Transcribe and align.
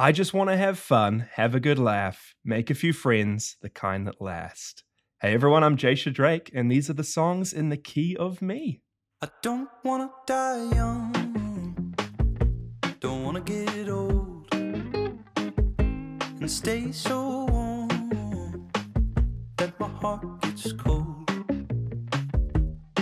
I 0.00 0.12
just 0.12 0.32
want 0.32 0.48
to 0.48 0.56
have 0.56 0.78
fun, 0.78 1.28
have 1.34 1.54
a 1.54 1.60
good 1.60 1.78
laugh, 1.78 2.34
make 2.42 2.70
a 2.70 2.74
few 2.74 2.94
friends, 2.94 3.58
the 3.60 3.68
kind 3.68 4.06
that 4.06 4.18
last. 4.18 4.82
Hey 5.20 5.34
everyone, 5.34 5.62
I'm 5.62 5.76
Jasher 5.76 6.08
Drake, 6.08 6.50
and 6.54 6.70
these 6.70 6.88
are 6.88 6.94
the 6.94 7.04
songs 7.04 7.52
in 7.52 7.68
the 7.68 7.76
key 7.76 8.16
of 8.16 8.40
me. 8.40 8.80
I 9.20 9.28
don't 9.42 9.68
wanna 9.84 10.10
die 10.26 10.70
young, 10.74 11.94
don't 12.98 13.24
wanna 13.24 13.42
get 13.42 13.90
old, 13.90 14.46
and 14.54 16.50
stay 16.50 16.92
so 16.92 17.44
warm 17.50 18.70
that 19.58 19.78
my 19.78 19.88
heart 19.88 20.40
gets 20.40 20.72
cold. 20.72 21.30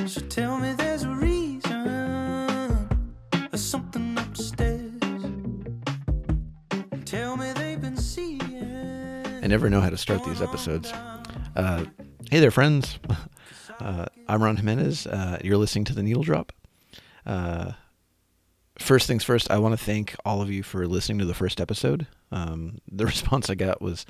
So 0.05 0.21
tell 0.23 0.59
me 0.59 0.73
there's 0.73 1.05
a 1.05 1.11
reason, 1.11 2.89
there's 3.31 3.65
something 3.65 4.08
never 9.49 9.71
know 9.71 9.81
how 9.81 9.89
to 9.89 9.97
start 9.97 10.23
these 10.25 10.43
episodes. 10.43 10.93
Uh, 11.57 11.87
hey 12.31 12.39
there, 12.41 12.51
friends. 12.51 12.99
Uh, 13.81 14.07
I'm 14.27 14.43
Ron 14.43 14.57
Jimenez. 14.57 15.07
Uh, 15.07 15.39
you're 15.45 15.57
listening 15.57 15.85
to 15.85 15.95
the 15.95 16.03
Needle 16.03 16.25
Drop. 16.25 16.53
Uh, 17.25 17.75
first 18.77 19.07
things 19.07 19.23
first, 19.23 19.49
I 19.53 19.59
want 19.59 19.79
to 19.79 19.85
thank 19.85 20.17
all 20.25 20.43
of 20.43 20.51
you 20.51 20.65
for 20.65 20.85
listening 20.89 21.19
to 21.21 21.25
the 21.25 21.33
first 21.33 21.61
episode. 21.61 22.09
Um, 22.33 22.81
the 22.91 23.07
response 23.07 23.49
I 23.49 23.55
got 23.55 23.81
was 23.81 24.05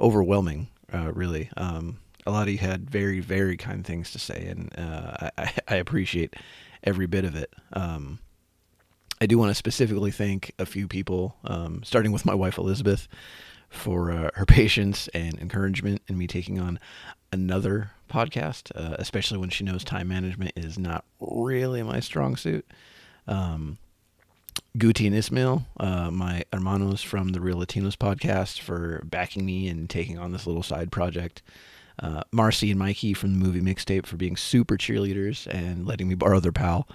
overwhelming, 0.00 0.68
uh, 0.94 1.12
really. 1.12 1.50
Um, 1.58 1.98
a 2.24 2.30
lot 2.30 2.48
of 2.48 2.54
you 2.54 2.58
had 2.58 2.88
very, 2.88 3.20
very 3.20 3.58
kind 3.58 3.84
things 3.84 4.12
to 4.12 4.18
say, 4.18 4.46
and 4.46 4.72
uh, 4.78 5.28
I, 5.36 5.52
I 5.68 5.74
appreciate 5.74 6.32
every 6.82 7.06
bit 7.06 7.26
of 7.26 7.36
it. 7.36 7.52
Um, 7.74 8.18
I 9.20 9.26
do 9.26 9.36
want 9.36 9.50
to 9.50 9.54
specifically 9.54 10.10
thank 10.10 10.52
a 10.58 10.64
few 10.64 10.88
people, 10.88 11.36
um, 11.44 11.82
starting 11.84 12.12
with 12.12 12.24
my 12.24 12.34
wife 12.34 12.56
Elizabeth, 12.56 13.08
for 13.72 14.12
uh, 14.12 14.30
her 14.34 14.46
patience 14.46 15.08
and 15.08 15.38
encouragement 15.38 16.02
in 16.08 16.18
me 16.18 16.26
taking 16.26 16.60
on 16.60 16.78
another 17.32 17.90
podcast, 18.10 18.70
uh, 18.74 18.96
especially 18.98 19.38
when 19.38 19.50
she 19.50 19.64
knows 19.64 19.82
time 19.82 20.08
management 20.08 20.52
is 20.54 20.78
not 20.78 21.04
really 21.20 21.82
my 21.82 21.98
strong 21.98 22.36
suit. 22.36 22.66
Um, 23.26 23.78
Guti 24.76 25.06
and 25.06 25.14
Ismail, 25.14 25.66
uh, 25.80 26.10
my 26.10 26.44
hermanos 26.52 27.02
from 27.02 27.28
the 27.28 27.40
Real 27.40 27.58
Latinos 27.58 27.96
podcast, 27.96 28.60
for 28.60 29.02
backing 29.04 29.44
me 29.44 29.68
and 29.68 29.88
taking 29.88 30.18
on 30.18 30.32
this 30.32 30.46
little 30.46 30.62
side 30.62 30.92
project. 30.92 31.42
Uh, 31.98 32.22
Marcy 32.32 32.70
and 32.70 32.78
Mikey 32.78 33.14
from 33.14 33.32
the 33.32 33.44
movie 33.44 33.60
Mixtape 33.60 34.06
for 34.06 34.16
being 34.16 34.36
super 34.36 34.76
cheerleaders 34.76 35.46
and 35.46 35.86
letting 35.86 36.08
me 36.08 36.14
borrow 36.14 36.40
their 36.40 36.52
pal. 36.52 36.88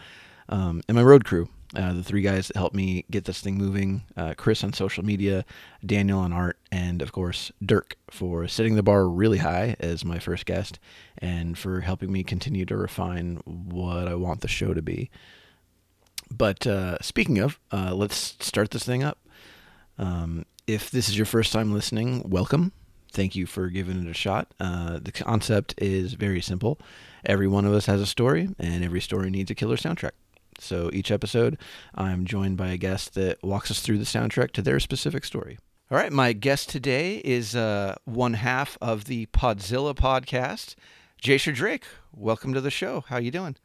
Um, 0.49 0.81
and 0.87 0.95
my 0.95 1.03
road 1.03 1.23
crew, 1.23 1.49
uh, 1.77 1.93
the 1.93 2.03
three 2.03 2.21
guys 2.21 2.47
that 2.47 2.57
helped 2.57 2.75
me 2.75 3.05
get 3.11 3.25
this 3.25 3.39
thing 3.39 3.55
moving 3.55 4.03
uh, 4.17 4.33
Chris 4.35 4.63
on 4.63 4.73
social 4.73 5.05
media, 5.05 5.45
Daniel 5.85 6.19
on 6.19 6.33
art, 6.33 6.57
and 6.71 7.03
of 7.03 7.11
course, 7.11 7.51
Dirk 7.63 7.95
for 8.09 8.47
setting 8.47 8.75
the 8.75 8.83
bar 8.83 9.07
really 9.07 9.37
high 9.37 9.75
as 9.79 10.03
my 10.03 10.17
first 10.17 10.47
guest 10.47 10.79
and 11.19 11.55
for 11.55 11.81
helping 11.81 12.11
me 12.11 12.23
continue 12.23 12.65
to 12.65 12.75
refine 12.75 13.35
what 13.45 14.07
I 14.07 14.15
want 14.15 14.41
the 14.41 14.47
show 14.47 14.73
to 14.73 14.81
be. 14.81 15.11
But 16.35 16.65
uh, 16.65 16.97
speaking 16.99 17.37
of, 17.37 17.59
uh, 17.71 17.93
let's 17.93 18.35
start 18.39 18.71
this 18.71 18.83
thing 18.83 19.03
up. 19.03 19.19
Um, 19.99 20.45
if 20.65 20.89
this 20.89 21.07
is 21.07 21.15
your 21.15 21.27
first 21.27 21.53
time 21.53 21.73
listening, 21.73 22.27
welcome. 22.27 22.71
Thank 23.11 23.35
you 23.35 23.45
for 23.45 23.69
giving 23.69 24.03
it 24.03 24.09
a 24.09 24.13
shot. 24.13 24.51
Uh, 24.59 24.99
the 25.01 25.11
concept 25.11 25.75
is 25.77 26.13
very 26.13 26.41
simple. 26.41 26.79
Every 27.23 27.47
one 27.47 27.65
of 27.65 27.73
us 27.73 27.85
has 27.85 28.01
a 28.01 28.05
story, 28.05 28.49
and 28.59 28.83
every 28.83 28.99
story 28.99 29.29
needs 29.29 29.51
a 29.51 29.55
killer 29.55 29.77
soundtrack. 29.77 30.11
So 30.59 30.89
each 30.93 31.11
episode, 31.11 31.57
I'm 31.95 32.25
joined 32.25 32.57
by 32.57 32.69
a 32.69 32.77
guest 32.77 33.13
that 33.15 33.41
walks 33.43 33.71
us 33.71 33.81
through 33.81 33.97
the 33.97 34.05
soundtrack 34.05 34.51
to 34.53 34.61
their 34.61 34.79
specific 34.79 35.23
story. 35.25 35.57
All 35.89 35.97
right, 35.97 36.11
my 36.11 36.33
guest 36.33 36.69
today 36.69 37.21
is 37.23 37.55
uh, 37.55 37.95
one 38.05 38.33
half 38.33 38.77
of 38.81 39.05
the 39.05 39.27
Podzilla 39.27 39.95
podcast, 39.95 40.75
Jasher 41.21 41.53
Drake. 41.53 41.85
Welcome 42.11 42.53
to 42.53 42.61
the 42.61 42.71
show. 42.71 43.05
How 43.07 43.17
you 43.17 43.31
doing? 43.31 43.55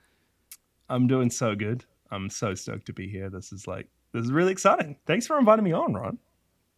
I'm 0.88 1.06
doing 1.06 1.30
so 1.30 1.54
good. 1.54 1.84
I'm 2.10 2.30
so 2.30 2.54
stoked 2.54 2.86
to 2.86 2.92
be 2.92 3.08
here. 3.08 3.30
This 3.30 3.52
is 3.52 3.66
like 3.66 3.88
this 4.12 4.24
is 4.24 4.30
really 4.30 4.52
exciting. 4.52 4.96
Thanks 5.06 5.26
for 5.26 5.38
inviting 5.38 5.64
me 5.64 5.72
on, 5.72 5.94
Ron. 5.94 6.18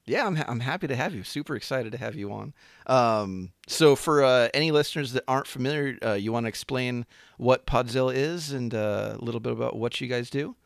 Yeah, 0.06 0.26
I'm, 0.26 0.36
ha- 0.36 0.44
I'm 0.46 0.60
happy 0.60 0.86
to 0.86 0.96
have 0.96 1.14
you. 1.14 1.24
Super 1.24 1.56
excited 1.56 1.92
to 1.92 1.98
have 1.98 2.14
you 2.14 2.30
on. 2.32 2.52
Um, 2.86 3.52
so, 3.66 3.96
for 3.96 4.22
uh, 4.22 4.48
any 4.52 4.70
listeners 4.70 5.12
that 5.12 5.24
aren't 5.26 5.46
familiar, 5.46 5.96
uh, 6.04 6.12
you 6.12 6.30
want 6.30 6.44
to 6.44 6.48
explain 6.48 7.06
what 7.38 7.66
Podzilla 7.66 8.14
is 8.14 8.52
and 8.52 8.74
uh, 8.74 9.16
a 9.18 9.24
little 9.24 9.40
bit 9.40 9.52
about 9.52 9.76
what 9.76 10.00
you 10.00 10.06
guys 10.06 10.28
do? 10.28 10.56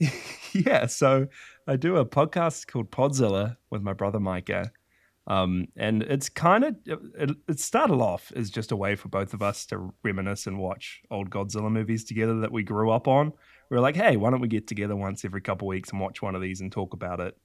yeah, 0.52 0.86
so 0.86 1.26
I 1.66 1.76
do 1.76 1.96
a 1.98 2.06
podcast 2.06 2.66
called 2.68 2.90
Podzilla 2.90 3.58
with 3.68 3.82
my 3.82 3.92
brother 3.92 4.18
Mykah. 4.18 4.70
Um, 5.26 5.66
and 5.76 6.02
it's 6.02 6.28
kind 6.30 6.64
of, 6.64 6.76
it, 6.86 7.36
it 7.46 7.60
started 7.60 7.96
off 7.96 8.32
as 8.34 8.50
just 8.50 8.72
a 8.72 8.76
way 8.76 8.96
for 8.96 9.08
both 9.08 9.34
of 9.34 9.42
us 9.42 9.66
to 9.66 9.92
reminisce 10.02 10.46
and 10.46 10.58
watch 10.58 11.02
old 11.10 11.30
Godzilla 11.30 11.70
movies 11.70 12.04
together 12.04 12.40
that 12.40 12.50
we 12.50 12.62
grew 12.62 12.90
up 12.90 13.06
on. 13.06 13.32
We 13.68 13.76
were 13.76 13.82
like, 13.82 13.94
hey, 13.94 14.16
why 14.16 14.30
don't 14.30 14.40
we 14.40 14.48
get 14.48 14.66
together 14.66 14.96
once 14.96 15.24
every 15.24 15.42
couple 15.42 15.68
weeks 15.68 15.90
and 15.90 16.00
watch 16.00 16.22
one 16.22 16.34
of 16.34 16.40
these 16.40 16.62
and 16.62 16.72
talk 16.72 16.94
about 16.94 17.20
it? 17.20 17.36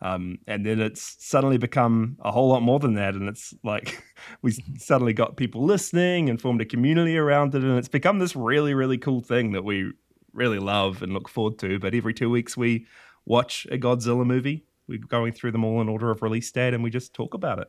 Um, 0.00 0.38
and 0.46 0.64
then 0.64 0.80
it's 0.80 1.16
suddenly 1.18 1.58
become 1.58 2.16
a 2.20 2.30
whole 2.30 2.48
lot 2.48 2.62
more 2.62 2.78
than 2.78 2.94
that. 2.94 3.14
And 3.14 3.28
it's 3.28 3.52
like 3.64 4.02
we 4.42 4.52
suddenly 4.78 5.12
got 5.12 5.36
people 5.36 5.64
listening 5.64 6.30
and 6.30 6.40
formed 6.40 6.60
a 6.60 6.64
community 6.64 7.16
around 7.18 7.54
it. 7.54 7.64
And 7.64 7.78
it's 7.78 7.88
become 7.88 8.18
this 8.18 8.36
really, 8.36 8.74
really 8.74 8.98
cool 8.98 9.20
thing 9.20 9.52
that 9.52 9.64
we 9.64 9.92
really 10.32 10.58
love 10.58 11.02
and 11.02 11.12
look 11.12 11.28
forward 11.28 11.58
to. 11.60 11.78
But 11.78 11.94
every 11.94 12.14
two 12.14 12.30
weeks, 12.30 12.56
we 12.56 12.86
watch 13.24 13.66
a 13.70 13.78
Godzilla 13.78 14.24
movie. 14.24 14.64
We're 14.86 14.98
going 14.98 15.32
through 15.32 15.52
them 15.52 15.64
all 15.64 15.80
in 15.80 15.88
order 15.88 16.10
of 16.10 16.22
release 16.22 16.50
date 16.50 16.74
and 16.74 16.82
we 16.82 16.90
just 16.90 17.12
talk 17.12 17.34
about 17.34 17.58
it. 17.58 17.68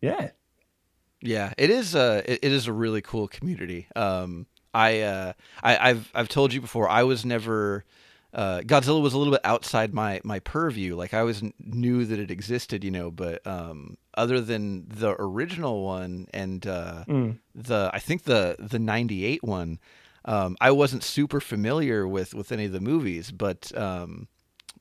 Yeah. 0.00 0.30
Yeah, 1.20 1.52
it 1.58 1.70
is 1.70 1.94
a 1.96 2.22
it 2.28 2.52
is 2.52 2.68
a 2.68 2.72
really 2.72 3.00
cool 3.00 3.26
community. 3.26 3.88
Um, 3.96 4.46
I, 4.72 5.00
uh, 5.00 5.32
I 5.62 5.90
I've 5.90 6.10
I've 6.14 6.28
told 6.28 6.52
you 6.52 6.60
before. 6.60 6.88
I 6.88 7.02
was 7.02 7.24
never 7.24 7.84
uh, 8.34 8.60
Godzilla 8.60 9.00
was 9.00 9.14
a 9.14 9.18
little 9.18 9.32
bit 9.32 9.40
outside 9.44 9.94
my 9.94 10.20
my 10.22 10.38
purview. 10.40 10.96
Like 10.96 11.14
I 11.14 11.20
always 11.20 11.42
knew 11.58 12.04
that 12.04 12.18
it 12.18 12.30
existed, 12.30 12.84
you 12.84 12.90
know, 12.90 13.10
but 13.10 13.46
um, 13.46 13.96
other 14.14 14.40
than 14.40 14.86
the 14.88 15.16
original 15.18 15.82
one 15.84 16.26
and 16.34 16.66
uh, 16.66 17.04
mm. 17.08 17.38
the 17.54 17.90
I 17.92 17.98
think 17.98 18.24
the 18.24 18.56
the 18.58 18.78
'98 18.78 19.42
one, 19.42 19.78
um, 20.26 20.56
I 20.60 20.70
wasn't 20.72 21.04
super 21.04 21.40
familiar 21.40 22.06
with 22.06 22.34
with 22.34 22.52
any 22.52 22.66
of 22.66 22.72
the 22.72 22.80
movies. 22.80 23.30
But 23.30 23.76
um, 23.76 24.28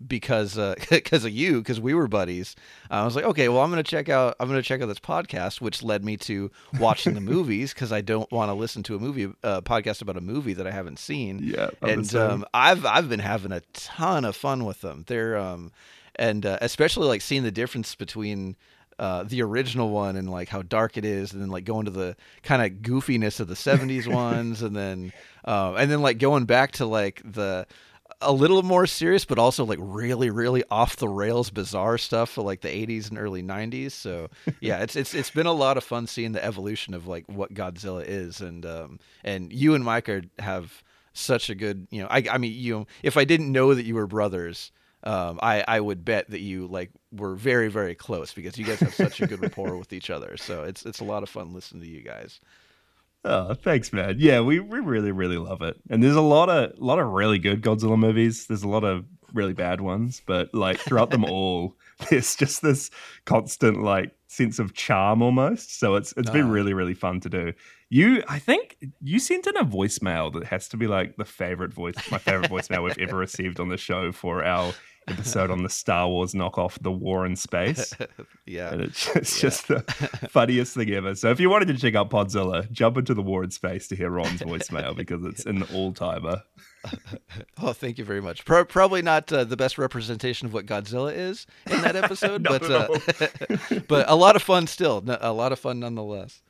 because 0.06 0.56
because 0.90 1.26
uh, 1.26 1.28
of 1.28 1.34
you 1.34 1.60
because 1.60 1.80
we 1.80 1.94
were 1.94 2.08
buddies. 2.08 2.56
I 2.90 3.06
was 3.06 3.16
like 3.16 3.26
okay 3.26 3.50
well 3.50 3.62
i'm 3.62 3.70
gonna 3.70 3.84
check 3.84 4.10
out 4.10 4.36
i'm 4.40 4.48
gonna 4.48 4.62
check 4.62 4.82
out 4.82 4.88
this 4.88 5.00
podcast 5.00 5.62
which 5.62 5.84
led 5.84 6.04
me 6.04 6.18
to 6.18 6.52
watching 6.80 7.14
the 7.14 7.22
movies 7.36 7.74
because 7.74 7.92
i 7.92 8.02
don't 8.02 8.32
want 8.32 8.50
to 8.50 8.54
listen 8.54 8.84
to 8.84 8.96
a 8.96 9.00
movie 9.00 9.32
uh, 9.44 9.62
podcast 9.62 10.02
about 10.02 10.18
a 10.18 10.22
movie 10.22 10.54
that 10.54 10.68
i 10.68 10.72
haven't 10.72 11.00
seen. 11.00 11.40
Yeah 11.42 11.70
and 11.82 12.14
um, 12.16 12.46
i've 12.54 12.86
i've 12.86 13.10
been 13.10 13.20
having 13.20 13.52
a 13.52 13.62
ton 13.74 14.26
of 14.26 14.36
fun 14.36 14.66
with 14.66 14.82
them. 14.82 15.04
They're 15.08 15.38
um 15.38 15.72
and 16.18 16.46
uh, 16.46 16.58
especially 16.62 17.08
like 17.08 17.22
seeing 17.22 17.44
the 17.44 17.52
difference 17.52 17.96
between 17.96 18.56
uh, 19.00 19.24
the 19.24 19.44
original 19.44 19.90
one 19.90 20.16
and 20.16 20.30
like 20.30 20.50
how 20.50 20.64
dark 20.64 20.98
it 20.98 21.06
is, 21.06 21.32
and 21.32 21.42
then 21.42 21.50
like 21.50 21.66
going 21.66 21.86
to 21.86 21.92
the 21.92 22.16
kind 22.42 22.62
of 22.62 22.82
goofiness 22.82 23.40
of 23.40 23.48
the 23.48 23.54
'70s 23.54 24.08
ones, 24.12 24.62
and 24.62 24.76
then 24.76 25.14
uh, 25.46 25.76
and 25.76 25.92
then 25.92 26.02
like 26.02 26.18
going 26.18 26.46
back 26.46 26.72
to 26.74 26.86
like 26.86 27.22
the 27.24 27.68
a 28.22 28.32
little 28.32 28.64
more 28.64 28.88
serious, 28.88 29.26
but 29.26 29.40
also 29.40 29.66
like 29.66 29.80
really, 29.82 30.30
really 30.30 30.64
off 30.72 30.96
the 30.96 31.08
rails, 31.08 31.50
bizarre 31.50 31.98
stuff 31.98 32.32
for 32.32 32.44
like 32.44 32.62
the 32.62 32.68
'80s 32.68 33.10
and 33.10 33.18
early 33.18 33.44
'90s. 33.44 33.92
So 33.92 34.30
yeah, 34.60 34.82
it's 34.82 34.96
it's 34.96 35.14
it's 35.14 35.30
been 35.30 35.46
a 35.46 35.54
lot 35.54 35.78
of 35.78 35.84
fun 35.84 36.08
seeing 36.08 36.32
the 36.32 36.44
evolution 36.44 36.94
of 36.94 37.08
like 37.08 37.26
what 37.28 37.54
Godzilla 37.54 38.04
is, 38.06 38.42
and 38.42 38.66
um 38.66 39.00
and 39.24 39.52
you 39.52 39.76
and 39.76 39.84
Mike 39.84 40.10
are 40.10 40.24
have 40.40 40.84
such 41.14 41.50
a 41.50 41.56
good 41.56 41.88
you 41.90 42.02
know 42.02 42.08
I 42.10 42.24
I 42.32 42.38
mean 42.38 42.54
you 42.54 42.88
if 43.04 43.18
I 43.18 43.26
didn't 43.26 43.52
know 43.52 43.74
that 43.74 43.86
you 43.86 43.96
were 43.96 44.08
brothers. 44.08 44.72
Um, 45.04 45.40
I, 45.42 45.64
I 45.66 45.80
would 45.80 46.04
bet 46.04 46.32
that 46.32 46.42
you 46.42 46.66
like 46.68 46.90
were 47.14 47.36
very 47.36 47.70
very 47.70 47.94
close 47.94 48.34
because 48.34 48.58
you 48.58 48.66
guys 48.66 48.80
have 48.80 48.96
such 48.96 49.22
a 49.22 49.28
good 49.28 49.42
rapport 49.42 49.78
with 49.78 49.94
each 49.94 50.10
other. 50.10 50.36
So 50.38 50.64
it's 50.64 50.86
it's 50.86 51.00
a 51.00 51.06
lot 51.06 51.24
of 51.24 51.30
fun 51.30 51.54
listening 51.54 51.84
to 51.84 51.88
you 51.88 52.02
guys. 52.02 52.42
Oh, 53.28 53.54
thanks, 53.54 53.92
man. 53.92 54.16
Yeah, 54.20 54.40
we, 54.40 54.62
we 54.62 54.80
really, 54.80 55.12
really 55.12 55.38
love 55.38 55.62
it. 55.62 55.76
And 55.90 56.02
there's 56.02 56.16
a 56.16 56.22
lot 56.22 56.48
of 56.50 56.72
a 56.80 56.84
lot 56.84 56.98
of 56.98 57.08
really 57.08 57.40
good 57.40 57.62
Godzilla 57.62 58.00
movies. 58.00 58.48
There's 58.48 58.64
a 58.64 58.70
lot 58.70 58.86
of 58.86 59.06
really 59.34 59.54
bad 59.54 59.82
ones, 59.82 60.22
but 60.26 60.54
like 60.54 60.78
throughout 60.78 61.10
them 61.10 61.26
all, 61.26 61.76
there's 62.10 62.38
just 62.38 62.62
this 62.62 62.90
constant 63.26 63.84
like 63.84 64.16
sense 64.28 64.60
of 64.60 64.74
charm 64.74 65.22
almost. 65.22 65.78
So 65.78 65.96
it's 65.96 66.14
it's 66.16 66.30
been 66.30 66.48
ah. 66.48 66.52
really, 66.52 66.74
really 66.74 66.94
fun 66.94 67.20
to 67.20 67.30
do. 67.30 67.54
You 67.90 68.24
I 68.30 68.40
think 68.40 68.78
you 69.02 69.20
sent 69.20 69.46
in 69.46 69.58
a 69.58 69.66
voicemail 69.66 70.32
that 70.34 70.46
has 70.46 70.70
to 70.70 70.78
be 70.78 70.88
like 70.88 71.18
the 71.18 71.26
favorite 71.26 71.74
voice 71.74 71.96
my 72.10 72.18
favorite 72.18 72.50
voicemail 72.50 72.84
we've 72.84 72.98
ever 72.98 73.18
received 73.18 73.60
on 73.60 73.68
the 73.68 73.78
show 73.78 74.14
for 74.14 74.44
our 74.44 74.74
episode 75.08 75.52
on 75.52 75.64
the 75.64 75.70
Star 75.70 76.08
Wars 76.08 76.34
knockoff, 76.34 76.82
The 76.82 76.92
War 76.92 77.26
in 77.26 77.36
Space. 77.36 77.94
yeah. 78.46 78.72
And 78.72 78.82
it's, 78.82 79.16
it's 79.16 79.38
yeah. 79.38 79.42
just 79.42 79.68
the 79.68 79.80
funniest 80.30 80.74
thing 80.76 80.90
ever. 80.92 81.16
So 81.16 81.30
if 81.32 81.40
you 81.40 81.50
wanted 81.50 81.68
to 81.70 81.78
check 81.78 81.96
out 81.96 82.10
Podzilla, 82.10 82.70
jump 82.72 82.98
into 82.98 83.14
The 83.14 83.22
War 83.22 83.44
in 83.44 83.52
Space 83.52 83.88
to 83.90 83.96
hear 83.96 84.10
Ron's 84.10 84.42
voicemail 84.42 84.96
because 84.96 85.24
it's 85.26 85.46
an 85.46 85.64
all 85.74 85.94
timer. 85.94 86.44
oh, 87.62 87.74
thank 87.74 87.98
you 87.98 88.06
very 88.06 88.22
much. 88.22 88.46
Pro- 88.46 88.66
probably 88.66 89.02
not 89.02 89.32
uh, 89.32 89.44
the 89.44 89.58
best 89.58 89.78
representation 89.78 90.46
of 90.46 90.54
what 90.54 90.66
Godzilla 90.66 91.14
is 91.14 91.46
in 91.70 91.82
that 91.82 91.96
episode, 91.96 92.44
but 92.44 92.64
uh, 92.70 92.88
but 93.88 94.10
a 94.10 94.16
lot 94.16 94.36
of 94.36 94.42
fun 94.42 94.68
still. 94.68 95.04
A 95.20 95.34
lot 95.34 95.52
of 95.52 95.60
fun 95.60 95.80
nonetheless. 95.80 96.42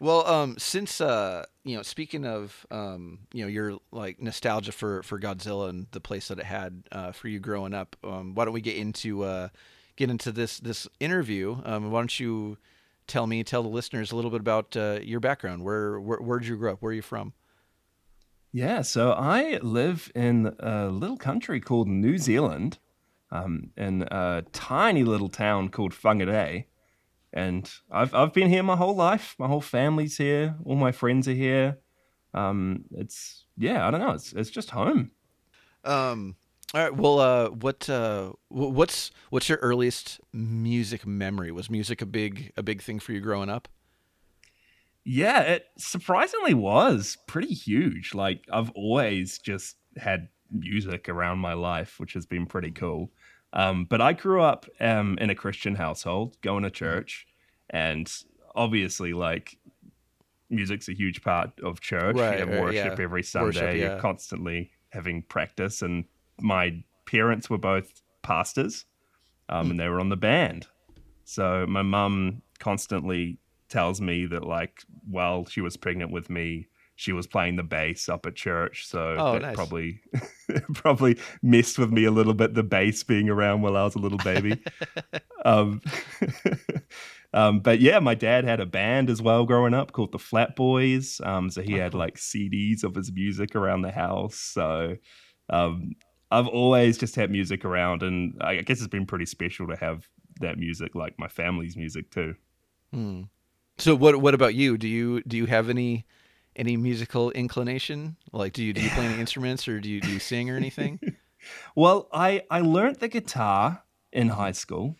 Well, 0.00 0.26
um, 0.26 0.56
since 0.58 1.00
uh, 1.00 1.44
you 1.62 1.76
know, 1.76 1.82
speaking 1.82 2.26
of 2.26 2.66
um, 2.70 3.20
you 3.32 3.42
know, 3.42 3.48
your 3.48 3.78
like 3.92 4.20
nostalgia 4.20 4.72
for 4.72 5.02
for 5.02 5.20
Godzilla 5.20 5.68
and 5.68 5.86
the 5.92 6.00
place 6.00 6.28
that 6.28 6.38
it 6.38 6.46
had 6.46 6.84
uh, 6.90 7.12
for 7.12 7.28
you 7.28 7.38
growing 7.38 7.74
up, 7.74 7.96
um, 8.02 8.34
why 8.34 8.46
don't 8.46 8.54
we 8.54 8.62
get 8.62 8.76
into 8.76 9.22
uh, 9.22 9.48
get 9.96 10.10
into 10.10 10.32
this 10.32 10.58
this 10.58 10.88
interview? 10.98 11.60
Um, 11.64 11.90
why 11.90 12.00
don't 12.00 12.18
you 12.18 12.56
tell 13.06 13.26
me, 13.26 13.44
tell 13.44 13.62
the 13.62 13.68
listeners 13.68 14.10
a 14.10 14.16
little 14.16 14.30
bit 14.30 14.40
about 14.40 14.74
uh, 14.76 15.00
your 15.02 15.20
background? 15.20 15.62
Where 15.64 16.00
where 16.00 16.18
where'd 16.18 16.46
you 16.46 16.56
grow 16.56 16.72
up? 16.72 16.82
Where 16.82 16.90
are 16.90 16.94
you 16.94 17.02
from? 17.02 17.34
Yeah, 18.52 18.82
so 18.82 19.12
I 19.12 19.58
live 19.58 20.10
in 20.14 20.56
a 20.58 20.86
little 20.88 21.16
country 21.16 21.60
called 21.60 21.86
New 21.86 22.18
Zealand, 22.18 22.78
um, 23.30 23.70
in 23.76 24.02
a 24.10 24.42
tiny 24.52 25.04
little 25.04 25.28
town 25.28 25.68
called 25.68 25.92
Whangarei. 25.92 26.64
And 27.32 27.70
I've 27.90 28.14
I've 28.14 28.32
been 28.32 28.48
here 28.48 28.62
my 28.62 28.76
whole 28.76 28.96
life. 28.96 29.36
My 29.38 29.46
whole 29.46 29.60
family's 29.60 30.16
here. 30.16 30.56
All 30.64 30.76
my 30.76 30.92
friends 30.92 31.28
are 31.28 31.34
here. 31.34 31.78
Um, 32.34 32.84
it's 32.92 33.44
yeah, 33.56 33.86
I 33.86 33.90
don't 33.90 34.00
know. 34.00 34.12
It's 34.12 34.32
it's 34.32 34.50
just 34.50 34.70
home. 34.70 35.12
Um. 35.84 36.36
All 36.72 36.80
right. 36.82 36.94
Well, 36.94 37.18
uh, 37.18 37.50
what 37.50 37.88
uh, 37.88 38.32
what's 38.48 39.10
what's 39.30 39.48
your 39.48 39.58
earliest 39.58 40.20
music 40.32 41.06
memory? 41.06 41.50
Was 41.50 41.70
music 41.70 42.02
a 42.02 42.06
big 42.06 42.52
a 42.56 42.62
big 42.62 42.82
thing 42.82 43.00
for 43.00 43.12
you 43.12 43.20
growing 43.20 43.50
up? 43.50 43.68
Yeah, 45.04 45.40
it 45.40 45.66
surprisingly 45.78 46.54
was 46.54 47.16
pretty 47.26 47.54
huge. 47.54 48.14
Like 48.14 48.44
I've 48.52 48.70
always 48.70 49.38
just 49.38 49.76
had 49.96 50.28
music 50.50 51.08
around 51.08 51.38
my 51.38 51.54
life, 51.54 51.98
which 51.98 52.12
has 52.12 52.26
been 52.26 52.46
pretty 52.46 52.70
cool. 52.70 53.10
Um, 53.52 53.84
but 53.84 54.00
I 54.00 54.12
grew 54.12 54.42
up 54.42 54.66
um, 54.80 55.18
in 55.20 55.30
a 55.30 55.34
Christian 55.34 55.74
household, 55.74 56.40
going 56.40 56.62
to 56.62 56.70
church, 56.70 57.26
and 57.68 58.12
obviously, 58.54 59.12
like 59.12 59.58
music's 60.48 60.88
a 60.88 60.92
huge 60.94 61.22
part 61.22 61.50
of 61.62 61.80
church. 61.80 62.16
Right, 62.16 62.34
you 62.34 62.40
have 62.40 62.48
right, 62.48 62.60
worship 62.60 62.98
yeah. 62.98 63.04
every 63.04 63.22
Sunday. 63.22 63.46
Worship, 63.46 63.62
yeah. 63.62 63.74
You're 63.74 64.00
constantly 64.00 64.70
having 64.90 65.22
practice, 65.22 65.82
and 65.82 66.04
my 66.40 66.82
parents 67.06 67.50
were 67.50 67.58
both 67.58 68.02
pastors, 68.22 68.84
um, 69.48 69.66
Hmm. 69.66 69.70
and 69.72 69.80
they 69.80 69.88
were 69.88 70.00
on 70.00 70.08
the 70.10 70.16
band. 70.16 70.66
So 71.24 71.66
my 71.68 71.82
mum 71.82 72.42
constantly 72.58 73.38
tells 73.68 74.00
me 74.00 74.26
that 74.26 74.44
like 74.44 74.82
while 75.08 75.44
she 75.46 75.60
was 75.60 75.76
pregnant 75.76 76.10
with 76.10 76.28
me, 76.28 76.66
she 77.00 77.12
was 77.12 77.26
playing 77.26 77.56
the 77.56 77.62
bass 77.62 78.10
up 78.10 78.26
at 78.26 78.36
church. 78.36 78.86
So 78.86 79.16
Oh, 79.18 79.32
that 79.32 79.42
nice. 79.42 79.54
probably 79.54 80.02
probably 80.74 81.18
messed 81.42 81.78
with 81.78 81.90
me 81.90 82.04
a 82.04 82.10
little 82.10 82.34
bit. 82.34 82.52
The 82.52 82.62
bass 82.62 83.02
being 83.02 83.30
around 83.30 83.62
while 83.62 83.74
I 83.74 83.84
was 83.84 83.94
a 83.94 83.98
little 83.98 84.18
baby. 84.18 84.62
um, 85.46 85.80
um, 87.32 87.60
but 87.60 87.80
yeah, 87.80 88.00
my 88.00 88.14
dad 88.14 88.44
had 88.44 88.60
a 88.60 88.66
band 88.66 89.08
as 89.08 89.22
well 89.22 89.44
growing 89.46 89.72
up 89.72 89.92
called 89.92 90.12
the 90.12 90.18
Flat 90.18 90.56
Boys. 90.56 91.22
Um, 91.24 91.48
so 91.48 91.62
he 91.62 91.72
had 91.72 91.94
like 91.94 92.16
CDs 92.16 92.84
of 92.84 92.94
his 92.94 93.10
music 93.12 93.56
around 93.56 93.80
the 93.80 93.92
house. 93.92 94.36
So 94.36 94.96
um, 95.48 95.92
I've 96.30 96.48
always 96.48 96.98
just 96.98 97.16
had 97.16 97.30
music 97.30 97.64
around, 97.64 98.02
and 98.02 98.34
I 98.42 98.56
guess 98.56 98.78
it's 98.78 98.88
been 98.88 99.06
pretty 99.06 99.26
special 99.26 99.66
to 99.68 99.76
have 99.76 100.06
that 100.40 100.58
music, 100.58 100.94
like 100.94 101.18
my 101.18 101.28
family's 101.28 101.76
music 101.78 102.10
too. 102.10 102.34
Hmm. 102.92 103.22
So 103.78 103.94
what 103.94 104.20
what 104.20 104.34
about 104.34 104.54
you? 104.54 104.76
Do 104.76 104.86
you 104.86 105.22
do 105.22 105.38
you 105.38 105.46
have 105.46 105.70
any 105.70 106.04
any 106.60 106.76
musical 106.76 107.30
inclination? 107.32 108.16
Like, 108.32 108.52
do 108.52 108.62
you 108.62 108.72
do 108.72 108.80
you 108.82 108.90
play 108.90 109.06
any 109.06 109.18
instruments 109.26 109.66
or 109.66 109.80
do 109.80 109.88
you 109.88 110.00
do 110.00 110.10
you 110.12 110.20
sing 110.20 110.50
or 110.50 110.56
anything? 110.56 111.00
Well, 111.74 112.06
I 112.12 112.42
I 112.50 112.60
learned 112.60 112.96
the 112.96 113.08
guitar 113.08 113.82
in 114.12 114.28
high 114.28 114.52
school, 114.52 114.96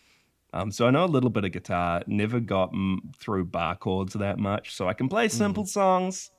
um, 0.53 0.71
so 0.71 0.87
I 0.87 0.89
know 0.89 1.05
a 1.05 1.13
little 1.15 1.29
bit 1.29 1.45
of 1.45 1.51
guitar. 1.51 2.01
Never 2.07 2.39
got 2.39 2.73
mm, 2.73 2.97
through 3.15 3.45
bar 3.45 3.75
chords 3.75 4.13
that 4.13 4.39
much, 4.39 4.73
so 4.73 4.89
I 4.89 4.93
can 4.95 5.07
play 5.07 5.27
simple 5.27 5.67
songs. 5.67 6.31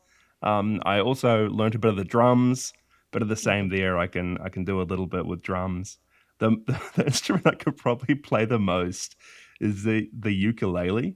Um, 0.43 0.83
I 0.85 0.99
also 0.99 1.47
learned 1.51 1.77
a 1.77 1.79
bit 1.79 1.91
of 1.93 1.97
the 1.97 2.05
drums, 2.05 2.73
bit 3.13 3.23
of 3.23 3.29
the 3.29 3.37
same 3.37 3.69
there. 3.69 3.97
I 3.97 4.09
can 4.09 4.39
I 4.39 4.49
can 4.49 4.65
do 4.65 4.81
a 4.81 4.89
little 4.91 5.07
bit 5.07 5.25
with 5.25 5.41
drums. 5.41 5.99
The, 6.43 6.51
the, 6.97 7.05
instrument 7.07 7.47
I 7.47 7.55
could 7.55 7.77
probably 7.77 8.17
play 8.17 8.45
the 8.47 8.59
most 8.59 9.15
is 9.61 9.85
the 9.85 10.11
the 10.19 10.33
ukulele, 10.33 11.15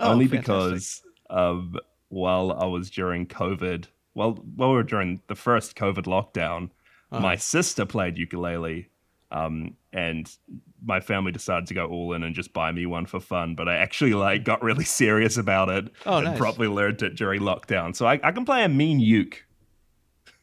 Oh, 0.00 0.10
only 0.10 0.26
fantastic. 0.26 0.42
because 0.42 1.02
of 1.30 1.76
while 2.08 2.52
I 2.52 2.66
was 2.66 2.90
during 2.90 3.26
COVID. 3.26 3.86
Well, 4.14 4.32
while 4.54 4.70
we 4.70 4.76
were 4.76 4.82
during 4.82 5.20
the 5.28 5.34
first 5.34 5.76
COVID 5.76 6.04
lockdown, 6.06 6.70
Uh-huh. 7.12 7.20
my 7.20 7.36
sister 7.36 7.84
played 7.86 8.16
ukulele, 8.18 8.88
um, 9.30 9.76
and 9.92 10.30
my 10.84 11.00
family 11.00 11.32
decided 11.32 11.66
to 11.68 11.74
go 11.74 11.86
all 11.86 12.12
in 12.14 12.22
and 12.22 12.34
just 12.34 12.52
buy 12.52 12.70
me 12.72 12.86
one 12.86 13.06
for 13.06 13.20
fun. 13.20 13.54
But 13.54 13.68
I 13.68 13.76
actually 13.76 14.14
like 14.14 14.44
got 14.44 14.62
really 14.62 14.84
serious 15.02 15.36
about 15.36 15.68
it 15.68 15.90
Oh, 16.06 16.16
and 16.18 16.26
nice. 16.26 16.38
probably 16.38 16.68
learned 16.68 17.02
it 17.02 17.16
during 17.16 17.42
lockdown. 17.42 17.94
So 17.96 18.06
I, 18.06 18.20
I 18.22 18.32
can 18.32 18.44
play 18.44 18.64
a 18.64 18.68
mean 18.68 19.00
uke. 19.00 19.44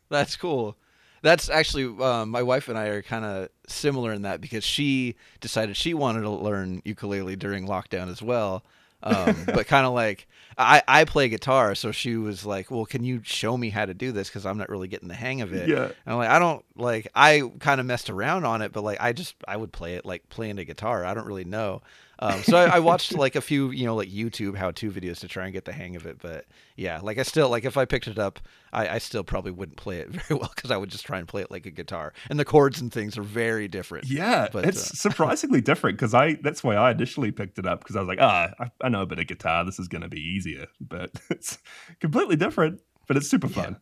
That's 0.10 0.36
cool. 0.36 0.78
That's 1.22 1.50
actually 1.50 1.86
um, 2.04 2.30
my 2.30 2.44
wife 2.44 2.68
and 2.68 2.78
I 2.78 2.88
are 2.88 3.02
kind 3.02 3.24
of 3.24 3.48
similar 3.68 4.12
in 4.12 4.24
that 4.24 4.42
because 4.42 4.64
she 4.66 5.16
decided 5.40 5.78
she 5.78 5.94
wanted 5.94 6.22
to 6.22 6.30
learn 6.30 6.82
ukulele 6.84 7.36
during 7.38 7.66
lockdown 7.66 8.10
as 8.12 8.22
well. 8.22 8.64
Um, 9.04 9.36
but 9.46 9.68
kind 9.68 9.86
of 9.86 9.94
like 9.94 10.28
I, 10.58 10.82
I 10.88 11.06
play 11.06 11.30
guitar, 11.30 11.76
so 11.76 11.92
she 11.92 12.16
was 12.16 12.46
like, 12.46 12.72
"Well, 12.72 12.86
can 12.86 13.04
you 13.04 13.22
show 13.24 13.58
me 13.58 13.70
how 13.70 13.86
to 13.86 13.94
do 13.94 14.12
this? 14.12 14.30
Because 14.30 14.46
I'm 14.46 14.58
not 14.58 14.70
really 14.70 14.88
getting 14.88 15.08
the 15.08 15.16
hang 15.16 15.42
of 15.42 15.54
it." 15.54 15.70
Yeah. 15.70 15.86
And 15.86 15.94
I'm 16.06 16.18
like, 16.18 16.30
I 16.30 16.40
don't 16.40 16.64
like. 16.76 17.08
I 17.16 17.52
kind 17.60 17.80
of 17.80 17.86
messed 17.86 18.10
around 18.10 18.46
on 18.46 18.62
it, 18.62 18.72
but 18.72 18.84
like, 18.84 19.00
I 19.02 19.14
just 19.14 19.36
I 19.48 19.58
would 19.58 19.72
play 19.72 19.96
it 19.96 20.06
like 20.06 20.30
playing 20.30 20.60
a 20.60 20.66
guitar. 20.66 21.06
I 21.06 21.14
don't 21.14 21.26
really 21.26 21.46
know. 21.46 21.82
Um, 22.20 22.44
so 22.44 22.58
I, 22.58 22.76
I 22.76 22.80
watched 22.80 23.14
like 23.14 23.36
a 23.36 23.42
few, 23.42 23.72
you 23.72 23.86
know, 23.86 23.96
like 23.96 24.10
YouTube 24.10 24.56
how-to 24.56 24.92
videos 24.92 25.20
to 25.22 25.28
try 25.28 25.46
and 25.46 25.54
get 25.54 25.66
the 25.66 25.72
hang 25.72 25.96
of 25.96 26.06
it. 26.06 26.20
But 26.22 26.46
yeah, 26.76 27.00
like 27.02 27.18
I 27.18 27.24
still 27.24 27.50
like 27.50 27.66
if 27.66 27.76
I 27.78 27.86
picked 27.86 28.08
it 28.08 28.20
up, 28.20 28.40
I, 28.72 28.88
I 28.88 28.98
still 29.00 29.24
probably 29.24 29.52
wouldn't 29.52 29.78
play 29.78 29.98
it 29.98 30.10
very 30.12 30.40
well 30.40 30.52
because 30.56 30.72
I 30.72 30.78
would 30.78 30.90
just 30.90 31.06
try 31.06 31.20
and 31.20 31.28
play 31.28 31.42
it 31.42 31.52
like 31.52 31.66
a 31.66 31.72
guitar, 31.72 32.14
and 32.30 32.40
the 32.40 32.46
chords 32.46 32.80
and 32.82 32.92
things 32.92 33.18
are 33.18 33.24
very 33.24 33.68
different. 33.68 34.06
Yeah, 34.08 34.48
But, 34.52 34.66
it's 34.66 34.92
uh, 34.92 34.96
surprisingly 34.96 35.62
different 35.70 35.98
because 35.98 36.14
I 36.14 36.36
that's 36.36 36.64
why 36.64 36.76
I 36.76 36.92
initially 36.92 37.32
picked 37.32 37.58
it 37.60 37.66
up 37.66 37.80
because 37.80 37.96
I 37.96 38.00
was 38.00 38.08
like, 38.08 38.20
ah, 38.22 38.52
I, 38.60 38.72
I 38.82 38.90
know 38.90 39.02
a 39.02 39.06
bit 39.06 39.20
of 39.20 39.28
guitar. 39.28 39.66
This 39.66 39.80
is 39.80 39.88
going 39.88 40.04
to 40.04 40.10
be 40.10 40.22
easier, 40.22 40.68
but 40.80 41.12
it's 41.30 41.58
completely 42.00 42.36
different. 42.36 42.82
But 43.08 43.18
it's 43.18 43.30
super 43.30 43.50
fun. 43.50 43.78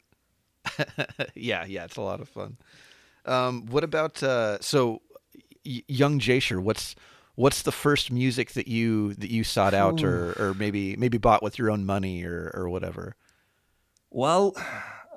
yeah, 1.36 1.66
yeah, 1.66 1.86
it's 1.86 1.98
a 1.98 2.02
lot 2.02 2.22
of 2.22 2.30
fun. 2.30 2.58
Um, 3.26 3.66
what 3.68 3.84
about 3.84 4.22
uh, 4.24 4.60
so 4.62 5.02
y- 5.66 5.84
young 5.88 6.20
Jasher? 6.20 6.60
What's 6.60 6.96
what's 7.42 7.64
the 7.64 7.72
first 7.72 8.12
music 8.12 8.52
that 8.52 8.68
you 8.68 9.16
that 9.16 9.32
you 9.32 9.44
sought 9.44 9.74
out 9.74 10.04
or 10.04 10.34
or 10.40 10.54
maybe 10.54 10.96
maybe 10.96 11.18
bought 11.18 11.42
with 11.42 11.58
your 11.58 11.72
own 11.72 11.84
money 11.86 12.24
or 12.24 12.52
or 12.54 12.70
whatever? 12.70 13.16
Well, 14.12 14.56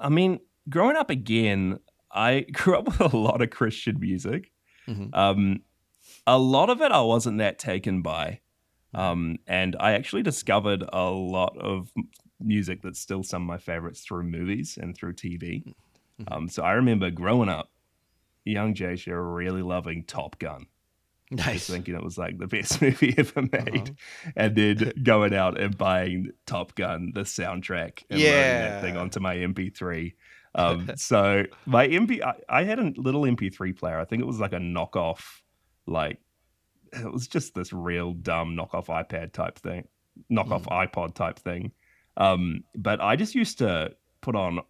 I 0.01 0.09
mean, 0.09 0.41
growing 0.71 0.97
up 0.97 1.11
again, 1.11 1.81
I 2.11 2.41
grew 2.53 2.79
up 2.79 2.87
with 2.87 3.01
a 3.13 3.17
lot 3.17 3.43
of 3.43 3.51
Christian 3.51 4.01
music. 4.01 4.51
Mhm. 4.89 5.15
Um, 5.15 5.61
a 6.27 6.39
lot 6.39 6.71
of 6.71 6.81
it 6.81 6.93
I 6.93 7.03
wasn't 7.03 7.39
that 7.39 7.59
taken 7.59 8.01
by. 8.01 8.41
Um, 8.95 9.39
and 9.47 9.77
I 9.81 9.93
actually 9.93 10.23
discovered 10.23 10.85
a 10.93 11.11
lot 11.11 11.59
of 11.59 11.91
music 12.41 12.81
that's 12.81 13.01
still 13.01 13.23
some 13.23 13.43
of 13.43 13.47
my 13.49 13.59
favorites 13.59 14.01
through 14.03 14.23
movies 14.23 14.79
and 14.81 14.97
through 14.97 15.15
TV. 15.15 15.65
Um, 16.29 16.49
so 16.49 16.63
I 16.63 16.73
remember 16.75 17.11
growing 17.11 17.49
up, 17.49 17.71
young 18.45 18.73
Jasher 18.73 19.21
really 19.21 19.63
loving 19.63 20.05
Top 20.05 20.39
Gun. 20.39 20.67
just 21.37 21.47
Nice. 21.49 21.67
thinking 21.69 21.95
it 21.95 22.03
was 22.03 22.19
like 22.19 22.39
the 22.39 22.47
best 22.47 22.81
movie 22.83 23.15
ever 23.17 23.43
made, 23.43 23.97
and 24.37 24.57
then 24.57 24.93
going 25.03 25.35
out 25.35 25.61
and 25.61 25.77
buying 25.77 26.31
Top 26.47 26.75
Gun, 26.75 27.13
the 27.15 27.23
soundtrack, 27.23 28.05
and 28.11 28.21
loading 28.21 28.33
that 28.33 28.81
thing 28.83 28.97
onto 28.97 29.21
my 29.21 29.37
MP3. 29.37 30.15
Um, 30.55 30.91
so 30.97 31.45
my 31.67 31.89
MP, 31.89 32.23
I, 32.23 32.35
I 32.49 32.65
had 32.65 32.79
a 32.79 32.93
little 32.97 33.23
MP3 33.23 33.77
player. 33.77 33.99
I 33.99 34.05
think 34.05 34.23
it 34.23 34.27
was 34.27 34.41
like 34.41 34.53
a 34.53 34.59
knockoff, 34.59 35.41
like 35.87 36.19
it 36.93 37.13
was 37.13 37.27
just 37.27 37.55
this 37.55 37.73
real 37.73 38.13
dumb 38.13 38.57
knockoff 38.57 38.87
iPad 38.87 39.33
type 39.33 39.59
thing, 39.59 39.89
knockoff 40.31 40.65
iPod 40.67 41.15
type 41.15 41.39
thing. 41.39 41.73
Um, 42.17 42.63
but 42.77 43.01
I 43.01 43.17
just 43.17 43.35
used 43.35 43.59
to 43.59 43.93
put 44.21 44.37
on 44.37 44.61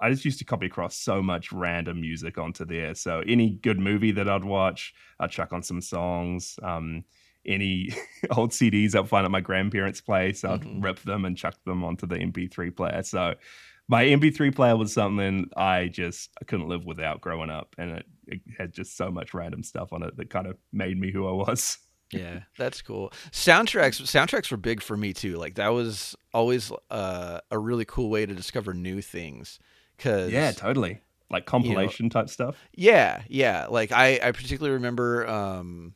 I 0.00 0.10
just 0.10 0.24
used 0.24 0.38
to 0.40 0.44
copy 0.44 0.66
across 0.66 0.96
so 0.96 1.22
much 1.22 1.52
random 1.52 2.00
music 2.00 2.38
onto 2.38 2.64
there. 2.64 2.94
So 2.94 3.20
any 3.26 3.50
good 3.50 3.78
movie 3.78 4.12
that 4.12 4.28
I'd 4.28 4.44
watch, 4.44 4.94
I'd 5.20 5.30
chuck 5.30 5.52
on 5.52 5.62
some 5.62 5.80
songs. 5.80 6.58
Um, 6.62 7.04
any 7.46 7.90
old 8.36 8.50
CDs 8.50 8.94
I'd 8.94 9.08
find 9.08 9.24
at 9.24 9.30
my 9.30 9.40
grandparents' 9.40 10.00
place, 10.00 10.44
I'd 10.44 10.60
Mhm. 10.62 10.82
rip 10.82 11.00
them 11.00 11.24
and 11.24 11.36
chuck 11.36 11.56
them 11.64 11.84
onto 11.84 12.06
the 12.06 12.16
MP3 12.18 12.70
player. 12.70 13.02
So 13.02 13.34
my 13.88 14.04
MP3 14.04 14.50
player 14.54 14.76
was 14.76 14.92
something 14.92 15.48
I 15.56 15.88
just 15.88 16.30
I 16.40 16.44
couldn't 16.44 16.68
live 16.68 16.84
without 16.84 17.20
growing 17.22 17.48
up, 17.50 17.74
and 17.78 17.90
it, 17.92 18.06
it 18.26 18.40
had 18.58 18.72
just 18.72 18.96
so 18.96 19.10
much 19.10 19.32
random 19.34 19.62
stuff 19.62 19.92
on 19.92 20.02
it 20.02 20.16
that 20.18 20.28
kind 20.30 20.46
of 20.46 20.58
made 20.72 20.98
me 20.98 21.10
who 21.12 21.26
I 21.26 21.32
was. 21.32 21.78
Yeah, 22.12 22.40
that's 22.58 22.82
cool. 22.82 23.12
Soundtracks 23.32 24.00
soundtracks 24.02 24.50
were 24.50 24.56
big 24.56 24.82
for 24.82 24.96
me 24.96 25.12
too. 25.12 25.36
Like 25.36 25.56
that 25.56 25.68
was 25.68 26.16
always 26.32 26.72
uh, 26.90 27.40
a 27.50 27.58
really 27.58 27.84
cool 27.84 28.08
way 28.10 28.26
to 28.26 28.34
discover 28.34 28.74
new 28.74 29.00
things 29.02 29.58
Cause 29.98 30.30
Yeah, 30.30 30.52
totally. 30.52 31.00
Like 31.30 31.44
compilation 31.44 32.08
type 32.08 32.30
stuff. 32.30 32.56
Yeah, 32.72 33.22
yeah. 33.28 33.66
Like 33.68 33.92
I, 33.92 34.18
I 34.22 34.32
particularly 34.32 34.74
remember 34.74 35.28
um 35.28 35.94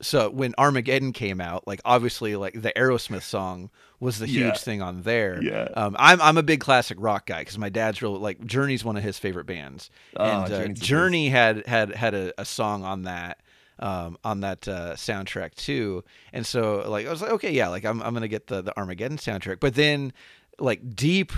so 0.00 0.30
when 0.30 0.52
Armageddon 0.58 1.12
came 1.12 1.40
out, 1.40 1.66
like 1.68 1.80
obviously 1.84 2.34
like 2.36 2.60
the 2.60 2.72
Aerosmith 2.76 3.22
song 3.22 3.70
was 4.00 4.18
the 4.18 4.26
huge 4.26 4.42
Yeah. 4.44 4.52
thing 4.54 4.80
on 4.82 5.02
there. 5.02 5.42
Yeah. 5.42 5.68
Um 5.74 5.94
I'm 5.98 6.20
I'm 6.22 6.38
a 6.38 6.42
big 6.42 6.60
classic 6.60 6.96
rock 7.00 7.26
guy 7.26 7.40
because 7.40 7.58
my 7.58 7.68
dad's 7.68 8.00
real 8.00 8.18
like 8.18 8.44
Journey's 8.46 8.84
one 8.84 8.96
of 8.96 9.02
his 9.02 9.18
favorite 9.18 9.46
bands. 9.46 9.90
Oh, 10.16 10.44
and 10.44 10.52
uh, 10.52 10.68
Journey 10.68 11.28
had 11.28 11.66
had 11.66 11.94
had 11.94 12.14
a, 12.14 12.32
a 12.40 12.44
song 12.44 12.84
on 12.84 13.02
that 13.02 13.40
um 13.82 14.16
on 14.24 14.40
that 14.40 14.66
uh 14.68 14.94
soundtrack 14.94 15.54
too. 15.54 16.04
And 16.32 16.46
so 16.46 16.84
like 16.88 17.06
I 17.06 17.10
was 17.10 17.20
like, 17.20 17.32
okay, 17.32 17.52
yeah, 17.52 17.68
like 17.68 17.84
I'm 17.84 18.02
I'm 18.02 18.14
gonna 18.14 18.28
get 18.28 18.46
the 18.46 18.62
the 18.62 18.76
Armageddon 18.76 19.18
soundtrack. 19.18 19.60
But 19.60 19.74
then 19.74 20.12
like 20.58 20.94
deep 20.94 21.32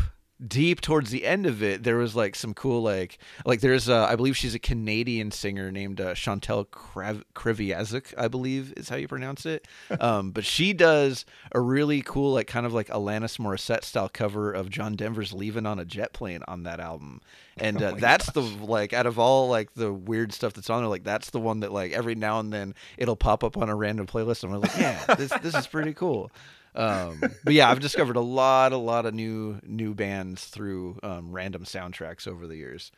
deep 0.47 0.81
towards 0.81 1.11
the 1.11 1.25
end 1.25 1.47
of 1.47 1.63
it 1.63 1.83
there 1.85 1.97
was 1.97 2.15
like 2.15 2.35
some 2.35 2.53
cool 2.55 2.83
like 2.83 3.19
like 3.47 3.61
there's 3.61 3.89
uh, 3.89 4.05
i 4.07 4.17
believe 4.17 4.37
she's 4.37 4.55
a 4.55 4.59
canadian 4.59 5.31
singer 5.31 5.71
named 5.71 6.01
uh, 6.01 6.15
Chantal 6.15 6.65
Krav- 6.67 7.23
Kreviazuk 7.35 8.13
i 8.19 8.29
believe 8.29 8.73
is 8.77 8.89
how 8.89 8.97
you 8.97 9.09
pronounce 9.09 9.47
it. 9.47 9.67
Um, 10.01 10.33
but 10.33 10.45
she 10.45 10.73
does 10.73 11.25
a 11.53 11.61
really 11.61 12.03
cool 12.03 12.33
like 12.35 12.47
kind 12.47 12.67
of 12.67 12.75
like 12.75 12.89
alanis 12.89 13.39
morissette 13.39 13.85
style 13.85 14.09
cover 14.09 14.53
of 14.53 14.69
john 14.69 14.97
denver's 14.97 15.33
leaving 15.33 15.67
on 15.67 15.79
a 15.79 15.85
jet 15.85 16.13
plane 16.13 16.43
on 16.49 16.65
that 16.65 16.81
album. 16.81 17.21
And 17.57 17.81
uh, 17.81 17.93
my 17.93 18.01
that's 18.01 18.31
the 18.33 18.43
like 18.43 18.93
out 18.93 19.07
of 19.07 19.19
all 19.19 19.49
like 19.49 19.73
the 19.75 19.93
weird 19.93 20.33
stuff 20.33 20.53
that's 20.53 20.69
on 20.69 20.83
there 20.83 20.89
like 20.89 21.05
that's 21.05 21.31
the 21.31 21.41
one 21.41 21.61
that 21.61 21.73
like 21.73 21.93
every 21.93 22.17
now 22.17 22.41
and 22.41 22.53
then 22.53 22.75
it'll 22.99 23.17
pop 23.17 23.45
up 23.45 23.57
on 23.57 23.69
a 23.69 23.75
random 23.75 24.07
playlist 24.07 24.43
and 24.43 24.53
i'm 24.53 24.61
like 24.61 24.77
yeah 24.77 25.15
this 25.15 25.33
this 25.43 25.55
is 25.55 25.67
pretty 25.67 25.95
cool 25.95 26.31
um, 26.75 27.37
but 27.43 27.55
yeah, 27.55 27.71
I've 27.71 27.81
discovered 27.81 28.17
a 28.17 28.21
lot, 28.21 28.73
a 28.73 28.77
lot 28.77 29.07
of 29.07 29.15
new 29.15 29.61
new 29.65 29.95
bands 29.95 30.47
through 30.47 30.99
um, 31.03 31.33
random 31.33 31.65
soundtracks 31.65 32.27
over 32.27 32.47
the 32.47 32.57
years. 32.57 32.91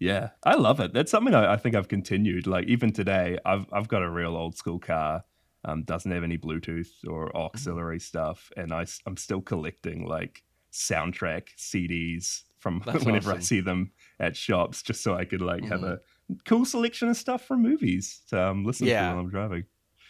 Yeah, 0.00 0.30
I 0.44 0.54
love 0.54 0.78
it. 0.80 0.92
That's 0.92 1.10
something 1.10 1.34
I, 1.34 1.54
I 1.54 1.56
think 1.56 1.74
I've 1.74 1.88
continued. 1.88 2.46
Like 2.46 2.66
even 2.68 2.92
today, 2.92 3.38
I've 3.44 3.66
I've 3.72 3.88
got 3.88 4.02
a 4.02 4.10
real 4.10 4.36
old 4.36 4.56
school 4.56 4.78
car. 4.78 5.24
Um, 5.64 5.82
doesn't 5.82 6.10
have 6.12 6.22
any 6.22 6.38
Bluetooth 6.38 6.88
or 7.08 7.36
auxiliary 7.36 7.98
stuff, 7.98 8.52
and 8.56 8.72
I 8.72 8.86
I'm 9.06 9.16
still 9.16 9.40
collecting 9.42 10.06
like 10.06 10.44
soundtrack 10.72 11.48
CDs 11.56 12.44
from 12.60 12.80
That's 12.84 13.04
whenever 13.04 13.32
I 13.32 13.40
see 13.40 13.60
them 13.60 13.92
at 14.20 14.36
shops, 14.36 14.82
just 14.82 15.02
so 15.02 15.14
I 15.14 15.24
could 15.24 15.40
like 15.42 15.66
have 15.66 15.82
Mhm. 15.82 15.82
a 15.82 15.98
cool 16.46 16.64
selection 16.64 17.08
of 17.08 17.16
stuff 17.16 17.44
from 17.44 17.62
movies 17.62 18.22
to 18.28 18.40
um, 18.40 18.64
listen 18.64 18.88
Yeah. 18.88 18.92
to 18.92 19.04
while 19.04 19.18
I'm 19.18 19.30
driving. 19.30 19.64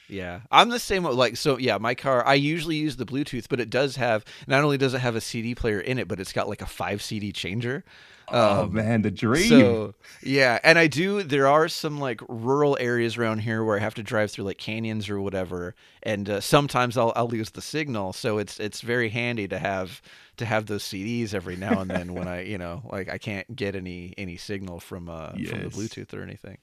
Yeah, 0.09 0.41
I'm 0.51 0.71
the 0.71 0.79
same. 0.79 1.05
Like, 1.05 1.37
so 1.37 1.59
yeah, 1.59 1.79
my 1.79 1.95
car. 1.95 2.27
I 2.27 2.35
usually 2.35 2.77
use 2.77 2.97
the 2.97 3.07
Bluetooth, 3.07 3.47
but 3.49 3.61
it 3.61 3.71
does 3.71 3.97
have. 3.97 4.25
Not 4.47 4.65
only 4.65 4.79
does 4.79 4.95
it 4.95 5.01
have 5.01 5.17
a 5.17 5.21
CD 5.21 5.55
player 5.55 5.81
in 5.81 5.99
it, 5.99 6.09
but 6.09 6.19
it's 6.21 6.33
got 6.33 6.49
like 6.49 6.63
a 6.63 6.67
five 6.67 7.03
CD 7.03 7.31
changer. 7.33 7.85
oh 8.31 8.63
Um, 8.65 8.73
man, 8.75 9.03
the 9.03 9.11
dream. 9.11 9.49
So 9.49 9.95
yeah, 10.23 10.59
and 10.63 10.79
I 10.79 10.87
do. 10.87 11.23
There 11.23 11.47
are 11.47 11.69
some 11.69 11.99
like 12.01 12.21
rural 12.29 12.77
areas 12.81 13.17
around 13.17 13.41
here 13.41 13.63
where 13.65 13.77
I 13.77 13.81
have 13.81 13.95
to 13.97 14.03
drive 14.03 14.31
through 14.31 14.45
like 14.45 14.59
canyons 14.59 15.09
or 15.11 15.21
whatever, 15.21 15.75
and 16.03 16.29
uh, 16.29 16.41
sometimes 16.41 16.97
I'll 16.97 17.13
I'll 17.15 17.29
lose 17.29 17.51
the 17.51 17.63
signal. 17.63 18.13
So 18.13 18.39
it's 18.39 18.59
it's 18.59 18.81
very 18.81 19.11
handy 19.11 19.47
to 19.49 19.59
have 19.59 20.01
to 20.39 20.47
have 20.47 20.67
those 20.67 20.85
CDs 20.85 21.35
every 21.35 21.57
now 21.57 21.81
and 21.81 21.91
then 21.91 22.15
when 22.15 22.29
I 22.37 22.45
you 22.45 22.57
know 22.59 22.83
like 22.91 23.09
I 23.11 23.19
can't 23.19 23.55
get 23.55 23.75
any 23.75 24.15
any 24.17 24.37
signal 24.37 24.81
from 24.81 25.09
uh 25.11 25.31
from 25.31 25.39
the 25.65 25.71
Bluetooth 25.71 26.15
or 26.15 26.23
anything. 26.23 26.59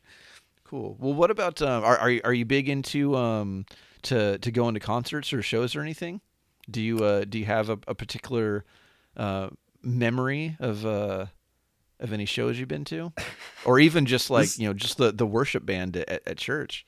Cool. 0.65 0.98
Well, 1.00 1.13
what 1.13 1.31
about 1.31 1.62
um? 1.62 1.84
Are 1.84 1.98
are 1.98 2.10
you, 2.10 2.22
are 2.24 2.34
you 2.34 2.43
big 2.45 2.67
into 2.69 3.15
um 3.15 3.65
to 4.03 4.38
to 4.39 4.51
go 4.51 4.67
into 4.67 4.79
concerts 4.79 5.31
or 5.31 5.41
shows 5.41 5.75
or 5.75 5.81
anything? 5.81 6.22
Do 6.69 6.81
you 6.81 6.98
uh 7.03 7.25
do 7.25 7.38
you 7.39 7.45
have 7.45 7.69
a, 7.69 7.77
a 7.88 7.93
particular 7.95 8.65
uh 9.15 9.50
memory 9.84 10.57
of 10.60 10.86
uh 10.86 11.27
of 12.00 12.12
any 12.12 12.25
shows 12.25 12.57
you've 12.60 12.67
been 12.67 12.84
to, 12.86 13.13
or 13.65 13.79
even 13.79 14.05
just 14.05 14.29
like 14.29 14.45
This- 14.45 14.60
you 14.60 14.67
know 14.67 14.74
just 14.74 14.98
the 14.98 15.12
the 15.12 15.25
worship 15.27 15.65
band 15.65 15.95
at, 15.98 16.10
at 16.27 16.38
church? 16.38 16.86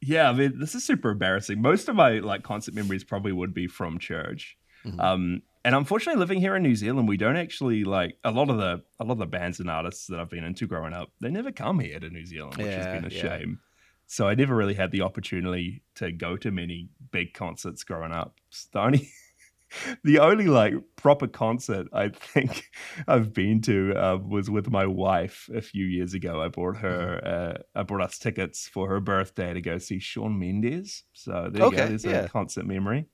Yeah, 0.00 0.28
I 0.28 0.32
mean, 0.32 0.58
this 0.58 0.74
is 0.74 0.84
super 0.84 1.10
embarrassing. 1.10 1.60
Most 1.62 1.88
of 1.88 1.94
my 1.94 2.18
like 2.18 2.42
concert 2.42 2.74
memories 2.74 3.04
probably 3.04 3.30
would 3.32 3.54
be 3.54 3.66
from 3.68 3.98
church. 3.98 4.56
Mhm. 4.84 5.00
Um, 5.00 5.42
and 5.64 5.74
unfortunately, 5.74 6.18
living 6.20 6.40
here 6.40 6.56
in 6.56 6.62
New 6.62 6.74
Zealand, 6.76 7.08
we 7.08 7.16
don't 7.16 7.36
actually 7.36 7.84
like 7.84 8.16
a 8.24 8.30
lot 8.30 8.50
of 8.50 8.58
the 8.58 8.82
a 9.00 9.04
lot 9.04 9.12
of 9.12 9.18
the 9.18 9.26
bands 9.26 9.60
and 9.60 9.70
artists 9.70 10.06
that 10.08 10.18
I've 10.20 10.30
been 10.30 10.44
into 10.44 10.66
growing 10.66 10.92
up. 10.92 11.10
They 11.20 11.30
never 11.30 11.52
come 11.52 11.78
here 11.80 12.00
to 12.00 12.08
New 12.10 12.26
Zealand, 12.26 12.56
which 12.56 12.66
has 12.66 12.86
been 12.86 13.04
a 13.04 13.14
yeah. 13.14 13.22
shame. 13.22 13.60
So 14.06 14.28
I 14.28 14.34
never 14.34 14.54
really 14.54 14.74
had 14.74 14.90
the 14.90 15.02
opportunity 15.02 15.82
to 15.94 16.12
go 16.12 16.36
to 16.36 16.50
many 16.50 16.90
big 17.12 17.32
concerts 17.32 17.82
growing 17.84 18.12
up. 18.12 18.36
The 18.72 18.80
only 18.80 19.08
the 20.04 20.18
only 20.18 20.48
like 20.48 20.74
proper 20.96 21.26
concert 21.26 21.86
I 21.92 22.08
think 22.10 22.70
I've 23.08 23.32
been 23.32 23.62
to 23.62 23.94
uh, 23.94 24.16
was 24.16 24.50
with 24.50 24.70
my 24.70 24.84
wife 24.86 25.48
a 25.54 25.62
few 25.62 25.86
years 25.86 26.12
ago. 26.14 26.42
I 26.42 26.48
bought 26.48 26.76
her, 26.78 27.20
Mm-hmm. 27.24 27.76
uh, 27.76 27.80
I 27.80 27.82
bought 27.84 28.02
us 28.02 28.18
tickets 28.18 28.68
for 28.68 28.88
her 28.88 29.00
birthday 29.00 29.54
to 29.54 29.60
go 29.60 29.78
see 29.78 29.98
Shawn 29.98 30.38
Mendes. 30.38 31.04
So 31.14 31.48
there 31.50 31.62
you 31.62 31.68
Okay, 31.68 31.76
go. 31.76 31.86
There's 31.88 32.04
yeah. 32.04 32.24
a 32.24 32.28
concert 32.28 32.66
memory, 32.66 33.06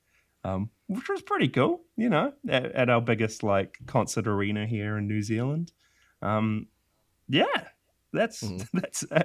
um, 0.44 0.70
which 0.86 1.08
was 1.08 1.22
pretty 1.22 1.48
cool. 1.48 1.82
You 1.96 2.08
know, 2.08 2.32
at, 2.48 2.66
at 2.72 2.90
our 2.90 3.00
biggest 3.00 3.42
like 3.42 3.78
concert 3.86 4.26
arena 4.26 4.66
here 4.66 4.96
in 4.98 5.06
New 5.08 5.22
Zealand. 5.22 5.72
Um, 6.22 6.66
yeah. 7.28 7.44
That's 8.12 8.42
Mhm. 8.42 8.66
that's 8.72 9.04
uh, 9.10 9.24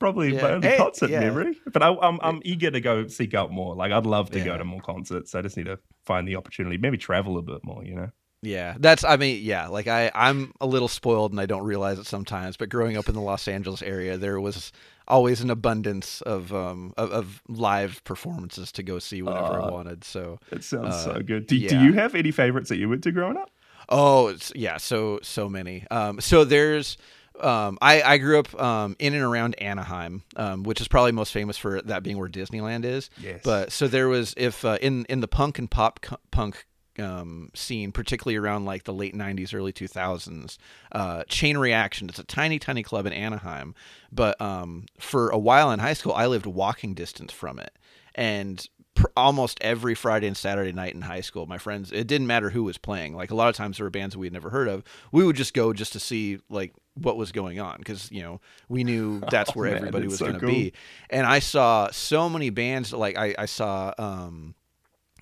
probably 0.00 0.34
Yeah. 0.34 0.42
my 0.42 0.50
only 0.54 0.68
Hey, 0.68 0.76
concert 0.78 1.10
yeah. 1.10 1.20
memory, 1.20 1.56
but 1.72 1.80
I, 1.82 1.90
I'm 1.94 2.18
I'm 2.20 2.40
eager 2.44 2.70
to 2.72 2.80
go 2.80 3.06
seek 3.06 3.34
out 3.34 3.52
more. 3.52 3.76
Like 3.76 3.92
I'd 3.92 4.04
love 4.06 4.30
to 4.32 4.38
Yeah. 4.38 4.44
go 4.46 4.58
to 4.58 4.64
more 4.64 4.80
concerts. 4.80 5.34
I 5.36 5.42
just 5.42 5.56
need 5.56 5.66
to 5.66 5.78
find 6.04 6.26
the 6.26 6.34
opportunity, 6.36 6.76
maybe 6.76 6.96
travel 6.98 7.38
a 7.38 7.42
bit 7.42 7.60
more. 7.64 7.84
You 7.84 7.94
know. 7.94 8.10
Yeah, 8.46 8.76
that's. 8.78 9.02
I 9.04 9.16
mean, 9.16 9.42
yeah. 9.42 9.68
Like 9.68 9.86
I, 9.88 10.10
I'm 10.14 10.52
a 10.60 10.66
little 10.66 10.88
spoiled, 10.88 11.32
and 11.32 11.40
I 11.40 11.46
don't 11.46 11.64
realize 11.64 11.98
it 11.98 12.06
sometimes. 12.06 12.56
But 12.56 12.68
growing 12.68 12.96
up 12.96 13.08
in 13.08 13.14
the 13.14 13.20
Los 13.20 13.48
Angeles 13.48 13.82
area, 13.82 14.16
there 14.16 14.40
was 14.40 14.72
always 15.08 15.40
an 15.40 15.50
abundance 15.50 16.20
of 16.22 16.52
um 16.52 16.92
of, 16.96 17.10
of 17.12 17.42
live 17.48 18.02
performances 18.04 18.72
to 18.72 18.82
go 18.82 18.98
see 18.98 19.22
whenever 19.22 19.60
I 19.60 19.64
Uh, 19.66 19.70
wanted. 19.70 20.04
So 20.04 20.38
It 20.50 20.64
sounds 20.64 20.94
Uh, 20.94 21.14
so 21.14 21.20
good. 21.22 21.46
Do, 21.46 21.58
do 21.68 21.80
you 21.80 21.92
have 21.94 22.14
any 22.14 22.30
favorites 22.30 22.68
that 22.70 22.76
you 22.78 22.88
went 22.88 23.02
to 23.04 23.12
growing 23.12 23.36
up? 23.36 23.50
Oh, 23.88 24.34
yeah, 24.54 24.78
so 24.78 25.20
so 25.22 25.48
many. 25.48 25.86
Um, 25.92 26.20
so 26.20 26.42
there's, 26.44 26.96
um, 27.40 27.78
I 27.80 28.02
I 28.02 28.18
grew 28.18 28.38
up 28.40 28.60
um 28.60 28.96
in 28.98 29.14
and 29.14 29.22
around 29.22 29.54
Anaheim, 29.60 30.22
um, 30.36 30.62
which 30.64 30.80
is 30.80 30.88
probably 30.88 31.12
most 31.12 31.32
famous 31.32 31.56
for 31.56 31.80
that 31.82 32.02
being 32.02 32.18
where 32.18 32.28
Disneyland 32.28 32.84
is. 32.84 33.10
Yes. 33.20 33.40
But 33.44 33.70
so 33.72 33.86
there 33.88 34.08
was 34.08 34.34
if 34.36 34.64
uh, 34.64 34.78
in 34.82 35.04
in 35.08 35.20
the 35.20 35.28
punk 35.28 35.58
and 35.58 35.70
pop 35.70 36.00
cu- 36.00 36.16
punk 36.32 36.66
um, 36.98 37.50
scene, 37.54 37.92
particularly 37.92 38.36
around 38.36 38.64
like 38.64 38.84
the 38.84 38.92
late 38.92 39.14
'90s, 39.14 39.54
early 39.54 39.72
2000s, 39.72 40.58
uh, 40.92 41.24
Chain 41.28 41.58
Reaction. 41.58 42.08
It's 42.08 42.18
a 42.18 42.24
tiny, 42.24 42.58
tiny 42.58 42.82
club 42.82 43.06
in 43.06 43.12
Anaheim, 43.12 43.74
but 44.12 44.40
um, 44.40 44.86
for 44.98 45.30
a 45.30 45.38
while 45.38 45.70
in 45.70 45.78
high 45.80 45.94
school, 45.94 46.12
I 46.12 46.26
lived 46.26 46.46
walking 46.46 46.94
distance 46.94 47.32
from 47.32 47.58
it, 47.58 47.72
and 48.14 48.66
pr- 48.94 49.06
almost 49.16 49.58
every 49.60 49.94
Friday 49.94 50.26
and 50.26 50.36
Saturday 50.36 50.72
night 50.72 50.94
in 50.94 51.02
high 51.02 51.20
school, 51.20 51.46
my 51.46 51.58
friends, 51.58 51.92
it 51.92 52.06
didn't 52.06 52.26
matter 52.26 52.50
who 52.50 52.64
was 52.64 52.78
playing. 52.78 53.14
Like 53.14 53.30
a 53.30 53.34
lot 53.34 53.48
of 53.48 53.54
times 53.54 53.76
there 53.78 53.84
were 53.84 53.90
bands 53.90 54.14
that 54.14 54.18
we 54.18 54.26
had 54.26 54.32
never 54.32 54.50
heard 54.50 54.68
of. 54.68 54.82
We 55.12 55.24
would 55.24 55.36
just 55.36 55.54
go 55.54 55.72
just 55.72 55.92
to 55.92 56.00
see 56.00 56.38
like 56.48 56.72
what 56.94 57.16
was 57.18 57.30
going 57.30 57.60
on 57.60 57.76
because 57.78 58.10
you 58.10 58.22
know 58.22 58.40
we 58.70 58.82
knew 58.82 59.20
that's 59.30 59.50
Oh, 59.50 59.52
where 59.54 59.66
man, 59.66 59.76
everybody 59.76 60.06
was 60.08 60.18
so 60.18 60.24
going 60.26 60.40
to 60.40 60.40
cool. 60.40 60.48
be. 60.48 60.72
And 61.10 61.26
I 61.26 61.38
saw 61.40 61.90
so 61.90 62.28
many 62.28 62.50
bands. 62.50 62.92
Like 62.92 63.16
I, 63.16 63.34
I 63.38 63.46
saw. 63.46 63.92
Um, 63.98 64.54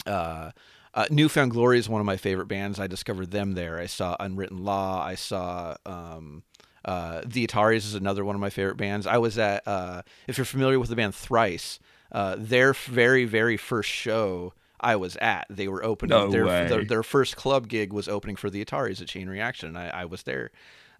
uh, 0.06 0.50
uh, 0.94 1.06
New 1.10 1.28
Found 1.28 1.50
Glory 1.50 1.78
is 1.78 1.88
one 1.88 2.00
of 2.00 2.06
my 2.06 2.16
favorite 2.16 2.46
bands. 2.46 2.78
I 2.78 2.86
discovered 2.86 3.30
them 3.30 3.52
there. 3.52 3.78
I 3.78 3.86
saw 3.86 4.16
Unwritten 4.18 4.64
Law. 4.64 5.04
I 5.04 5.16
saw 5.16 5.76
um, 5.84 6.44
uh, 6.84 7.22
The 7.26 7.46
Ataris 7.46 7.78
is 7.78 7.94
another 7.94 8.24
one 8.24 8.34
of 8.34 8.40
my 8.40 8.50
favorite 8.50 8.76
bands. 8.76 9.06
I 9.06 9.18
was 9.18 9.36
at, 9.38 9.66
uh, 9.66 10.02
if 10.28 10.38
you're 10.38 10.44
familiar 10.44 10.78
with 10.78 10.88
the 10.88 10.96
band 10.96 11.14
Thrice, 11.14 11.80
uh, 12.12 12.36
their 12.38 12.72
very, 12.72 13.24
very 13.24 13.56
first 13.56 13.90
show 13.90 14.54
I 14.80 14.96
was 14.96 15.16
at, 15.16 15.46
they 15.48 15.66
were 15.66 15.82
opening. 15.82 16.16
No 16.16 16.30
their, 16.30 16.68
their 16.68 16.84
their 16.84 17.02
first 17.02 17.36
club 17.36 17.68
gig 17.68 17.92
was 17.92 18.06
opening 18.06 18.36
for 18.36 18.50
the 18.50 18.62
Ataris 18.62 19.00
at 19.00 19.08
Chain 19.08 19.28
Reaction. 19.28 19.70
And 19.70 19.78
I, 19.78 19.88
I 19.88 20.04
was 20.04 20.24
there. 20.24 20.50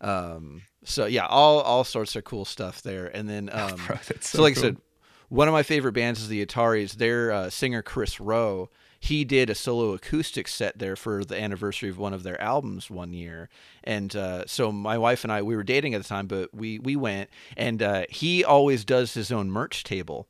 Um, 0.01 0.63
so 0.85 1.05
yeah, 1.05 1.27
all 1.27 1.61
all 1.61 1.85
sorts 1.85 2.17
of 2.17 2.25
cool 2.25 2.47
stuff 2.47 2.83
there. 2.83 3.07
And 3.07 3.29
then 3.29 3.51
um, 3.53 3.77
Bro, 3.87 3.99
so, 4.03 4.15
so 4.21 4.43
like 4.43 4.55
cool. 4.55 4.65
I 4.65 4.67
said, 4.69 4.77
one 5.29 5.49
of 5.49 5.53
my 5.53 5.63
favorite 5.63 5.93
bands 5.93 6.21
is 6.21 6.29
the 6.29 6.45
Ataris. 6.45 6.95
Their 6.95 7.31
uh, 7.31 7.51
singer 7.51 7.83
Kris 7.83 8.21
Roe, 8.21 8.71
he 9.05 9.23
did 9.23 9.51
a 9.51 9.55
solo 9.55 9.93
acoustic 9.93 10.49
set 10.49 10.79
there 10.79 10.97
for 10.97 11.27
the 11.27 11.39
anniversary 11.39 11.91
of 11.91 11.99
one 11.99 12.15
of 12.15 12.23
their 12.23 12.41
albums 12.41 12.89
one 12.89 13.13
year, 13.13 13.51
and 13.83 14.17
uh, 14.17 14.45
so 14.47 14.73
my 14.73 14.97
wife 14.97 15.25
and 15.25 15.33
I 15.33 15.43
we 15.43 15.55
were 15.55 15.63
dating 15.63 15.93
at 15.93 16.03
the 16.03 16.09
time, 16.09 16.27
but 16.27 16.55
we 16.55 16.79
we 16.79 16.97
went, 16.97 17.29
and 17.55 17.83
uh, 17.83 18.05
he 18.09 18.43
always 18.43 18.83
does 18.83 19.13
his 19.13 19.31
own 19.31 19.51
merch 19.51 19.85
table. 19.85 20.27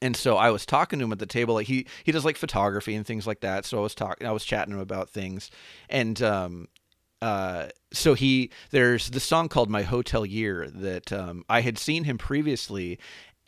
And 0.00 0.16
so 0.16 0.36
I 0.36 0.50
was 0.50 0.66
talking 0.66 0.98
to 0.98 1.04
him 1.04 1.12
at 1.12 1.20
the 1.20 1.26
table. 1.26 1.54
Like 1.54 1.68
he 1.68 1.86
he 2.02 2.10
does 2.10 2.24
like 2.24 2.36
photography 2.36 2.96
and 2.96 3.06
things 3.06 3.24
like 3.24 3.38
that. 3.40 3.64
So 3.64 3.78
I 3.78 3.82
was 3.82 3.94
talking, 3.94 4.26
I 4.26 4.32
was 4.32 4.44
chatting 4.44 4.72
to 4.72 4.78
him 4.78 4.82
about 4.82 5.08
things, 5.08 5.48
and 5.88 6.20
um, 6.22 6.66
uh, 7.22 7.68
so 7.92 8.14
he 8.14 8.50
there's 8.72 9.10
the 9.10 9.20
song 9.20 9.48
called 9.48 9.70
"My 9.70 9.82
Hotel 9.82 10.26
Year" 10.26 10.68
that 10.74 11.12
um, 11.12 11.44
I 11.48 11.60
had 11.60 11.78
seen 11.78 12.02
him 12.02 12.18
previously, 12.18 12.98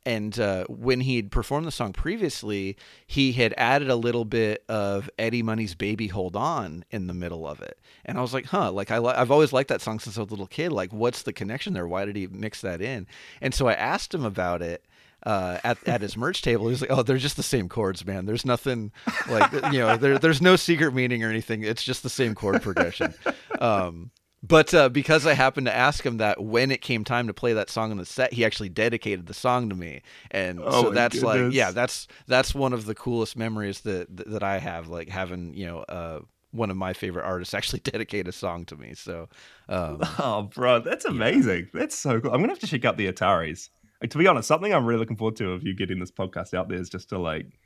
and 0.06 0.38
uh, 0.38 0.64
when 0.68 1.00
he'd 1.00 1.30
performed 1.30 1.66
the 1.66 1.72
song 1.72 1.92
previously, 1.92 2.76
he 3.06 3.32
had 3.32 3.54
added 3.56 3.88
a 3.88 3.96
little 3.96 4.24
bit 4.24 4.64
of 4.68 5.08
Eddie 5.18 5.42
Money's 5.42 5.74
"Baby 5.74 6.08
Hold 6.08 6.36
On" 6.36 6.84
in 6.90 7.06
the 7.06 7.14
middle 7.14 7.46
of 7.46 7.60
it, 7.62 7.78
and 8.04 8.18
I 8.18 8.20
was 8.20 8.34
like, 8.34 8.46
"Huh!" 8.46 8.70
Like 8.70 8.90
I 8.90 8.98
li- 8.98 9.14
I've 9.16 9.30
always 9.30 9.52
liked 9.52 9.68
that 9.70 9.80
song 9.80 9.98
since 9.98 10.16
I 10.18 10.20
was 10.20 10.28
a 10.28 10.32
little 10.32 10.46
kid. 10.46 10.72
Like, 10.72 10.92
what's 10.92 11.22
the 11.22 11.32
connection 11.32 11.72
there? 11.72 11.88
Why 11.88 12.04
did 12.04 12.16
he 12.16 12.26
mix 12.26 12.60
that 12.60 12.80
in? 12.80 13.06
And 13.40 13.54
so 13.54 13.66
I 13.68 13.74
asked 13.74 14.12
him 14.14 14.24
about 14.24 14.62
it. 14.62 14.84
Uh, 15.24 15.58
at 15.64 15.78
at 15.88 16.02
his 16.02 16.18
merch 16.18 16.42
table, 16.42 16.68
he's 16.68 16.82
like, 16.82 16.90
"Oh, 16.90 17.02
they're 17.02 17.16
just 17.16 17.38
the 17.38 17.42
same 17.42 17.66
chords, 17.66 18.04
man. 18.04 18.26
There's 18.26 18.44
nothing 18.44 18.92
like 19.26 19.50
you 19.72 19.78
know, 19.78 19.96
there 19.96 20.18
there's 20.18 20.42
no 20.42 20.54
secret 20.56 20.92
meaning 20.94 21.24
or 21.24 21.30
anything. 21.30 21.62
It's 21.62 21.82
just 21.82 22.02
the 22.02 22.10
same 22.10 22.34
chord 22.34 22.60
progression." 22.60 23.14
Um, 23.58 24.10
but 24.46 24.74
uh, 24.74 24.88
because 24.88 25.26
I 25.26 25.32
happened 25.32 25.66
to 25.66 25.74
ask 25.74 26.04
him 26.04 26.18
that 26.18 26.42
when 26.42 26.70
it 26.70 26.82
came 26.82 27.02
time 27.02 27.26
to 27.28 27.34
play 27.34 27.54
that 27.54 27.70
song 27.70 27.90
in 27.90 27.96
the 27.96 28.04
set, 28.04 28.32
he 28.32 28.44
actually 28.44 28.68
dedicated 28.68 29.26
the 29.26 29.34
song 29.34 29.70
to 29.70 29.74
me, 29.74 30.02
and 30.30 30.60
Oh 30.62 30.82
so 30.82 30.90
that's 30.90 31.22
like, 31.22 31.52
yeah, 31.52 31.70
that's 31.70 32.06
that's 32.26 32.54
one 32.54 32.72
of 32.72 32.84
the 32.84 32.94
coolest 32.94 33.36
memories 33.36 33.80
that 33.82 34.14
that 34.16 34.42
I 34.42 34.58
have, 34.58 34.88
like 34.88 35.08
having 35.08 35.54
you 35.54 35.66
know 35.66 35.78
uh, 35.88 36.20
one 36.50 36.70
of 36.70 36.76
my 36.76 36.92
favorite 36.92 37.24
artists 37.24 37.54
actually 37.58 37.80
dedicate 37.80 38.28
a 38.28 38.32
song 38.32 38.64
to 38.66 38.76
me. 38.76 38.94
So, 38.94 39.28
um, 39.68 40.00
Oh, 40.18 40.50
bro, 40.54 40.80
that's 40.80 41.04
amazing. 41.04 41.68
That's 41.72 41.96
so 41.96 42.20
cool. 42.20 42.32
I'm 42.32 42.40
gonna 42.40 42.52
have 42.52 42.58
to 42.60 42.66
check 42.66 42.84
out 42.84 42.96
the 42.96 43.10
Ataris. 43.10 43.70
Like, 44.02 44.10
to 44.10 44.18
be 44.18 44.26
honest, 44.26 44.48
something 44.48 44.74
I'm 44.74 44.84
really 44.84 45.00
looking 45.00 45.16
forward 45.16 45.36
to 45.36 45.52
of 45.52 45.62
you 45.62 45.74
getting 45.74 46.00
this 46.00 46.10
podcast 46.10 46.52
out 46.52 46.68
there 46.68 46.78
is 46.78 46.90
just 46.90 47.08
to 47.08 47.18
like 47.18 47.58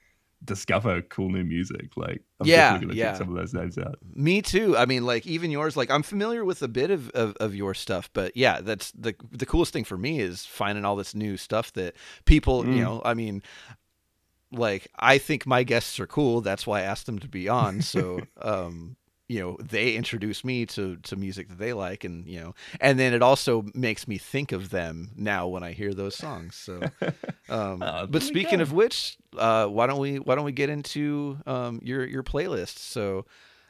discover 0.44 1.02
cool 1.02 1.30
new 1.30 1.44
music. 1.44 1.96
Like, 1.96 2.22
I'm 2.40 2.46
Yeah, 2.46 2.72
definitely 2.72 2.86
gonna 2.86 2.98
yeah. 2.98 3.08
check 3.10 3.16
some 3.16 3.28
of 3.28 3.34
those 3.36 3.54
names 3.54 3.78
out. 3.78 3.98
Me 4.14 4.42
too. 4.42 4.76
I 4.76 4.86
mean, 4.86 5.04
like 5.06 5.26
even 5.26 5.50
yours. 5.50 5.76
Like 5.76 5.90
I'm 5.90 6.02
familiar 6.02 6.44
with 6.44 6.62
a 6.62 6.68
bit 6.68 6.90
of, 6.90 7.10
of, 7.10 7.36
of 7.36 7.54
your 7.54 7.74
stuff, 7.74 8.10
but 8.12 8.36
yeah, 8.36 8.60
that's 8.60 8.92
the 8.92 9.14
the 9.30 9.46
coolest 9.46 9.72
thing 9.72 9.84
for 9.84 9.98
me 9.98 10.20
is 10.20 10.44
finding 10.46 10.84
all 10.84 10.96
this 10.96 11.14
new 11.14 11.36
stuff 11.36 11.72
that 11.74 11.94
people, 12.24 12.66
you 12.68 12.80
Mm. 12.80 12.84
know, 12.84 13.02
I 13.04 13.14
mean, 13.14 13.42
like 14.50 14.88
I 14.98 15.18
think 15.18 15.46
my 15.46 15.62
guests 15.62 16.00
are 16.00 16.06
cool. 16.06 16.40
That's 16.40 16.66
why 16.66 16.80
I 16.80 16.82
asked 16.82 17.06
them 17.06 17.18
to 17.18 17.28
be 17.28 17.48
on. 17.48 17.80
So, 17.80 18.28
um, 18.40 18.96
you 19.28 19.40
know, 19.40 19.56
they 19.60 19.94
introduce 19.94 20.42
me 20.42 20.64
to 20.66 20.96
to 20.96 21.16
music 21.16 21.48
that 21.48 21.58
they 21.58 21.72
like, 21.72 22.04
and 22.04 22.26
you 22.26 22.40
know, 22.40 22.54
and 22.80 22.98
then 22.98 23.12
it 23.12 23.22
also 23.22 23.64
makes 23.74 24.08
me 24.08 24.18
think 24.18 24.52
of 24.52 24.70
them 24.70 25.10
now 25.16 25.46
when 25.46 25.62
I 25.62 25.72
hear 25.72 25.92
those 25.94 26.16
songs. 26.16 26.56
So, 26.56 26.80
um, 27.48 27.82
Oh, 27.82 28.06
but 28.08 28.22
speaking 28.22 28.58
go. 28.58 28.62
of 28.62 28.72
which, 28.72 29.16
uh, 29.36 29.66
why 29.66 29.86
don't 29.86 30.00
we 30.00 30.18
why 30.18 30.34
don't 30.34 30.44
we 30.46 30.52
get 30.52 30.70
into 30.70 31.38
um, 31.46 31.80
your 31.82 32.04
your 32.06 32.22
playlist? 32.22 32.78
So. 32.78 33.26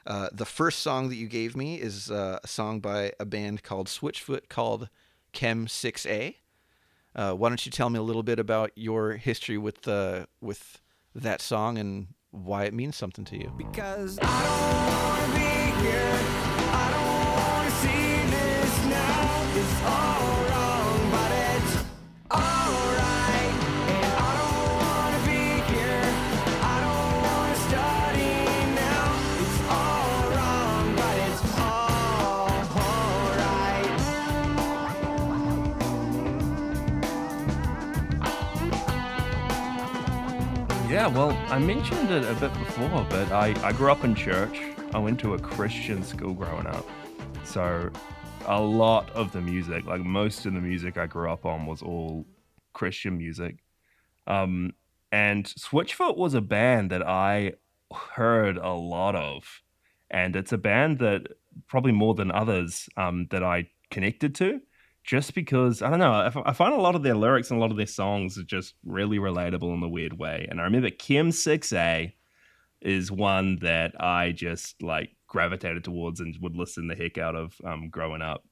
Uh, 0.06 0.30
the 0.32 0.46
first 0.46 0.78
song 0.78 1.10
that 1.10 1.16
you 1.16 1.26
gave 1.28 1.54
me 1.54 1.74
is 1.78 2.10
uh, 2.10 2.38
a 2.42 2.48
song 2.48 2.80
by 2.80 3.12
a 3.20 3.26
band 3.26 3.62
called 3.62 3.88
Switchfoot 3.88 4.48
called 4.48 4.88
Chem 5.32 5.66
6A. 5.66 6.36
Uh, 7.14 7.32
why 7.34 7.50
don't 7.50 7.66
you 7.66 7.70
tell 7.70 7.90
me 7.90 7.98
a 7.98 8.02
little 8.02 8.22
bit 8.22 8.38
about 8.38 8.70
your 8.74 9.16
history 9.16 9.58
with 9.58 9.86
uh, 9.86 10.24
with 10.40 10.80
that 11.14 11.42
song 11.42 11.76
and 11.76 12.06
why 12.44 12.64
it 12.64 12.74
means 12.74 12.96
something 12.96 13.24
to 13.26 13.36
you? 13.36 13.52
Because 13.56 14.18
Yeah, 40.98 41.06
well, 41.06 41.30
I 41.48 41.60
mentioned 41.60 42.10
it 42.10 42.24
a 42.24 42.34
bit 42.40 42.52
before, 42.54 43.06
but 43.08 43.30
I, 43.30 43.54
I 43.62 43.70
grew 43.70 43.92
up 43.92 44.02
in 44.02 44.16
church. 44.16 44.60
I 44.92 44.98
went 44.98 45.20
to 45.20 45.34
a 45.34 45.38
Christian 45.38 46.02
school 46.02 46.34
growing 46.34 46.66
up. 46.66 46.84
So 47.44 47.88
a 48.46 48.60
lot 48.60 49.08
of 49.10 49.30
the 49.30 49.40
music, 49.40 49.86
like 49.86 50.00
most 50.00 50.44
of 50.44 50.54
the 50.54 50.60
music 50.60 50.98
I 50.98 51.06
grew 51.06 51.30
up 51.30 51.46
on, 51.46 51.66
was 51.66 51.82
all 51.82 52.26
Christian 52.72 53.16
music. 53.16 53.58
Um, 54.26 54.72
and 55.12 55.44
Switchfoot 55.44 56.16
was 56.16 56.34
a 56.34 56.40
band 56.40 56.90
that 56.90 57.06
I 57.06 57.52
heard 58.16 58.56
a 58.56 58.72
lot 58.72 59.14
of. 59.14 59.62
And 60.10 60.34
it's 60.34 60.52
a 60.52 60.58
band 60.58 60.98
that 60.98 61.28
probably 61.68 61.92
more 61.92 62.14
than 62.14 62.32
others 62.32 62.88
um, 62.96 63.28
that 63.30 63.44
I 63.44 63.68
connected 63.92 64.34
to 64.34 64.62
just 65.08 65.32
because 65.32 65.80
I 65.80 65.88
don't 65.88 66.00
know. 66.00 66.12
I, 66.12 66.26
f- 66.26 66.42
I 66.44 66.52
find 66.52 66.74
a 66.74 66.80
lot 66.80 66.94
of 66.94 67.02
their 67.02 67.14
lyrics 67.14 67.50
and 67.50 67.56
a 67.58 67.60
lot 67.62 67.70
of 67.70 67.78
their 67.78 67.86
songs 67.86 68.36
are 68.36 68.42
just 68.44 68.74
really 68.84 69.18
relatable 69.18 69.74
in 69.74 69.82
a 69.82 69.88
weird 69.88 70.18
way. 70.18 70.46
And 70.50 70.60
I 70.60 70.64
remember 70.64 70.90
Chem 70.90 71.32
Six 71.32 71.72
A 71.72 72.14
is 72.82 73.10
one 73.10 73.56
that 73.62 73.98
I 73.98 74.32
just 74.32 74.82
like 74.82 75.08
gravitated 75.26 75.82
towards 75.82 76.20
and 76.20 76.36
would 76.42 76.54
listen 76.56 76.88
the 76.88 76.94
heck 76.94 77.16
out 77.16 77.34
of 77.34 77.54
um, 77.64 77.88
growing 77.88 78.20
up. 78.20 78.44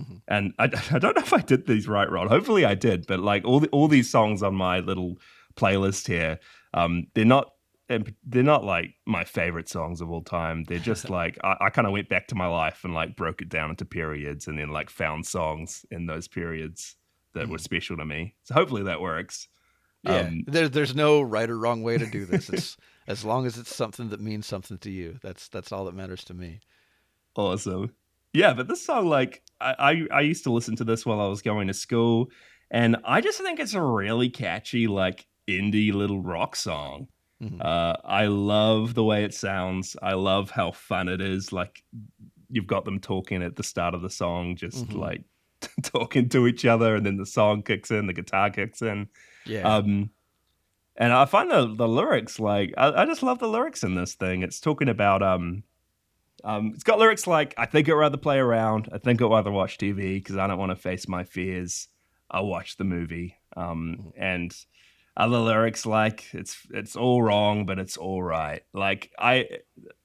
Mhm. 0.00 0.22
And 0.26 0.52
I, 0.58 0.64
I 0.90 0.98
don't 0.98 1.14
know 1.16 1.22
if 1.22 1.32
I 1.32 1.40
did 1.40 1.68
these 1.68 1.86
right, 1.86 2.10
Ron. 2.10 2.26
Hopefully 2.26 2.64
I 2.64 2.74
did. 2.74 3.06
But 3.06 3.20
like 3.20 3.44
all 3.44 3.60
the, 3.60 3.68
all 3.68 3.86
these 3.86 4.10
songs 4.10 4.42
on 4.42 4.56
my 4.56 4.80
little 4.80 5.18
playlist 5.54 6.08
here, 6.08 6.40
um, 6.74 7.06
they're 7.14 7.24
not 7.24 7.52
and 7.88 8.14
they're 8.24 8.42
not 8.42 8.64
like 8.64 8.94
my 9.06 9.24
favorite 9.24 9.68
songs 9.68 10.00
of 10.00 10.10
all 10.10 10.22
time. 10.22 10.64
They're 10.64 10.78
just 10.78 11.10
like 11.18 11.38
I, 11.44 11.56
I 11.62 11.70
kind 11.70 11.86
of 11.86 11.92
went 11.92 12.08
back 12.08 12.28
to 12.28 12.34
my 12.34 12.46
life 12.46 12.84
and 12.84 12.94
like 12.94 13.16
broke 13.16 13.42
it 13.42 13.48
down 13.48 13.70
into 13.70 13.84
periods 13.84 14.46
and 14.46 14.58
then 14.58 14.68
like 14.70 14.90
found 14.90 15.26
songs 15.26 15.84
in 15.90 16.06
those 16.06 16.28
periods 16.28 16.96
that 17.34 17.48
were 17.48 17.58
special 17.58 17.96
to 17.96 18.04
me. 18.04 18.34
So 18.44 18.54
hopefully 18.54 18.84
that 18.84 19.00
works. 19.00 19.48
Yeah, 20.02 20.20
Um, 20.20 20.44
there, 20.46 20.68
there's 20.68 20.94
no 20.94 21.22
right 21.22 21.48
or 21.48 21.58
wrong 21.58 21.82
way 21.82 21.98
to 21.98 22.06
do 22.06 22.24
this. 22.26 22.48
It's 22.52 22.76
as 23.06 23.24
long 23.24 23.46
as 23.46 23.58
it's 23.58 23.74
something 23.74 24.10
that 24.10 24.20
means 24.20 24.46
something 24.46 24.78
to 24.78 24.90
you. 24.90 25.18
That's 25.22 25.48
that's 25.48 25.72
all 25.72 25.84
that 25.86 25.94
matters 25.94 26.24
to 26.24 26.34
me. 26.34 26.60
Awesome. 27.36 27.92
Yeah, 28.32 28.54
but 28.54 28.68
this 28.68 28.84
song, 28.84 29.08
like, 29.08 29.42
I, 29.60 30.06
I 30.10 30.18
I 30.18 30.20
used 30.22 30.44
to 30.44 30.52
listen 30.52 30.76
to 30.76 30.84
this 30.84 31.04
while 31.04 31.20
I 31.20 31.26
was 31.28 31.42
going 31.42 31.68
to 31.68 31.74
school, 31.74 32.30
and 32.70 32.96
I 33.04 33.20
just 33.20 33.38
think 33.40 33.60
it's 33.60 33.74
a 33.74 33.82
really 33.82 34.30
catchy, 34.30 34.86
like, 34.86 35.26
indie 35.48 35.92
little 35.92 36.20
rock 36.20 36.56
song. 36.56 37.08
Mhm. 37.42 37.60
Uh, 37.60 37.96
I 38.04 38.26
love 38.26 38.94
the 38.94 39.04
way 39.04 39.24
it 39.24 39.34
sounds. 39.34 39.96
I 40.02 40.12
love 40.14 40.50
how 40.50 40.70
fun 40.72 41.08
it 41.08 41.20
is. 41.20 41.52
Like, 41.52 41.82
you've 42.48 42.66
got 42.66 42.84
them 42.84 43.00
talking 43.00 43.42
at 43.42 43.56
the 43.56 43.62
start 43.62 43.94
of 43.94 44.02
the 44.02 44.10
song, 44.10 44.54
just 44.56 44.86
Mhm. 44.88 44.96
like 44.96 45.24
talking 45.82 46.28
to 46.30 46.46
each 46.46 46.64
other, 46.64 46.94
and 46.96 47.04
then 47.06 47.16
the 47.16 47.26
song 47.26 47.62
kicks 47.62 47.90
in, 47.90 48.06
the 48.06 48.12
guitar 48.12 48.50
kicks 48.50 48.82
in. 48.82 49.08
Yeah, 49.46 49.76
Um, 49.76 50.10
and 50.96 51.12
I 51.12 51.24
find 51.24 51.50
the 51.50 51.74
the 51.74 51.88
lyrics 51.88 52.38
like 52.38 52.74
I, 52.76 53.02
I 53.02 53.06
just 53.06 53.22
love 53.22 53.38
the 53.38 53.48
lyrics 53.48 53.82
in 53.82 53.94
this 53.94 54.14
thing. 54.14 54.42
It's 54.42 54.60
talking 54.60 54.88
about 54.88 55.22
um, 55.22 55.64
um, 56.44 56.72
it's 56.74 56.84
got 56.84 56.98
lyrics 56.98 57.26
like 57.26 57.54
I 57.56 57.66
think 57.66 57.88
I'd 57.88 57.92
rather 57.94 58.18
play 58.18 58.38
around. 58.38 58.88
I 58.92 58.98
think 58.98 59.22
I'd 59.22 59.30
rather 59.30 59.50
watch 59.50 59.78
TV 59.78 60.14
because 60.18 60.36
I 60.36 60.46
don't 60.46 60.58
want 60.58 60.70
to 60.70 60.76
face 60.76 61.08
my 61.08 61.24
fears. 61.24 61.88
I'll 62.30 62.46
watch 62.46 62.76
the 62.76 62.84
movie. 62.84 63.36
Um, 63.56 64.12
and 64.16 64.54
other 65.16 65.38
lyrics 65.38 65.84
like 65.84 66.32
it's 66.32 66.58
it's 66.70 66.96
all 66.96 67.22
wrong, 67.22 67.66
but 67.66 67.78
it's 67.78 67.96
all 67.96 68.22
right. 68.22 68.62
Like 68.72 69.10
I, 69.18 69.48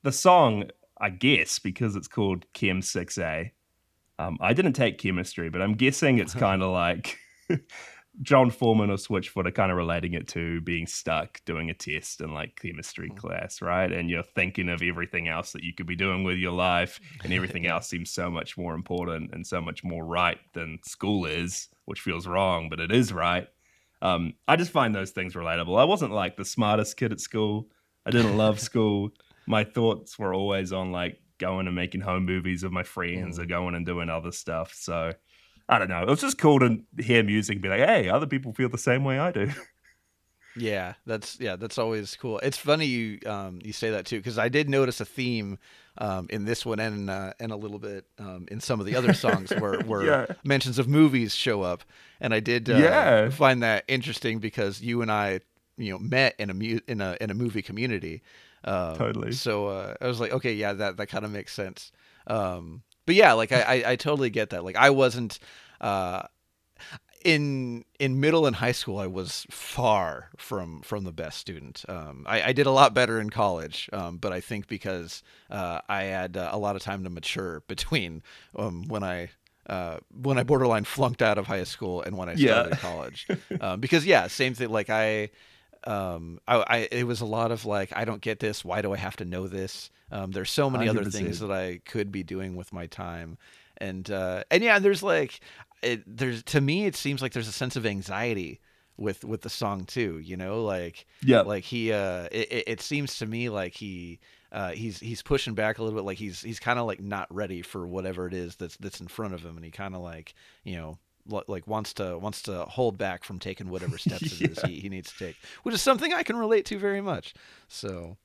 the 0.03 0.11
song 0.11 0.69
I 0.99 1.09
guess 1.09 1.59
because 1.59 1.95
it's 1.95 2.07
called 2.07 2.45
Chem 2.53 2.81
Six 2.81 3.17
A. 3.17 3.53
Um, 4.19 4.37
I 4.41 4.53
didn't 4.53 4.73
take 4.73 4.97
chemistry, 4.97 5.49
but 5.49 5.61
I'm 5.61 5.75
guessing 5.75 6.17
it's 6.17 6.33
kind 6.33 6.63
of 6.63 6.71
like 6.71 7.19
Jon 8.23 8.49
Foreman 8.49 8.89
or 8.89 8.97
Switchfoot 8.97 9.45
are 9.45 9.51
kind 9.51 9.71
of 9.71 9.77
relating 9.77 10.13
it 10.13 10.27
to 10.29 10.59
being 10.61 10.87
stuck 10.87 11.39
doing 11.45 11.69
a 11.69 11.73
test 11.73 12.21
in 12.21 12.33
like 12.33 12.59
chemistry 12.59 13.09
class, 13.11 13.61
right? 13.61 13.91
And 13.91 14.09
you're 14.09 14.23
thinking 14.23 14.69
of 14.69 14.81
everything 14.81 15.27
else 15.27 15.51
that 15.51 15.63
you 15.63 15.73
could 15.73 15.85
be 15.85 15.95
doing 15.95 16.23
with 16.23 16.37
your 16.37 16.51
life, 16.51 16.99
and 17.23 17.31
everything 17.33 17.67
else 17.67 17.87
seems 17.87 18.09
so 18.09 18.31
much 18.31 18.57
more 18.57 18.73
important 18.73 19.33
and 19.33 19.45
so 19.45 19.61
much 19.61 19.83
more 19.83 20.03
right 20.03 20.39
than 20.53 20.79
school 20.83 21.25
is, 21.25 21.69
which 21.85 22.01
feels 22.01 22.27
wrong, 22.27 22.69
but 22.69 22.79
it 22.79 22.91
is 22.91 23.13
right. 23.13 23.47
Um, 24.01 24.33
I 24.47 24.55
just 24.55 24.71
find 24.71 24.93
those 24.93 25.11
things 25.11 25.33
relatable. 25.33 25.79
I 25.79 25.85
wasn't 25.85 26.13
like 26.13 26.37
the 26.37 26.45
smartest 26.45 26.97
kid 26.97 27.11
at 27.11 27.19
school. 27.19 27.67
I 28.05 28.11
didn't 28.11 28.37
love 28.37 28.59
school. 28.69 29.09
My 29.47 29.63
thoughts 29.63 30.19
were 30.19 30.33
always 30.33 30.71
on 30.73 30.91
like 30.91 31.19
going 31.39 31.67
and 31.67 31.75
making 31.75 32.01
home 32.01 32.25
movies 32.25 32.63
with 32.63 32.71
my 32.71 32.83
friends 32.83 33.39
or 33.39 33.45
going 33.45 33.75
and 33.75 33.85
doing 33.85 34.09
other 34.09 34.31
stuff. 34.31 34.73
So 34.73 35.13
I 35.69 35.79
don't 35.79 35.89
know. 35.89 36.01
It 36.01 36.09
was 36.09 36.21
just 36.21 36.37
cool 36.37 36.59
to 36.59 36.79
hear 36.99 37.23
music 37.23 37.55
and 37.55 37.61
be 37.61 37.69
like, 37.69 37.81
hey, 37.81 38.09
other 38.09 38.27
people 38.27 38.53
feel 38.53 38.69
the 38.69 38.77
same 38.77 39.03
way 39.03 39.19
I 39.19 39.31
do. 39.31 39.51
yeah, 40.57 40.93
that's 41.05 41.39
yeah, 41.39 41.55
that's 41.55 41.77
always 41.77 42.15
cool. 42.15 42.39
It's 42.39 42.57
funny 42.57 42.85
you 42.85 43.19
um 43.25 43.59
you 43.63 43.73
say 43.73 43.89
that 43.91 44.05
too 44.05 44.17
because 44.17 44.37
I 44.37 44.49
did 44.49 44.69
notice 44.69 44.99
a 45.01 45.05
theme 45.05 45.57
um 45.99 46.27
in 46.29 46.45
this 46.45 46.65
one 46.65 46.79
and 46.79 47.09
uh, 47.09 47.33
and 47.39 47.51
a 47.51 47.55
little 47.55 47.79
bit 47.79 48.05
um 48.19 48.45
in 48.49 48.59
some 48.59 48.79
of 48.79 48.85
the 48.85 48.95
other 48.95 49.13
songs 49.13 49.51
where 49.55 49.79
where 49.85 50.03
Yeah. 50.03 50.25
mentions 50.43 50.79
of 50.79 50.87
movies 50.87 51.35
show 51.35 51.61
up, 51.61 51.83
and 52.19 52.33
I 52.33 52.39
did 52.39 52.69
uh, 52.69 52.77
Yeah. 52.77 53.29
find 53.29 53.61
that 53.63 53.83
interesting 53.87 54.39
because 54.39 54.81
you 54.81 55.01
and 55.01 55.11
I 55.11 55.39
you 55.77 55.91
know 55.93 55.99
met 55.99 56.35
in 56.39 56.49
a 56.49 56.53
mu- 56.53 56.79
in 56.87 57.01
a 57.01 57.17
in 57.21 57.29
a 57.29 57.33
movie 57.35 57.61
community. 57.61 58.21
Um, 58.63 58.97
Totally. 58.97 59.31
So 59.31 59.67
uh, 59.67 59.93
I 60.01 60.07
was 60.07 60.19
like, 60.19 60.33
okay, 60.33 60.53
yeah, 60.53 60.73
that 60.73 60.97
that 60.97 61.07
kind 61.07 61.23
of 61.25 61.31
makes 61.31 61.53
sense. 61.53 61.91
Um, 62.25 62.81
but 63.05 63.15
yeah, 63.15 63.33
like 63.33 63.51
I, 63.51 63.61
I 63.61 63.91
I 63.91 63.95
totally 63.95 64.29
get 64.29 64.49
that. 64.49 64.63
Like 64.63 64.75
I 64.75 64.89
wasn't. 64.89 65.39
In 67.23 67.83
in 67.99 68.19
middle 68.19 68.45
and 68.45 68.55
high 68.55 68.71
school, 68.71 68.99
I 68.99 69.07
was 69.07 69.45
far 69.49 70.29
from 70.37 70.81
from 70.81 71.03
the 71.03 71.11
best 71.11 71.39
student. 71.39 71.83
Um, 71.89 72.25
I, 72.27 72.41
I, 72.43 72.53
did 72.53 72.67
a 72.67 72.71
lot 72.71 72.93
better 72.93 73.19
in 73.19 73.29
college, 73.29 73.89
um, 73.91 74.17
but 74.17 74.31
I 74.31 74.39
think 74.39 74.67
because 74.67 75.23
uh, 75.49 75.81
I 75.89 76.03
had 76.03 76.37
uh, 76.37 76.49
a 76.51 76.57
lot 76.57 76.75
of 76.75 76.83
time 76.83 77.03
to 77.03 77.09
mature 77.09 77.61
between 77.67 78.21
um, 78.55 78.85
when 78.87 79.03
I 79.03 79.29
uh, 79.67 79.97
when 80.21 80.37
I 80.37 80.43
borderline 80.43 80.85
flunked 80.85 81.21
out 81.21 81.37
of 81.37 81.47
high 81.47 81.63
school 81.65 82.01
and 82.01 82.17
when 82.17 82.29
I 82.29 82.35
started 82.35 82.69
yeah. 82.71 82.77
college. 82.77 83.27
Um, 83.59 83.79
because 83.79 84.05
yeah, 84.05 84.27
same 84.27 84.53
thing. 84.53 84.69
Like 84.69 84.89
I, 84.89 85.29
um, 85.83 86.39
I, 86.47 86.55
I, 86.55 86.87
it 86.91 87.05
was 87.05 87.21
a 87.21 87.25
lot 87.25 87.51
of 87.51 87.65
like, 87.65 87.91
I 87.95 88.05
don't 88.05 88.21
get 88.21 88.39
this. 88.39 88.63
Why 88.63 88.81
do 88.81 88.93
I 88.93 88.97
have 88.97 89.17
to 89.17 89.25
know 89.25 89.47
this? 89.47 89.89
Um, 90.11 90.31
there's 90.31 90.51
so 90.51 90.69
many 90.69 90.85
100%. 90.85 90.89
other 90.89 91.09
things 91.09 91.39
that 91.39 91.51
I 91.51 91.81
could 91.85 92.11
be 92.11 92.23
doing 92.23 92.55
with 92.55 92.71
my 92.71 92.87
time, 92.87 93.37
and 93.77 94.09
uh, 94.09 94.43
and 94.49 94.63
yeah, 94.63 94.79
there's 94.79 95.03
like, 95.03 95.41
it, 95.81 96.03
there's 96.05 96.43
to 96.43 96.61
me, 96.61 96.85
it 96.85 96.95
seems 96.95 97.21
like 97.21 97.33
there's 97.33 97.47
a 97.47 97.53
sense 97.53 97.75
of 97.75 97.85
anxiety 97.85 98.59
with 98.97 99.23
with 99.23 99.41
the 99.41 99.49
song 99.49 99.85
too. 99.85 100.19
You 100.19 100.37
know, 100.37 100.63
like 100.63 101.05
yeah, 101.23 101.41
like 101.41 101.63
he, 101.63 101.91
uh, 101.91 102.27
it, 102.31 102.63
it 102.67 102.81
seems 102.81 103.17
to 103.19 103.25
me 103.25 103.49
like 103.49 103.73
he 103.73 104.19
uh, 104.51 104.71
he's 104.71 104.99
he's 104.99 105.21
pushing 105.21 105.53
back 105.53 105.77
a 105.77 105.83
little 105.83 105.97
bit, 105.97 106.05
like 106.05 106.17
he's 106.17 106.41
he's 106.41 106.59
kind 106.59 106.79
of 106.79 106.85
like 106.85 107.01
not 107.01 107.33
ready 107.33 107.61
for 107.61 107.85
whatever 107.85 108.27
it 108.27 108.33
is 108.33 108.55
that's 108.55 108.77
that's 108.77 108.99
in 108.99 109.07
front 109.07 109.33
of 109.33 109.43
him, 109.43 109.55
and 109.55 109.65
he 109.65 109.71
kind 109.71 109.95
of 109.95 110.01
like 110.01 110.33
you 110.63 110.75
know 110.75 110.97
like 111.47 111.67
wants 111.67 111.93
to 111.93 112.17
wants 112.17 112.41
to 112.43 112.63
hold 112.65 112.97
back 112.97 113.23
from 113.23 113.39
taking 113.39 113.69
whatever 113.69 113.97
steps 113.97 114.39
yeah. 114.39 114.47
it 114.47 114.51
is 114.57 114.63
he, 114.63 114.79
he 114.79 114.89
needs 114.89 115.11
to 115.11 115.25
take, 115.25 115.35
which 115.63 115.75
is 115.75 115.81
something 115.81 116.13
I 116.13 116.23
can 116.23 116.37
relate 116.37 116.65
to 116.67 116.79
very 116.79 117.01
much. 117.01 117.33
So, 117.67 118.17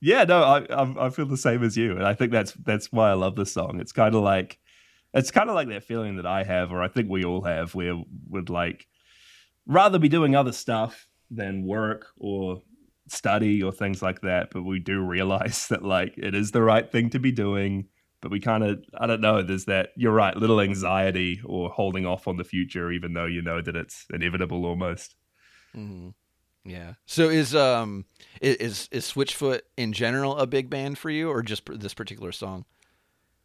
yeah, 0.00 0.24
no, 0.24 0.42
I 0.42 1.06
I 1.06 1.10
feel 1.10 1.26
the 1.26 1.36
same 1.36 1.62
as 1.62 1.76
you, 1.76 1.92
and 1.92 2.06
I 2.06 2.14
think 2.14 2.32
that's 2.32 2.52
that's 2.52 2.90
why 2.90 3.10
I 3.10 3.14
love 3.14 3.36
this 3.36 3.52
song. 3.52 3.78
It's 3.80 3.92
kind 3.92 4.14
of 4.14 4.22
like 4.22 4.58
it's 5.14 5.30
kind 5.30 5.48
of 5.48 5.54
like 5.54 5.68
that 5.68 5.84
feeling 5.84 6.16
that 6.16 6.26
I 6.26 6.44
have, 6.44 6.72
or 6.72 6.82
I 6.82 6.88
think 6.88 7.08
we 7.08 7.24
all 7.24 7.42
have, 7.42 7.74
where 7.74 7.96
we 7.96 8.04
would 8.28 8.50
like 8.50 8.86
rather 9.66 9.98
be 9.98 10.08
doing 10.08 10.34
other 10.34 10.52
stuff 10.52 11.08
than 11.30 11.66
work 11.66 12.08
or 12.16 12.62
study 13.08 13.62
or 13.62 13.72
things 13.72 14.00
like 14.00 14.20
that 14.22 14.50
but 14.50 14.62
we 14.62 14.78
do 14.78 15.00
realize 15.00 15.66
that 15.70 15.82
like 15.82 16.14
it 16.16 16.34
is 16.34 16.50
the 16.50 16.62
right 16.62 16.90
thing 16.90 17.10
to 17.10 17.18
be 17.18 17.32
doing 17.32 17.86
but 18.20 18.30
we 18.30 18.40
kind 18.40 18.64
of 18.64 18.82
i 18.98 19.06
don't 19.06 19.20
know 19.20 19.42
there's 19.42 19.66
that 19.66 19.90
you're 19.96 20.12
right 20.12 20.36
little 20.36 20.60
anxiety 20.60 21.40
or 21.44 21.68
holding 21.68 22.06
off 22.06 22.26
on 22.26 22.36
the 22.36 22.44
future 22.44 22.90
even 22.90 23.12
though 23.12 23.26
you 23.26 23.42
know 23.42 23.60
that 23.60 23.76
it's 23.76 24.06
inevitable 24.12 24.64
almost. 24.64 25.16
Mm-hmm. 25.76 26.10
yeah. 26.64 26.94
So 27.06 27.30
is 27.30 27.54
um 27.54 28.04
is 28.40 28.88
is 28.92 29.10
switchfoot 29.10 29.62
in 29.76 29.92
general 29.92 30.36
a 30.36 30.46
big 30.46 30.68
band 30.68 30.98
for 30.98 31.08
you 31.10 31.30
or 31.30 31.42
just 31.42 31.62
this 31.80 31.94
particular 31.94 32.30
song? 32.30 32.66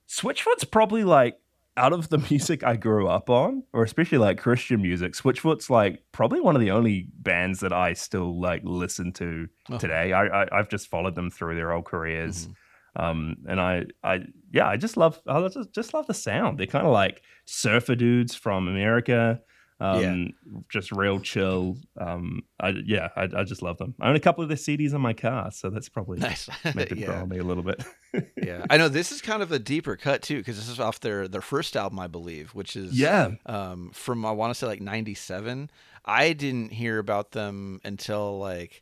Switchfoot's 0.10 0.65
probably 0.65 1.03
like 1.03 1.39
out 1.77 1.93
of 1.93 2.09
the 2.09 2.17
music 2.29 2.63
I 2.63 2.75
grew 2.75 3.07
up 3.07 3.29
on, 3.29 3.63
or 3.71 3.83
especially 3.83 4.17
like 4.17 4.39
Christian 4.39 4.81
music, 4.81 5.13
Switchfoot's 5.13 5.69
like 5.69 6.03
probably 6.11 6.41
one 6.41 6.55
of 6.55 6.61
the 6.61 6.71
only 6.71 7.07
bands 7.19 7.61
that 7.61 7.71
I 7.71 7.93
still 7.93 8.39
like 8.39 8.61
listen 8.63 9.13
to 9.13 9.47
oh. 9.71 9.77
today. 9.77 10.11
I, 10.11 10.43
I 10.43 10.57
have 10.57 10.69
just 10.69 10.87
followed 10.87 11.15
them 11.15 11.29
through 11.29 11.55
their 11.55 11.71
whole 11.71 11.83
careers, 11.83 12.47
mm-hmm. 12.47 13.05
um, 13.05 13.35
and 13.47 13.61
I 13.61 13.85
I 14.03 14.21
yeah 14.51 14.67
I 14.67 14.77
just 14.77 14.97
love 14.97 15.21
I 15.27 15.47
just, 15.47 15.73
just 15.73 15.93
love 15.93 16.07
the 16.07 16.13
sound. 16.13 16.57
They're 16.57 16.67
kind 16.67 16.85
of 16.85 16.91
like 16.91 17.21
surfer 17.45 17.95
dudes 17.95 18.35
from 18.35 18.67
America. 18.67 19.39
Um, 19.79 20.01
yeah. 20.01 20.59
just 20.69 20.91
real 20.91 21.19
chill. 21.19 21.77
Um, 21.99 22.43
I 22.59 22.69
yeah, 22.69 23.09
I, 23.15 23.23
I 23.23 23.43
just 23.43 23.61
love 23.61 23.77
them. 23.77 23.93
I 24.01 24.09
own 24.09 24.15
a 24.15 24.19
couple 24.19 24.41
of 24.41 24.49
their 24.49 24.57
CDs 24.57 24.93
in 24.93 25.01
my 25.01 25.13
car, 25.13 25.51
so 25.51 25.69
that's 25.69 25.87
probably 25.87 26.17
nice. 26.17 26.49
made 26.75 26.89
them 26.89 26.97
yeah. 26.97 27.05
grow 27.05 27.15
on 27.17 27.29
me 27.29 27.37
a 27.37 27.43
little 27.43 27.63
bit. 27.63 27.83
yeah, 28.41 28.65
I 28.69 28.77
know 28.77 28.89
this 28.89 29.11
is 29.11 29.21
kind 29.21 29.43
of 29.43 29.51
a 29.51 29.59
deeper 29.59 29.95
cut 29.95 30.23
too, 30.23 30.37
because 30.37 30.57
this 30.57 30.67
is 30.67 30.79
off 30.79 30.99
their 30.99 31.27
their 31.27 31.41
first 31.41 31.77
album, 31.77 31.99
I 31.99 32.07
believe, 32.07 32.55
which 32.55 32.75
is 32.75 32.99
yeah, 32.99 33.31
um, 33.45 33.91
from 33.93 34.25
I 34.25 34.31
want 34.31 34.51
to 34.51 34.55
say 34.55 34.65
like 34.65 34.81
'97. 34.81 35.69
I 36.05 36.33
didn't 36.33 36.71
hear 36.71 36.99
about 36.99 37.31
them 37.31 37.81
until 37.83 38.39
like 38.39 38.81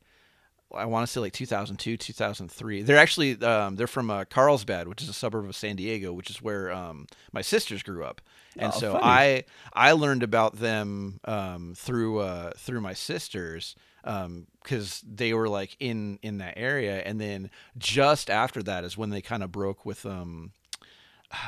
I 0.76 0.86
want 0.86 1.06
to 1.06 1.12
say 1.12 1.20
like 1.20 1.34
2002, 1.34 1.98
2003. 1.98 2.82
They're 2.82 2.98
actually 2.98 3.42
um, 3.42 3.76
they're 3.76 3.88
from 3.88 4.10
uh, 4.10 4.26
Carlsbad, 4.26 4.88
which 4.88 5.02
is 5.02 5.10
a 5.10 5.14
suburb 5.14 5.46
of 5.46 5.56
San 5.56 5.76
Diego, 5.76 6.14
which 6.14 6.30
is 6.30 6.42
where 6.42 6.72
um, 6.72 7.08
my 7.32 7.42
sisters 7.42 7.84
grew 7.84 8.04
up 8.04 8.22
and 8.58 8.72
oh, 8.74 8.80
so 8.80 8.92
funny. 8.94 9.04
I 9.04 9.44
I 9.74 9.92
learned 9.94 10.24
about 10.24 10.58
them 10.58 11.20
um, 11.26 11.74
through 11.76 12.20
uh, 12.20 12.52
through 12.58 12.82
my 12.82 12.94
sisters 12.94 13.76
because 14.04 15.04
um, 15.04 15.16
they 15.16 15.34
were 15.34 15.50
like 15.50 15.76
in 15.80 16.20
in 16.22 16.38
that 16.40 16.54
area, 16.58 17.00
and 17.00 17.20
then 17.20 17.50
just 17.78 18.30
after 18.30 18.62
that 18.64 18.84
is 18.84 18.98
when 18.98 19.10
they 19.10 19.22
kind 19.22 19.44
of 19.44 19.52
broke 19.52 19.86
with 19.86 20.06
um. 20.06 20.52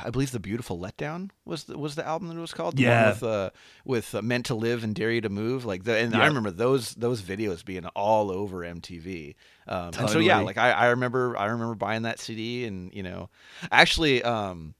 I 0.04 0.10
believe 0.10 0.30
the 0.30 0.40
beautiful 0.40 0.78
letdown 0.78 1.30
was 1.44 1.64
the, 1.64 1.78
was 1.78 1.94
the 1.94 2.06
album 2.06 2.28
that 2.28 2.36
it 2.36 2.40
was 2.40 2.52
called. 2.52 2.76
The 2.76 2.82
yeah, 2.82 3.10
with 3.10 3.22
uh, 3.22 3.50
with 3.84 4.14
uh, 4.14 4.22
meant 4.22 4.46
to 4.46 4.54
live 4.54 4.84
and 4.84 4.94
dare 4.94 5.10
you 5.10 5.20
to 5.20 5.28
move. 5.28 5.64
Like 5.64 5.84
the, 5.84 5.96
and 5.96 6.12
yeah. 6.12 6.20
I 6.20 6.26
remember 6.26 6.50
those 6.50 6.94
those 6.94 7.22
videos 7.22 7.64
being 7.64 7.86
all 7.86 8.30
over 8.30 8.58
MTV. 8.58 9.34
Um, 9.66 9.92
totally. 9.92 10.02
And 10.02 10.10
so 10.10 10.18
yeah, 10.18 10.38
like 10.40 10.58
I, 10.58 10.72
I 10.72 10.86
remember 10.88 11.36
I 11.36 11.46
remember 11.46 11.74
buying 11.74 12.02
that 12.02 12.18
CD 12.18 12.64
and 12.64 12.92
you 12.94 13.02
know, 13.02 13.30
actually 13.70 14.22
um, 14.22 14.74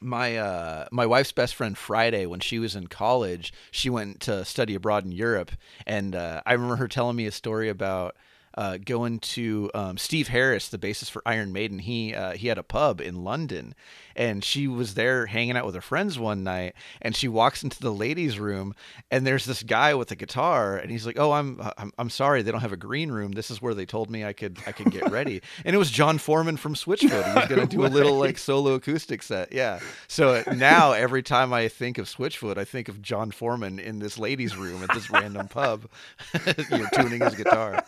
my 0.00 0.36
uh, 0.36 0.86
my 0.90 1.06
wife's 1.06 1.32
best 1.32 1.54
friend 1.54 1.76
Friday 1.76 2.26
when 2.26 2.40
she 2.40 2.58
was 2.58 2.76
in 2.76 2.86
college, 2.86 3.52
she 3.70 3.90
went 3.90 4.20
to 4.20 4.44
study 4.44 4.74
abroad 4.74 5.04
in 5.04 5.12
Europe, 5.12 5.52
and 5.86 6.14
uh, 6.14 6.42
I 6.46 6.52
remember 6.52 6.76
her 6.76 6.88
telling 6.88 7.16
me 7.16 7.26
a 7.26 7.32
story 7.32 7.68
about 7.68 8.16
uh, 8.58 8.76
going 8.76 9.20
to 9.20 9.70
um, 9.72 9.96
Steve 9.96 10.26
Harris, 10.26 10.68
the 10.68 10.78
bassist 10.78 11.12
for 11.12 11.22
Iron 11.24 11.52
Maiden. 11.52 11.78
He 11.78 12.12
uh, 12.12 12.32
he 12.32 12.48
had 12.48 12.58
a 12.58 12.64
pub 12.64 13.00
in 13.00 13.22
London, 13.22 13.72
and 14.16 14.42
she 14.42 14.66
was 14.66 14.94
there 14.94 15.26
hanging 15.26 15.56
out 15.56 15.64
with 15.64 15.76
her 15.76 15.80
friends 15.80 16.18
one 16.18 16.42
night. 16.42 16.74
And 17.00 17.14
she 17.14 17.28
walks 17.28 17.62
into 17.62 17.78
the 17.78 17.92
ladies' 17.92 18.40
room, 18.40 18.74
and 19.12 19.24
there's 19.24 19.44
this 19.44 19.62
guy 19.62 19.94
with 19.94 20.10
a 20.10 20.16
guitar, 20.16 20.76
and 20.76 20.90
he's 20.90 21.06
like, 21.06 21.20
"Oh, 21.20 21.30
I'm 21.30 21.60
I'm, 21.78 21.92
I'm 21.98 22.10
sorry, 22.10 22.42
they 22.42 22.50
don't 22.50 22.60
have 22.60 22.72
a 22.72 22.76
green 22.76 23.12
room. 23.12 23.30
This 23.30 23.48
is 23.48 23.62
where 23.62 23.74
they 23.74 23.86
told 23.86 24.10
me 24.10 24.24
I 24.24 24.32
could 24.32 24.58
I 24.66 24.72
could 24.72 24.90
get 24.90 25.08
ready." 25.08 25.40
and 25.64 25.72
it 25.72 25.78
was 25.78 25.92
Jon 25.92 26.18
Foreman 26.18 26.56
from 26.56 26.74
Switchfoot. 26.74 27.28
He 27.28 27.38
was 27.38 27.48
gonna 27.48 27.66
do 27.66 27.86
a 27.86 27.86
little 27.98 28.18
like 28.18 28.38
solo 28.38 28.74
acoustic 28.74 29.22
set. 29.22 29.52
Yeah. 29.52 29.78
So 30.08 30.42
now 30.52 30.92
every 30.92 31.22
time 31.22 31.52
I 31.52 31.68
think 31.68 31.98
of 31.98 32.06
Switchfoot, 32.06 32.58
I 32.58 32.64
think 32.64 32.88
of 32.88 33.00
Jon 33.00 33.30
Foreman 33.30 33.78
in 33.78 34.00
this 34.00 34.18
ladies' 34.18 34.56
room 34.56 34.82
at 34.82 34.92
this 34.92 35.10
random 35.10 35.46
pub, 35.46 35.88
you 36.70 36.78
know, 36.78 36.86
tuning 36.92 37.20
his 37.20 37.36
guitar. 37.36 37.84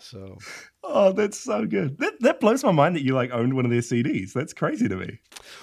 So, 0.00 0.13
oh, 0.82 1.12
that's 1.12 1.38
so 1.38 1.66
good. 1.66 1.98
That 1.98 2.20
that 2.20 2.40
blows 2.40 2.64
my 2.64 2.72
mind 2.72 2.96
that 2.96 3.02
you 3.02 3.14
like 3.14 3.30
owned 3.32 3.54
one 3.54 3.64
of 3.64 3.70
their 3.70 3.80
CDs. 3.80 4.32
That's 4.32 4.52
crazy 4.52 4.88
to 4.88 4.96
me. 4.96 5.18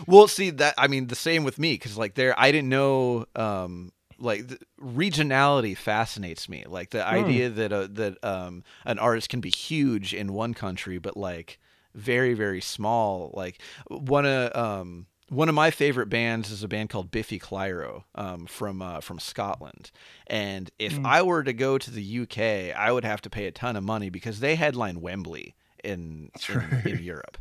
Well, 0.07 0.27
see 0.27 0.49
that 0.51 0.73
I 0.77 0.87
mean 0.87 1.07
the 1.07 1.15
same 1.15 1.43
with 1.43 1.59
me 1.59 1.73
because 1.73 1.97
like 1.97 2.15
there 2.15 2.37
I 2.39 2.51
didn't 2.51 2.69
know 2.69 3.25
um 3.35 3.91
like 4.17 4.45
regionality 4.79 5.75
fascinates 5.75 6.47
me. 6.47 6.65
Like 6.67 6.91
the 6.91 7.03
hmm. 7.03 7.15
idea 7.15 7.49
that 7.49 7.71
a, 7.71 7.87
that 7.89 8.23
um 8.23 8.63
an 8.85 8.99
artist 8.99 9.29
can 9.29 9.41
be 9.41 9.49
huge 9.49 10.13
in 10.13 10.33
one 10.33 10.53
country 10.53 10.97
but 10.97 11.17
like 11.17 11.59
very 11.95 12.33
very 12.33 12.61
small. 12.61 13.31
Like 13.33 13.61
one 13.87 14.25
of 14.25 14.55
um 14.55 15.07
one 15.31 15.47
of 15.47 15.55
my 15.55 15.71
favorite 15.71 16.09
bands 16.09 16.51
is 16.51 16.61
a 16.61 16.67
band 16.67 16.89
called 16.89 17.09
Biffy 17.09 17.39
Clyro 17.39 18.03
um, 18.15 18.45
from 18.45 18.81
uh, 18.81 18.99
from 18.99 19.17
Scotland. 19.17 19.89
And 20.27 20.69
if 20.77 20.93
mm. 20.93 21.05
I 21.05 21.21
were 21.21 21.41
to 21.43 21.53
go 21.53 21.77
to 21.77 21.89
the 21.89 22.19
UK, 22.19 22.77
I 22.77 22.91
would 22.91 23.05
have 23.05 23.21
to 23.21 23.29
pay 23.29 23.47
a 23.47 23.51
ton 23.51 23.77
of 23.77 23.83
money 23.83 24.09
because 24.09 24.41
they 24.41 24.55
headline 24.55 24.99
Wembley 24.99 25.55
in 25.85 26.31
in, 26.49 26.81
in, 26.85 27.01
Europe. 27.01 27.37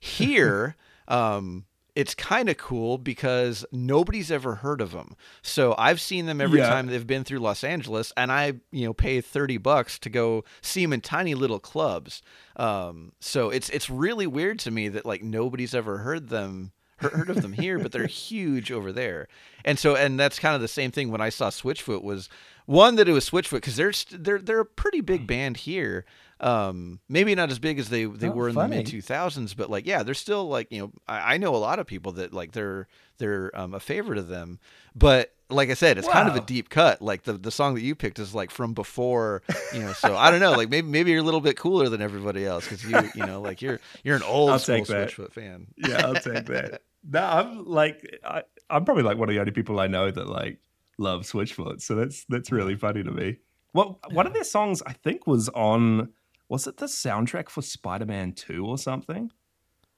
Here, 0.00 0.74
um, 1.06 1.66
it's 1.94 2.14
kind 2.14 2.48
of 2.48 2.56
cool 2.56 2.96
because 2.96 3.66
nobody's 3.70 4.30
ever 4.30 4.56
heard 4.56 4.80
of 4.80 4.92
them. 4.92 5.14
So 5.42 5.74
I've 5.76 6.00
seen 6.00 6.24
them 6.24 6.40
every 6.40 6.60
yeah. 6.60 6.70
time 6.70 6.86
they've 6.86 7.06
been 7.06 7.24
through 7.24 7.40
Los 7.40 7.62
Angeles, 7.62 8.10
and 8.16 8.32
I, 8.32 8.54
you 8.72 8.86
know, 8.86 8.94
pay 8.94 9.20
thirty 9.20 9.58
bucks 9.58 9.98
to 9.98 10.08
go 10.08 10.44
see 10.62 10.80
them 10.80 10.94
in 10.94 11.02
tiny 11.02 11.34
little 11.34 11.60
clubs. 11.60 12.22
Um, 12.56 13.12
so 13.20 13.50
it's 13.50 13.68
it's 13.68 13.90
really 13.90 14.26
weird 14.26 14.60
to 14.60 14.70
me 14.70 14.88
that 14.88 15.04
like 15.04 15.22
nobody's 15.22 15.74
ever 15.74 15.98
heard 15.98 16.30
them 16.30 16.72
heard 17.10 17.30
of 17.30 17.42
them 17.42 17.52
here, 17.52 17.78
but 17.78 17.92
they're 17.92 18.06
huge 18.08 18.70
over 18.72 18.92
there. 18.92 19.28
And 19.64 19.78
so, 19.78 19.96
and 19.96 20.18
that's 20.18 20.38
kind 20.38 20.54
of 20.54 20.60
the 20.60 20.68
same 20.68 20.90
thing 20.90 21.10
when 21.10 21.20
I 21.20 21.28
saw 21.28 21.50
Switchfoot 21.50 22.02
was 22.02 22.28
one 22.66 22.96
that 22.96 23.08
it 23.08 23.12
was 23.12 23.28
Switchfoot 23.28 23.52
because 23.52 23.76
they're 23.76 23.92
they're 24.10 24.38
they're 24.38 24.60
a 24.60 24.66
pretty 24.66 25.00
big 25.00 25.20
hmm. 25.20 25.26
band 25.26 25.56
here. 25.58 26.04
Um, 26.40 27.00
maybe 27.08 27.34
not 27.34 27.50
as 27.50 27.58
big 27.58 27.78
as 27.78 27.88
they 27.88 28.04
they 28.04 28.28
oh, 28.28 28.32
were 28.32 28.48
in 28.48 28.54
funny. 28.54 28.70
the 28.70 28.76
mid 28.76 28.86
two 28.86 29.02
thousands, 29.02 29.54
but 29.54 29.70
like 29.70 29.86
yeah, 29.86 30.02
they're 30.02 30.14
still 30.14 30.48
like 30.48 30.70
you 30.70 30.80
know 30.80 30.92
I, 31.06 31.34
I, 31.34 31.36
know 31.38 31.54
a 31.54 31.58
lot 31.58 31.78
of 31.78 31.86
people 31.86 32.12
that 32.12 32.34
like 32.34 32.52
they're 32.52 32.88
they're 33.18 33.50
um, 33.58 33.72
a 33.72 33.80
favorite 33.80 34.18
of 34.18 34.28
them, 34.28 34.58
but 34.94 35.34
like 35.50 35.70
I 35.70 35.74
said, 35.74 35.98
it's 35.98 36.06
wow. 36.06 36.14
kind 36.14 36.28
of 36.28 36.36
a 36.36 36.40
deep 36.40 36.68
cut. 36.68 37.00
Like 37.00 37.22
the 37.22 37.34
the 37.34 37.50
song 37.50 37.74
that 37.74 37.82
you 37.82 37.94
picked 37.94 38.18
is 38.18 38.34
like 38.34 38.50
from 38.50 38.74
before, 38.74 39.42
you 39.72 39.80
know. 39.80 39.92
So 39.92 40.16
I 40.16 40.30
don't 40.30 40.40
know. 40.40 40.52
Like 40.52 40.70
maybe 40.70 40.86
maybe 40.86 41.10
you're 41.10 41.20
a 41.20 41.24
little 41.24 41.40
bit 41.40 41.56
cooler 41.56 41.88
than 41.88 42.02
everybody 42.02 42.44
else 42.44 42.68
because 42.68 42.84
you 42.84 42.98
you 43.14 43.26
know 43.26 43.40
like 43.40 43.62
you're 43.62 43.80
you're 44.02 44.16
an 44.16 44.22
old 44.22 44.60
school 44.60 44.76
Switchfoot 44.80 45.32
fan. 45.32 45.68
Yeah, 45.76 46.06
I'll 46.06 46.14
take 46.14 46.46
that. 46.46 46.82
No, 47.08 47.24
I'm 47.24 47.64
like 47.64 48.18
I, 48.24 48.42
I'm 48.70 48.84
probably 48.84 49.02
like 49.02 49.18
one 49.18 49.28
of 49.28 49.34
the 49.34 49.40
only 49.40 49.52
people 49.52 49.80
I 49.80 49.86
know 49.86 50.10
that 50.10 50.28
like 50.28 50.58
love 50.98 51.22
Switchfoot. 51.22 51.80
So 51.80 51.94
that's 51.94 52.24
that's 52.28 52.50
really 52.52 52.76
funny 52.76 53.02
to 53.02 53.10
me. 53.10 53.38
Well, 53.72 53.98
one 54.10 54.26
of 54.26 54.32
their 54.32 54.44
songs 54.44 54.82
I 54.86 54.92
think 54.92 55.26
was 55.26 55.48
on 55.50 56.10
was 56.48 56.66
it 56.66 56.76
the 56.76 56.86
soundtrack 56.86 57.48
for 57.48 57.62
Spider-Man 57.62 58.32
2 58.32 58.64
or 58.64 58.78
something? 58.78 59.30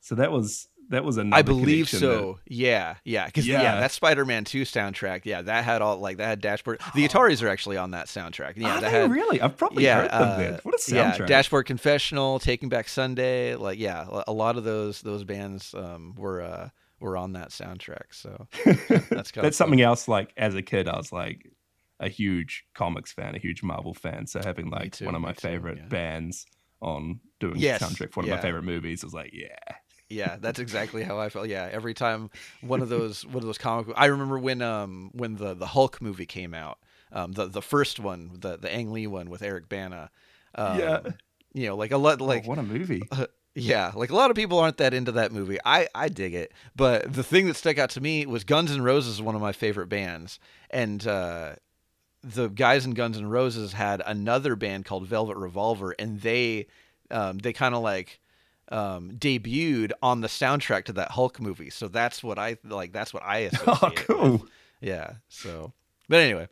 So 0.00 0.14
that 0.14 0.30
was 0.30 0.68
that 0.88 1.04
was 1.04 1.16
another 1.16 1.38
I 1.38 1.42
believe 1.42 1.88
so. 1.88 2.38
Yeah, 2.46 2.94
yeah, 3.04 3.26
because 3.26 3.46
yeah. 3.46 3.60
Yeah. 3.60 3.80
that 3.80 3.90
Spider-Man 3.90 4.44
Two 4.44 4.62
soundtrack. 4.62 5.22
Yeah, 5.24 5.42
that 5.42 5.64
had 5.64 5.82
all 5.82 5.98
like 5.98 6.18
that 6.18 6.26
had 6.26 6.40
Dashboard. 6.40 6.80
The 6.94 7.04
Ataris 7.08 7.42
are 7.42 7.48
actually 7.48 7.76
on 7.76 7.90
that 7.90 8.06
soundtrack. 8.06 8.54
Yeah, 8.56 8.76
Are 8.76 8.80
that 8.80 8.90
had 8.90 9.10
really? 9.10 9.40
I've 9.40 9.56
probably 9.56 9.84
yeah, 9.84 10.02
heard 10.02 10.10
them 10.10 10.22
uh, 10.22 10.36
then. 10.36 10.60
What 10.62 10.74
a 10.74 10.94
yeah! 10.94 11.18
Dashboard 11.18 11.66
Confessional, 11.66 12.38
Taking 12.38 12.68
Back 12.68 12.88
Sunday. 12.88 13.56
Like, 13.56 13.78
yeah, 13.78 14.22
a 14.28 14.32
lot 14.32 14.56
of 14.56 14.64
those 14.64 15.02
those 15.02 15.24
bands 15.24 15.74
um, 15.74 16.14
were 16.16 16.42
uh, 16.42 16.68
were 17.06 17.16
on 17.16 17.32
that 17.34 17.50
soundtrack. 17.50 18.12
So 18.12 18.48
that's 19.12 19.32
kind 19.32 19.44
That's 19.44 19.56
something 19.56 19.80
else. 19.80 20.08
Like 20.08 20.32
as 20.36 20.54
a 20.54 20.62
kid, 20.62 20.88
I 20.88 20.96
was 20.96 21.12
like 21.12 21.50
a 22.00 22.08
huge 22.08 22.64
comics 22.74 23.12
fan, 23.12 23.34
a 23.34 23.38
huge 23.38 23.62
Marvel 23.62 23.94
fan. 23.94 24.26
So 24.26 24.42
having 24.42 24.70
like 24.70 24.92
too, 24.92 25.06
one 25.06 25.14
of 25.14 25.22
my 25.22 25.32
too, 25.34 25.48
favorite 25.48 25.78
yeah. 25.78 25.88
bands 25.88 26.46
on 26.80 27.20
doing 27.40 27.60
Yes, 27.60 27.80
soundtrack 27.80 28.12
for 28.12 28.20
one 28.20 28.24
of 28.24 28.30
my 28.30 28.38
favorite 28.38 28.64
movies 28.64 29.04
was 29.04 29.14
like, 29.14 29.30
yeah, 29.32 29.76
Yeah, 30.08 30.36
that's 30.40 30.60
exactly 30.60 31.02
how 31.02 31.18
I 31.18 31.28
felt. 31.30 31.48
Yeah, 31.48 31.68
every 31.70 31.92
time 31.94 32.30
one 32.60 32.80
of 32.80 32.88
those 32.88 33.26
one 33.26 33.38
of 33.38 33.42
those 33.46 33.58
comic. 33.58 33.88
I 33.96 34.06
remember 34.06 34.38
when 34.38 34.62
um 34.62 35.10
when 35.12 35.36
the 35.36 35.54
the 35.54 35.66
Hulk 35.66 36.00
movie 36.00 36.26
came 36.26 36.54
out, 36.54 36.78
um 37.12 37.32
the 37.32 37.46
the 37.46 37.62
first 37.62 37.98
one, 37.98 38.30
the 38.38 38.56
the 38.56 38.72
Ang 38.72 38.92
Lee 38.92 39.06
one 39.08 39.28
with 39.30 39.42
Eric 39.42 39.68
Bana. 39.68 40.10
Um, 40.54 40.78
Yeah. 40.78 41.00
You 41.52 41.68
know, 41.68 41.76
like 41.76 41.90
a 41.90 41.96
lot 41.98 42.20
like 42.20 42.44
like 42.44 42.44
Oh, 42.44 42.48
what 42.48 42.58
a 42.58 42.62
movie. 42.62 43.14
Yeah, 43.58 43.92
like 43.94 44.10
a 44.10 44.14
lot 44.14 44.30
of 44.30 44.36
people 44.36 44.58
aren't 44.58 44.76
that 44.76 44.92
into 44.92 45.12
that 45.12 45.32
movie. 45.32 45.58
I 45.64 45.88
I 45.94 46.08
dig 46.10 46.34
it, 46.34 46.52
but 46.76 47.10
the 47.10 47.22
thing 47.22 47.46
that 47.46 47.56
stuck 47.56 47.78
out 47.78 47.88
to 47.90 48.02
me 48.02 48.26
was 48.26 48.44
Guns 48.44 48.70
N' 48.70 48.82
Roses 48.82 49.14
is 49.14 49.22
one 49.22 49.34
of 49.34 49.40
my 49.40 49.52
favorite 49.52 49.88
bands, 49.88 50.38
and 50.70 51.06
uh, 51.06 51.54
the 52.22 52.48
guys 52.48 52.84
in 52.84 52.92
Guns 52.92 53.16
N' 53.16 53.26
Roses 53.26 53.72
had 53.72 54.02
another 54.04 54.56
band 54.56 54.84
called 54.84 55.06
Velvet 55.06 55.38
Revolver, 55.38 55.94
and 55.98 56.20
they 56.20 56.66
um, 57.10 57.38
they 57.38 57.54
kind 57.54 57.74
of 57.74 57.82
like 57.82 58.20
um, 58.68 59.12
debuted 59.12 59.92
on 60.02 60.20
the 60.20 60.28
soundtrack 60.28 60.84
to 60.84 60.92
that 60.92 61.12
Hulk 61.12 61.40
movie. 61.40 61.70
So 61.70 61.88
that's 61.88 62.22
what 62.22 62.38
I 62.38 62.58
like. 62.62 62.92
That's 62.92 63.14
what 63.14 63.22
I 63.22 63.38
associate. 63.52 63.78
Oh, 63.82 63.90
cool. 63.94 64.32
with. 64.32 64.42
Yeah. 64.82 65.14
So, 65.28 65.72
but 66.10 66.20
anyway. 66.20 66.48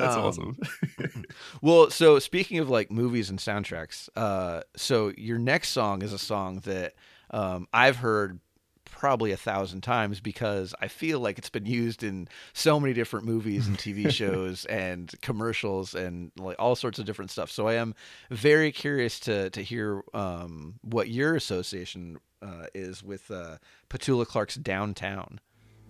That's 0.00 0.16
Um, 0.16 0.22
awesome. 0.24 0.58
Well, 1.62 1.90
so 1.90 2.18
speaking 2.18 2.58
of 2.58 2.68
like 2.70 2.90
movies 2.90 3.30
and 3.30 3.38
soundtracks, 3.38 4.08
uh, 4.16 4.62
so 4.76 5.12
your 5.16 5.38
next 5.38 5.70
song 5.70 6.02
is 6.02 6.12
a 6.12 6.18
song 6.18 6.60
that 6.64 6.94
um, 7.30 7.68
I've 7.72 7.96
heard 7.96 8.40
probably 8.84 9.30
a 9.32 9.36
thousand 9.36 9.82
times 9.82 10.20
because 10.20 10.74
I 10.80 10.88
feel 10.88 11.20
like 11.20 11.38
it's 11.38 11.48
been 11.50 11.64
used 11.66 12.02
in 12.02 12.28
so 12.52 12.78
many 12.80 12.92
different 12.92 13.24
movies 13.24 13.66
and 13.66 13.78
TV 13.78 14.10
shows 14.20 14.64
and 14.66 15.12
commercials 15.22 15.94
and 15.94 16.32
like 16.38 16.56
all 16.58 16.74
sorts 16.76 16.98
of 16.98 17.04
different 17.06 17.30
stuff. 17.30 17.50
So 17.50 17.68
I 17.68 17.74
am 17.74 17.94
very 18.30 18.72
curious 18.72 19.20
to 19.20 19.50
to 19.50 19.62
hear 19.62 20.02
um, 20.14 20.74
what 20.82 21.08
your 21.08 21.36
association 21.36 22.18
uh, 22.42 22.66
is 22.74 23.02
with 23.02 23.30
uh, 23.30 23.58
Petula 23.88 24.26
Clark's 24.26 24.56
"Downtown." 24.56 25.40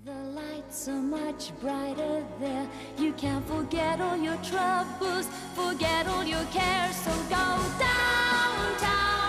The 0.02 0.14
lights 0.14 0.88
are 0.88 0.94
much 0.94 1.52
brighter 1.60 2.24
there. 2.40 2.66
You 2.96 3.12
can't 3.12 3.46
forget 3.46 4.00
all 4.00 4.16
your 4.16 4.38
troubles, 4.38 5.26
forget 5.54 6.06
all 6.06 6.24
your 6.24 6.44
cares. 6.46 6.96
So 6.96 7.10
go 7.28 7.58
downtown. 7.78 9.19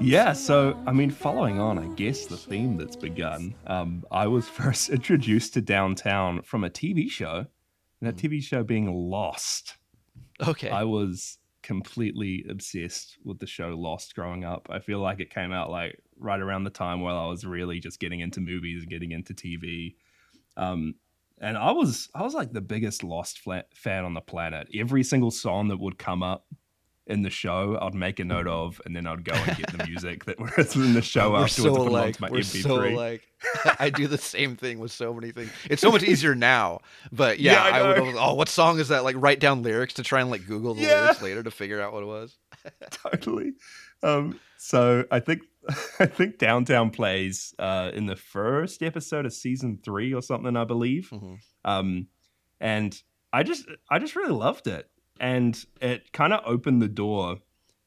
Yeah, 0.00 0.32
so 0.32 0.76
I 0.86 0.92
mean, 0.92 1.10
following 1.10 1.60
on, 1.60 1.78
I 1.78 1.86
guess 1.94 2.26
the 2.26 2.36
theme 2.36 2.76
that's 2.76 2.96
begun. 2.96 3.54
Um, 3.66 4.04
I 4.10 4.26
was 4.26 4.48
first 4.48 4.90
introduced 4.90 5.54
to 5.54 5.60
downtown 5.60 6.42
from 6.42 6.64
a 6.64 6.70
TV 6.70 7.10
show, 7.10 7.46
and 8.00 8.08
that 8.08 8.16
TV 8.16 8.42
show 8.42 8.62
being 8.62 8.92
Lost. 8.92 9.76
Okay. 10.46 10.70
I 10.70 10.84
was 10.84 11.38
completely 11.62 12.44
obsessed 12.48 13.18
with 13.24 13.38
the 13.38 13.46
show 13.46 13.68
Lost 13.68 14.14
growing 14.14 14.44
up. 14.44 14.68
I 14.70 14.80
feel 14.80 14.98
like 14.98 15.20
it 15.20 15.32
came 15.32 15.52
out 15.52 15.70
like 15.70 16.00
right 16.18 16.40
around 16.40 16.64
the 16.64 16.70
time 16.70 17.00
where 17.00 17.14
I 17.14 17.26
was 17.26 17.44
really 17.44 17.78
just 17.78 18.00
getting 18.00 18.20
into 18.20 18.40
movies 18.40 18.82
and 18.82 18.90
getting 18.90 19.12
into 19.12 19.34
TV. 19.34 19.94
Um, 20.56 20.94
and 21.40 21.56
I 21.56 21.72
was 21.72 22.08
I 22.14 22.22
was 22.22 22.34
like 22.34 22.52
the 22.52 22.60
biggest 22.60 23.02
Lost 23.02 23.40
fan 23.40 24.04
on 24.04 24.14
the 24.14 24.20
planet. 24.20 24.68
Every 24.74 25.02
single 25.02 25.30
song 25.30 25.68
that 25.68 25.80
would 25.80 25.98
come 25.98 26.22
up 26.22 26.46
in 27.12 27.22
the 27.22 27.30
show, 27.30 27.78
I'd 27.80 27.94
make 27.94 28.18
a 28.18 28.24
note 28.24 28.48
of, 28.48 28.80
and 28.84 28.96
then 28.96 29.06
I'd 29.06 29.24
go 29.24 29.34
and 29.34 29.56
get 29.56 29.70
the 29.76 29.86
music 29.88 30.24
that 30.24 30.40
was 30.40 30.74
in 30.76 30.94
the 30.94 31.02
show 31.02 31.32
we're 31.32 31.44
afterwards 31.44 31.56
so 31.56 31.66
and 31.68 31.76
put 31.76 31.86
it 31.86 31.90
like 31.90 32.20
my 32.20 32.30
we're 32.30 32.40
MP3. 32.40 32.62
so 32.62 32.74
like 32.76 33.22
I 33.78 33.90
do 33.90 34.06
the 34.08 34.18
same 34.18 34.56
thing 34.56 34.78
with 34.78 34.90
so 34.92 35.12
many 35.14 35.30
things. 35.30 35.50
It's 35.70 35.82
so 35.82 35.92
much 35.92 36.02
easier 36.02 36.34
now, 36.34 36.80
but 37.12 37.38
yeah, 37.38 37.52
Yeah, 37.52 37.62
I 37.76 37.78
I, 37.80 37.86
would. 37.88 37.98
always- 37.98 38.16
Oh, 38.18 38.34
what 38.34 38.48
song 38.48 38.78
is 38.80 38.88
that? 38.88 39.04
Like 39.04 39.16
write 39.18 39.38
down 39.40 39.62
lyrics 39.62 39.94
to 39.94 40.02
try 40.02 40.20
and 40.20 40.30
like 40.30 40.46
Google 40.46 40.74
the 40.74 40.82
Yeah. 40.82 41.02
lyrics 41.02 41.22
later 41.22 41.42
to 41.42 41.50
figure 41.50 41.80
out 41.80 41.92
what 41.92 42.02
it 42.02 42.06
was. 42.06 42.36
totally. 42.90 43.52
Um, 44.02 44.40
so 44.58 45.04
I 45.10 45.20
think 45.20 45.42
I 46.00 46.06
think 46.06 46.38
Downtown 46.38 46.90
plays 46.90 47.54
uh, 47.58 47.90
in 47.94 48.06
the 48.06 48.16
first 48.16 48.82
episode 48.82 49.26
of 49.26 49.32
season 49.32 49.78
three 49.84 50.12
or 50.12 50.22
something, 50.22 50.56
I 50.56 50.64
believe. 50.64 51.08
Mhm. 51.12 51.38
Um, 51.64 52.06
and 52.60 53.00
I 53.32 53.42
just 53.42 53.64
I 53.90 53.98
just 53.98 54.14
really 54.16 54.32
loved 54.32 54.66
it, 54.66 54.88
and 55.20 55.64
it 55.80 56.12
kind 56.12 56.32
of 56.32 56.40
opened 56.46 56.82
the 56.82 56.88
door 56.88 57.38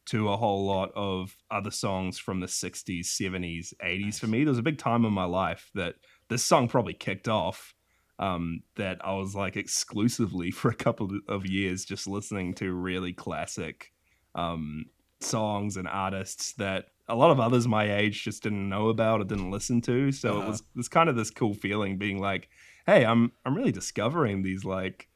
to 0.05 0.29
a 0.29 0.37
whole 0.37 0.65
lot 0.65 0.91
of 0.95 1.35
other 1.49 1.71
songs 1.71 2.19
from 2.19 2.39
the 2.39 2.47
60s 2.47 3.05
70s 3.07 3.73
80s 3.83 4.19
for 4.19 4.27
me 4.27 4.43
there 4.43 4.51
was 4.51 4.59
a 4.59 4.63
big 4.63 4.77
time 4.77 5.03
in 5.05 5.13
my 5.13 5.25
life 5.25 5.71
that 5.73 5.95
this 6.29 6.43
song 6.43 6.67
probably 6.67 6.93
kicked 6.93 7.27
off 7.27 7.73
um, 8.19 8.61
that 8.75 8.97
i 9.03 9.13
was 9.13 9.35
like 9.35 9.57
exclusively 9.57 10.51
for 10.59 10.69
a 10.69 10.75
couple 10.75 11.09
of 11.27 11.45
years 11.45 11.83
just 11.85 12.07
listening 12.07 12.53
to 12.55 12.71
really 12.73 13.13
classic 13.13 13.91
um, 14.35 14.85
songs 15.21 15.77
and 15.77 15.87
artists 15.87 16.53
that 16.53 16.85
a 17.07 17.15
lot 17.15 17.31
of 17.31 17.39
others 17.39 17.67
my 17.67 17.91
age 17.95 18.23
just 18.23 18.43
didn't 18.43 18.67
know 18.67 18.89
about 18.89 19.21
or 19.21 19.23
didn't 19.23 19.51
listen 19.51 19.79
to. 19.81 20.11
So 20.11 20.37
it 20.37 20.39
Uh-huh. 20.39 20.47
was 20.49 20.63
it's 20.75 20.87
kind 20.87 21.07
of 21.09 21.15
this 21.15 21.29
cool 21.29 21.53
feeling 21.53 21.97
being 21.97 22.19
like 22.19 22.49
hey 22.85 23.05
i'm 23.05 23.31
i'm 23.45 23.55
really 23.55 23.71
discovering 23.71 24.41
these 24.43 24.65
like 24.65 25.07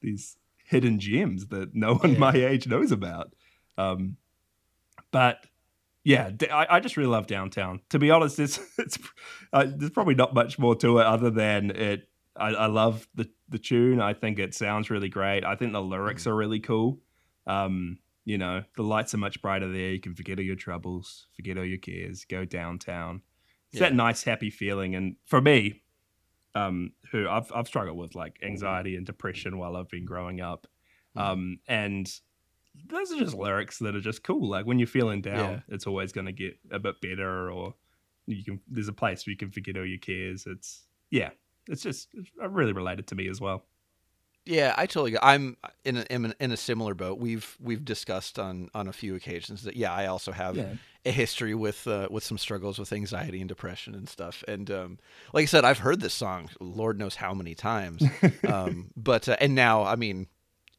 these 0.00 0.36
hidden 0.72 0.98
gems 0.98 1.46
that 1.48 1.74
no 1.74 1.94
one 2.02 2.14
Yeah. 2.14 2.18
my 2.18 2.32
age 2.32 2.66
knows 2.66 2.90
about. 2.90 3.32
Um 3.78 4.16
but 5.12 5.46
yeah 6.04 6.30
I 6.52 6.80
just 6.80 6.96
really 6.96 7.10
love 7.10 7.26
downtown. 7.28 7.80
To 7.90 7.98
be 7.98 8.10
honest 8.10 8.38
it's 8.40 8.58
it's 8.78 8.98
uh, 9.52 9.66
there's 9.76 9.90
probably 9.90 10.14
not 10.16 10.34
much 10.34 10.58
more 10.58 10.74
to 10.76 10.98
it 10.98 11.06
other 11.06 11.30
than 11.30 11.70
it 11.70 12.08
I, 12.36 12.48
I 12.48 12.66
love 12.66 13.06
the 13.14 13.28
the 13.48 13.58
tune. 13.58 14.00
I 14.00 14.14
think 14.14 14.38
it 14.38 14.54
sounds 14.54 14.88
really 14.90 15.10
great. 15.10 15.44
I 15.44 15.54
think 15.54 15.72
the 15.72 15.82
lyrics 15.82 16.26
are 16.26 16.34
really 16.34 16.60
cool. 16.60 16.98
Um 17.46 17.98
you 18.24 18.38
know 18.38 18.62
the 18.76 18.82
lights 18.84 19.14
are 19.14 19.18
much 19.18 19.42
brighter 19.42 19.68
there. 19.70 19.90
You 19.90 20.00
can 20.00 20.14
forget 20.14 20.38
all 20.38 20.44
your 20.44 20.56
troubles 20.56 21.26
forget 21.36 21.58
all 21.58 21.64
your 21.64 21.78
cares 21.78 22.24
go 22.24 22.44
downtown. 22.44 23.22
It's 23.70 23.80
that 23.80 23.94
nice 23.94 24.22
happy 24.24 24.50
feeling. 24.50 24.94
And 24.94 25.16
for 25.26 25.40
me 25.40 25.82
um 26.54 26.92
who 27.10 27.28
i've, 27.28 27.50
I've 27.54 27.66
struggled 27.66 27.96
with 27.96 28.14
like 28.14 28.38
anxiety 28.42 28.96
and 28.96 29.06
depression 29.06 29.58
while 29.58 29.76
i've 29.76 29.88
been 29.88 30.04
growing 30.04 30.40
up 30.40 30.66
um 31.16 31.58
and 31.66 32.08
those 32.86 33.12
are 33.12 33.18
just 33.18 33.34
lyrics 33.34 33.78
that 33.80 33.94
are 33.94 34.00
just 34.00 34.22
cool 34.22 34.48
like 34.48 34.66
when 34.66 34.78
you're 34.78 34.86
feeling 34.86 35.20
down 35.20 35.62
it's 35.68 35.86
always 35.86 36.12
going 36.12 36.26
to 36.26 36.32
get 36.32 36.58
a 36.70 36.78
bit 36.78 37.00
better 37.00 37.50
or 37.50 37.74
you 38.26 38.42
can 38.44 38.60
there's 38.68 38.88
a 38.88 38.92
place 38.92 39.26
where 39.26 39.32
you 39.32 39.36
can 39.36 39.50
forget 39.50 39.76
all 39.76 39.84
your 39.84 39.98
cares 39.98 40.46
it's 40.46 40.84
yeah 41.10 41.30
it's 41.68 41.82
just 41.82 42.08
it's 42.14 42.30
really 42.48 42.72
related 42.72 43.06
to 43.06 43.14
me 43.14 43.28
as 43.28 43.40
well 43.40 43.64
Yeah, 44.44 44.74
I 44.76 44.86
totally. 44.86 45.16
I'm 45.22 45.56
in 45.84 45.98
a, 45.98 46.06
in 46.10 46.24
a 46.26 46.34
in 46.40 46.50
a 46.50 46.56
similar 46.56 46.94
boat. 46.94 47.20
We've 47.20 47.56
we've 47.60 47.84
discussed 47.84 48.38
on 48.38 48.70
on 48.74 48.88
a 48.88 48.92
few 48.92 49.14
occasions 49.14 49.62
that 49.62 49.76
yeah, 49.76 49.92
I 49.92 50.06
also 50.06 50.32
have 50.32 50.56
Yeah. 50.56 50.74
A 51.04 51.10
history 51.10 51.54
with 51.54 51.86
uh, 51.86 52.08
with 52.10 52.24
some 52.24 52.38
struggles 52.38 52.78
with 52.78 52.92
anxiety 52.92 53.40
and 53.40 53.48
depression 53.48 53.94
and 53.94 54.08
stuff. 54.08 54.44
And 54.46 54.70
um, 54.70 54.98
like 55.32 55.42
I 55.42 55.46
said, 55.46 55.64
I've 55.64 55.78
heard 55.78 56.00
this 56.00 56.14
song, 56.14 56.48
Lord 56.60 56.98
knows 56.98 57.16
how 57.16 57.34
many 57.34 57.54
times. 57.54 58.02
um, 58.48 58.90
but 58.96 59.28
uh, 59.28 59.36
and 59.40 59.54
now, 59.54 59.82
I 59.82 59.96
mean, 59.96 60.28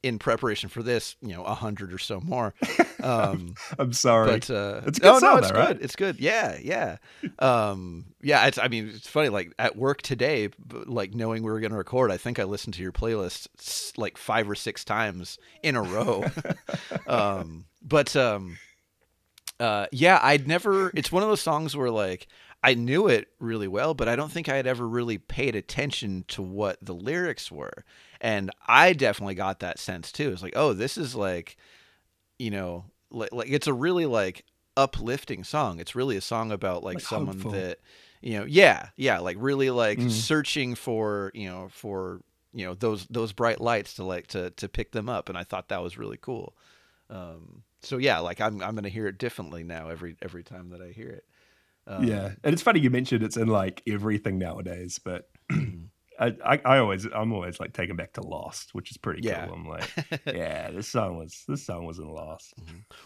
in 0.01 0.19
preparation 0.19 0.67
for 0.69 0.83
this, 0.83 1.15
you 1.21 1.29
know, 1.29 1.43
a 1.43 1.53
hundred 1.53 1.93
or 1.93 1.97
so 1.97 2.19
more. 2.19 2.53
Um, 3.01 3.55
i'm 3.79 3.93
sorry 3.93 4.31
but 4.31 4.49
uh, 4.49 4.81
It's 4.85 4.99
good 4.99 5.07
no, 5.07 5.19
no, 5.19 5.37
it's 5.37 5.47
though, 5.47 5.53
good. 5.53 5.59
right? 5.59 5.77
It's 5.81 5.95
good. 5.95 6.19
Yeah, 6.19 6.57
yeah, 6.61 6.97
um, 7.39 8.05
yeah. 8.21 8.45
It's. 8.47 8.57
I 8.57 8.67
mean, 8.67 8.91
it's 8.93 9.07
funny. 9.07 9.29
Like 9.29 9.53
at 9.59 9.75
work 9.75 10.01
today, 10.01 10.49
like 10.85 11.13
knowing 11.13 11.43
we 11.43 11.51
were 11.51 11.59
going 11.59 11.71
to 11.71 11.77
record, 11.77 12.11
I 12.11 12.17
think 12.17 12.37
I 12.39 12.43
listened 12.43 12.73
to 12.75 12.81
your 12.81 12.91
playlist 12.91 13.97
like 13.97 14.17
five 14.17 14.49
or 14.49 14.55
six 14.55 14.83
times 14.83 15.37
in 15.63 15.75
a 15.75 15.81
row. 15.81 16.25
um, 17.07 17.65
but 17.81 18.15
um, 18.15 18.57
uh, 19.63 19.85
yeah, 19.91 20.19
I'd 20.21 20.47
never. 20.47 20.91
It's 20.93 21.11
one 21.11 21.23
of 21.23 21.29
those 21.29 21.41
songs 21.41 21.75
where 21.75 21.89
like 21.91 22.27
I 22.63 22.73
knew 22.73 23.07
it 23.07 23.27
really 23.39 23.67
well, 23.67 23.93
but 23.93 24.07
I 24.07 24.15
don't 24.15 24.31
think 24.31 24.47
I 24.49 24.55
had 24.55 24.67
ever 24.67 24.87
really 24.87 25.17
paid 25.17 25.55
attention 25.55 26.25
to 26.29 26.41
what 26.41 26.77
the 26.81 26.93
lyrics 26.93 27.51
were, 27.51 27.83
and 28.21 28.51
I 28.67 28.93
definitely 28.93 29.35
got 29.35 29.59
that 29.59 29.79
sense 29.79 30.11
too. 30.11 30.31
It's 30.31 30.43
like, 30.43 30.53
oh, 30.55 30.73
this 30.73 30.97
is 30.97 31.15
like 31.15 31.57
you 32.39 32.51
know 32.51 32.85
like, 33.11 33.31
like 33.31 33.49
it's 33.49 33.67
a 33.67 33.73
really 33.73 34.05
like 34.05 34.43
uplifting 34.75 35.43
song. 35.43 35.79
It's 35.79 35.95
really 35.95 36.17
a 36.17 36.21
song 36.21 36.51
about 36.51 36.83
like, 36.83 36.95
Like 36.95 37.03
someone 37.03 37.35
hopeful. 37.35 37.51
that 37.51 37.79
you 38.21 38.39
know, 38.39 38.45
yeah, 38.45 38.87
yeah, 38.95 39.19
like 39.19 39.37
really 39.39 39.69
like 39.69 39.99
Mm. 39.99 40.09
searching 40.11 40.75
for 40.75 41.31
you 41.33 41.47
know 41.49 41.69
for 41.71 42.21
you 42.53 42.65
know 42.65 42.73
those 42.73 43.05
those 43.07 43.33
bright 43.33 43.61
lights 43.61 43.93
to 43.95 44.03
like 44.03 44.27
to 44.27 44.49
to 44.51 44.67
pick 44.67 44.91
them 44.91 45.09
up, 45.09 45.29
and 45.29 45.37
I 45.37 45.43
thought 45.43 45.69
that 45.69 45.83
was 45.83 45.97
really 45.97 46.17
cool. 46.19 46.53
Um, 47.09 47.63
so 47.81 47.97
yeah, 47.97 48.19
like 48.19 48.41
I'm 48.41 48.61
I'm 48.61 48.75
gonna 48.75 48.89
hear 48.89 49.07
it 49.07 49.17
differently 49.17 49.63
now 49.63 49.89
every 49.89 50.15
every 50.21 50.43
time 50.43 50.69
that 50.69 50.81
I 50.81 50.89
hear 50.89 51.09
it. 51.09 51.25
Um, 51.85 52.05
yeah, 52.05 52.31
and 52.43 52.53
it's 52.53 52.61
funny 52.61 52.79
you 52.79 52.89
mentioned 52.89 53.23
it's 53.23 53.37
in 53.37 53.47
like 53.47 53.83
everything 53.87 54.37
nowadays, 54.37 54.99
but 55.03 55.29
I, 56.19 56.35
I, 56.45 56.61
I 56.65 56.77
always, 56.77 57.05
I'm 57.05 57.33
always 57.33 57.59
like 57.59 57.73
taken 57.73 57.95
back 57.95 58.13
to 58.13 58.21
Lost, 58.21 58.73
which 58.73 58.91
is 58.91 58.97
pretty 58.97 59.21
Yeah. 59.23 59.45
cool. 59.45 59.55
I'm 59.55 59.67
like, 59.67 59.89
yeah, 60.25 60.69
this 60.71 60.87
song 60.87 61.17
was, 61.17 61.43
this 61.47 61.65
song 61.65 61.85
was 61.85 61.97
in 61.99 62.07
Lost. 62.07 62.53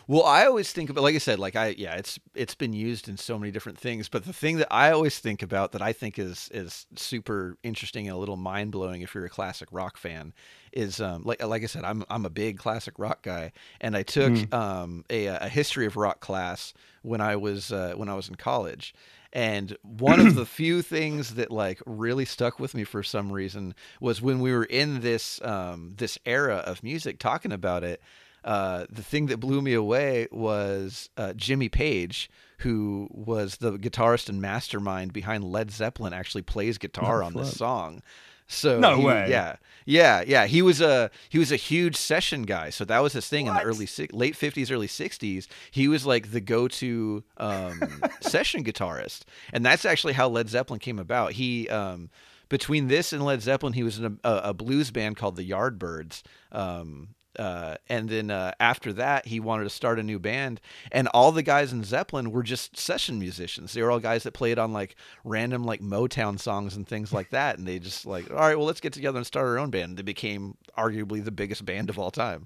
Well, 0.08 0.24
I 0.24 0.46
always 0.46 0.72
think 0.74 0.90
about, 0.90 1.04
like 1.04 1.16
I 1.16 1.20
said, 1.20 1.40
like 1.40 1.56
I, 1.56 1.68
yeah, 1.78 1.96
it's 1.96 2.20
it's 2.36 2.56
been 2.56 2.74
used 2.74 3.08
in 3.08 3.18
so 3.18 3.40
many 3.40 3.52
different 3.52 3.78
things. 3.78 4.10
But 4.10 4.26
the 4.26 4.34
thing 4.34 4.58
that 4.58 4.68
I 4.72 4.92
always 4.92 5.20
think 5.20 5.42
about 5.42 5.72
that 5.72 5.82
I 5.82 5.94
think 5.94 6.20
is 6.20 6.50
is 6.54 6.86
super 6.96 7.58
interesting 7.64 8.08
and 8.08 8.16
a 8.16 8.20
little 8.20 8.38
mind 8.38 8.72
blowing 8.72 9.02
if 9.02 9.16
you're 9.16 9.26
a 9.26 9.30
classic 9.30 9.70
rock 9.72 9.98
fan 9.98 10.34
is 10.74 11.00
um, 11.02 11.24
like 11.24 11.42
like 11.44 11.64
I 11.64 11.68
said, 11.68 11.84
I'm 11.84 12.04
I'm 12.10 12.26
a 12.26 12.30
big 12.30 12.58
classic 12.58 12.96
rock 12.98 13.22
guy, 13.24 13.52
and 13.82 13.96
I 13.96 14.04
took 14.04 14.54
um, 14.54 15.06
a 15.10 15.26
a 15.28 15.48
history 15.50 15.86
of 15.86 15.96
rock 15.98 16.20
class 16.20 16.74
when 17.02 17.22
I 17.22 17.36
was 17.36 17.72
uh, 17.72 17.94
when 17.96 18.10
I 18.10 18.16
was 18.16 18.28
in 18.30 18.36
college. 18.36 18.94
And 19.34 19.78
one 19.82 20.20
of 20.20 20.36
the 20.36 20.46
few 20.46 20.82
things 20.82 21.36
that 21.36 21.52
like 21.52 21.82
really 21.86 22.26
stuck 22.26 22.60
with 22.60 22.74
me 22.74 22.84
for 22.84 23.04
some 23.04 23.32
reason 23.32 23.76
was 24.00 24.22
when 24.22 24.40
we 24.40 24.52
were 24.54 24.64
in 24.64 25.02
this 25.02 25.42
um, 25.44 25.94
this 25.98 26.18
era 26.26 26.58
of 26.58 26.84
music 26.84 27.20
talking 27.20 27.52
about 27.52 27.84
it. 27.84 28.02
Uh, 28.44 28.86
the 28.90 29.04
thing 29.04 29.26
that 29.26 29.42
blew 29.42 29.62
me 29.62 29.74
away 29.74 30.28
was 30.32 31.10
uh, 31.18 31.34
Jimmy 31.34 31.68
Page, 31.68 32.30
who 32.60 33.10
was 33.12 33.58
the 33.58 33.74
guitarist 33.74 34.30
and 34.30 34.42
mastermind 34.42 35.12
behind 35.12 35.44
Led 35.44 35.70
Zeppelin, 35.70 36.14
actually 36.14 36.44
plays 36.44 36.78
guitar 36.78 37.22
Oh, 37.22 37.26
on 37.26 37.34
this 37.34 37.58
song. 37.58 38.02
So 38.48 38.80
No 38.80 38.96
he- 38.98 39.06
way. 39.06 39.28
Yeah, 39.30 39.58
yeah, 39.86 40.24
yeah. 40.26 40.46
He 40.48 40.62
was 40.62 40.80
a 40.82 41.12
he 41.30 41.38
was 41.40 41.52
a 41.52 41.56
huge 41.58 41.96
session 41.96 42.44
guy. 42.44 42.70
So 42.70 42.86
that 42.86 43.00
was 43.00 43.14
his 43.14 43.28
thing 43.28 43.48
in 43.48 43.54
the 43.54 43.62
early 43.62 43.88
late 44.14 44.36
fifties, 44.36 44.72
early 44.72 44.88
sixties. 44.88 45.48
He 45.72 45.88
was 45.88 46.06
like 46.06 46.32
the 46.32 46.40
go 46.42 46.68
to 46.70 47.24
um, 47.38 47.82
session 48.22 48.64
guitarist, 48.64 49.22
and 49.52 49.66
that's 49.66 49.86
actually 49.86 50.14
how 50.14 50.30
Led 50.30 50.50
Zeppelin 50.50 50.80
came 50.80 51.00
about. 51.00 51.34
He 51.34 51.68
um, 51.70 52.10
between 52.50 52.88
this 52.88 53.12
and 53.12 53.24
Led 53.26 53.42
Zeppelin, 53.42 53.74
he 53.74 53.84
was 53.84 54.00
in 54.00 54.20
a, 54.24 54.30
a, 54.30 54.38
a 54.50 54.54
blues 54.54 54.92
band 54.92 55.18
called 55.18 55.36
the 55.36 55.50
Yardbirds. 55.50 56.22
Um, 56.52 57.10
uh, 57.38 57.76
and 57.90 58.10
then 58.10 58.32
uh, 58.32 58.52
after 58.60 58.94
that, 58.94 59.28
he 59.28 59.40
wanted 59.40 59.64
to 59.66 59.70
start 59.70 60.00
a 60.00 60.04
new 60.04 60.20
band, 60.20 60.60
and 60.92 61.08
all 61.10 61.32
the 61.32 61.44
guys 61.44 61.72
in 61.74 61.84
Zeppelin 61.84 62.32
were 62.32 62.44
just 62.44 62.78
session 62.78 63.20
musicians. 63.20 63.74
They 63.74 63.82
were 63.82 63.92
all 63.92 64.00
guys 64.00 64.24
that 64.24 64.34
played 64.34 64.60
on 64.60 64.74
like 64.74 64.96
random 65.24 65.64
like 65.64 65.82
Motown 65.82 66.40
songs 66.40 66.76
and 66.76 66.88
things 66.88 67.14
like 67.14 67.30
that. 67.32 67.58
And 67.58 67.68
they 67.68 67.80
just 67.80 68.06
like, 68.06 68.30
all 68.30 68.38
right, 68.38 68.58
well, 68.58 68.66
let's 68.66 68.82
get 68.82 68.94
together 68.94 69.18
and 69.18 69.26
start 69.28 69.48
our 69.48 69.58
own 69.60 69.70
band. 69.70 69.98
They 69.98 70.04
became 70.04 70.58
arguably 70.78 71.24
the 71.24 71.32
biggest 71.32 71.66
band 71.66 71.90
of 71.90 72.00
all 72.00 72.12
time. 72.12 72.46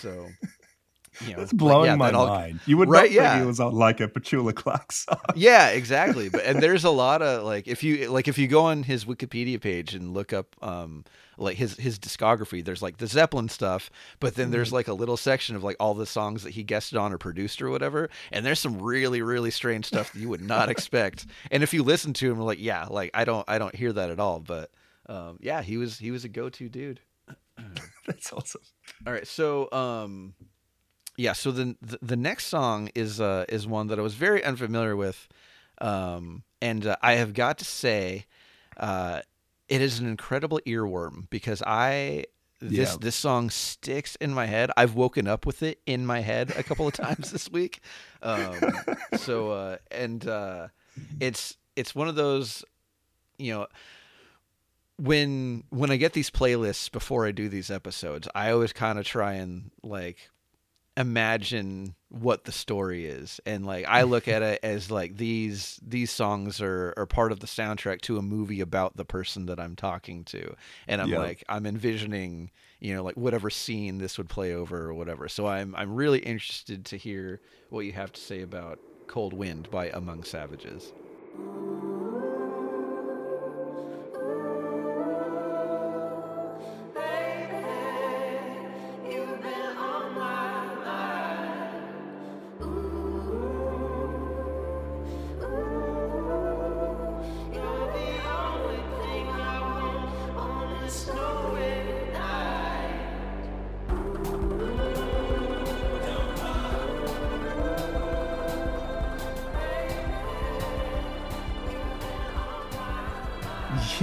So, 0.00 0.28
you 1.26 1.36
know, 1.36 1.42
It's 1.42 1.52
blowing 1.52 1.86
yeah, 1.90 1.96
my 1.96 2.10
all- 2.10 2.26
mind. 2.26 2.60
You 2.66 2.76
would 2.78 2.88
Right, 2.88 3.02
not 3.02 3.08
think 3.08 3.14
yeah. 3.20 3.42
it 3.42 3.46
was 3.46 3.60
on 3.60 3.74
like 3.74 4.00
a 4.00 4.08
Petula 4.08 4.54
Clark 4.54 4.92
song. 4.92 5.18
yeah, 5.34 5.68
exactly. 5.68 6.28
But 6.28 6.44
and 6.44 6.62
there's 6.62 6.84
a 6.84 6.90
lot 6.90 7.20
of 7.22 7.44
like 7.44 7.68
if 7.68 7.82
you 7.82 8.08
like 8.10 8.28
if 8.28 8.38
you 8.38 8.48
go 8.48 8.64
on 8.64 8.82
his 8.84 9.04
Wikipedia 9.04 9.60
page 9.60 9.94
and 9.94 10.14
look 10.14 10.32
up 10.32 10.56
um 10.62 11.04
like 11.38 11.56
his 11.56 11.76
his 11.76 11.98
discography, 11.98 12.64
there's 12.64 12.82
like 12.82 12.98
the 12.98 13.06
Zeppelin 13.06 13.48
stuff, 13.48 13.90
but 14.20 14.34
then 14.36 14.50
there's 14.50 14.72
like 14.72 14.88
a 14.88 14.92
little 14.94 15.16
section 15.16 15.56
of 15.56 15.62
like 15.64 15.76
all 15.80 15.94
the 15.94 16.06
songs 16.06 16.44
that 16.44 16.50
he 16.50 16.62
guested 16.62 16.96
on 16.98 17.12
or 17.12 17.18
produced 17.18 17.60
or 17.62 17.70
whatever. 17.70 18.08
And 18.30 18.44
there's 18.46 18.60
some 18.60 18.80
really 18.80 19.22
really 19.22 19.50
strange 19.50 19.86
stuff 19.86 20.12
that 20.12 20.18
you 20.18 20.28
would 20.28 20.42
not 20.42 20.68
expect. 20.74 21.26
And 21.50 21.62
if 21.62 21.74
you 21.74 21.82
listen 21.82 22.12
to 22.14 22.30
him, 22.30 22.38
like 22.40 22.58
yeah, 22.60 22.86
like 22.88 23.10
I 23.14 23.24
don't 23.24 23.44
I 23.48 23.58
don't 23.58 23.74
hear 23.74 23.92
that 23.92 24.10
at 24.10 24.20
all. 24.20 24.40
But 24.40 24.70
um 25.08 25.38
yeah, 25.40 25.62
he 25.62 25.76
was 25.76 25.98
he 25.98 26.10
was 26.10 26.24
a 26.24 26.28
go 26.28 26.48
to 26.48 26.68
dude. 26.68 27.00
That's 28.06 28.32
awesome. 28.32 28.62
All 29.06 29.12
right, 29.12 29.26
so 29.26 29.70
um, 29.72 30.34
yeah, 31.16 31.32
so 31.32 31.50
the 31.50 31.76
the, 32.00 32.16
next 32.16 32.46
song 32.46 32.90
is 32.94 33.20
uh 33.20 33.44
is 33.48 33.66
one 33.66 33.88
that 33.88 33.98
I 33.98 34.02
was 34.02 34.14
very 34.14 34.42
unfamiliar 34.42 34.96
with, 34.96 35.28
um, 35.80 36.42
and 36.60 36.86
uh, 36.86 36.96
I 37.02 37.14
have 37.14 37.34
got 37.34 37.58
to 37.58 37.64
say, 37.64 38.26
uh, 38.76 39.20
it 39.68 39.80
is 39.80 39.98
an 39.98 40.08
incredible 40.08 40.60
earworm 40.66 41.28
because 41.30 41.62
I 41.66 42.24
this 42.60 42.92
Yeah. 42.92 42.96
this 43.00 43.16
song 43.16 43.50
sticks 43.50 44.16
in 44.16 44.32
my 44.32 44.46
head. 44.46 44.70
I've 44.76 44.94
woken 44.94 45.26
up 45.28 45.44
with 45.46 45.62
it 45.62 45.80
in 45.86 46.06
my 46.06 46.20
head 46.20 46.52
a 46.56 46.62
couple 46.62 46.86
of 46.86 46.94
times 46.94 47.30
this 47.30 47.50
week, 47.50 47.80
um, 48.22 48.60
so 49.16 49.50
uh, 49.50 49.76
and 49.90 50.26
uh, 50.26 50.68
it's 51.20 51.56
it's 51.76 51.94
one 51.94 52.08
of 52.08 52.14
those, 52.14 52.64
you 53.38 53.52
know 53.52 53.66
when 54.96 55.64
when 55.70 55.90
I 55.90 55.96
get 55.96 56.12
these 56.12 56.30
playlists 56.30 56.90
before 56.90 57.26
I 57.26 57.32
do 57.32 57.48
these 57.48 57.70
episodes, 57.70 58.28
I 58.34 58.50
always 58.50 58.72
kind 58.72 58.98
of 58.98 59.04
try 59.04 59.34
and 59.34 59.70
like 59.82 60.30
imagine 60.96 61.94
what 62.08 62.44
the 62.44 62.52
story 62.52 63.06
is. 63.06 63.40
And 63.46 63.64
like 63.66 63.86
I 63.88 64.02
look 64.02 64.28
at 64.28 64.42
it 64.42 64.60
as 64.62 64.90
like 64.90 65.16
these 65.16 65.80
these 65.86 66.10
songs 66.10 66.60
are 66.60 66.92
are 66.96 67.06
part 67.06 67.32
of 67.32 67.40
the 67.40 67.46
soundtrack 67.46 68.00
to 68.02 68.18
a 68.18 68.22
movie 68.22 68.60
about 68.60 68.96
the 68.96 69.04
person 69.04 69.46
that 69.46 69.58
I'm 69.60 69.76
talking 69.76 70.24
to. 70.26 70.54
And 70.86 71.00
I'm 71.00 71.10
Yeah. 71.10 71.16
like 71.16 71.44
I'm 71.48 71.66
envisioning 71.66 72.50
you 72.80 72.94
know 72.94 73.02
like 73.02 73.16
whatever 73.16 73.50
scene 73.50 73.98
this 73.98 74.18
would 74.18 74.28
play 74.28 74.52
over 74.52 74.86
or 74.86 74.94
whatever. 74.94 75.28
So 75.28 75.46
I'm 75.46 75.74
I'm 75.76 75.94
really 75.94 76.20
interested 76.20 76.84
to 76.86 76.96
hear 76.96 77.40
what 77.70 77.80
you 77.80 77.92
have 77.92 78.12
to 78.12 78.20
say 78.20 78.42
about 78.42 78.80
Cold 79.06 79.32
Wind 79.32 79.70
by 79.70 79.88
Among 79.90 80.24
Savages 80.24 80.92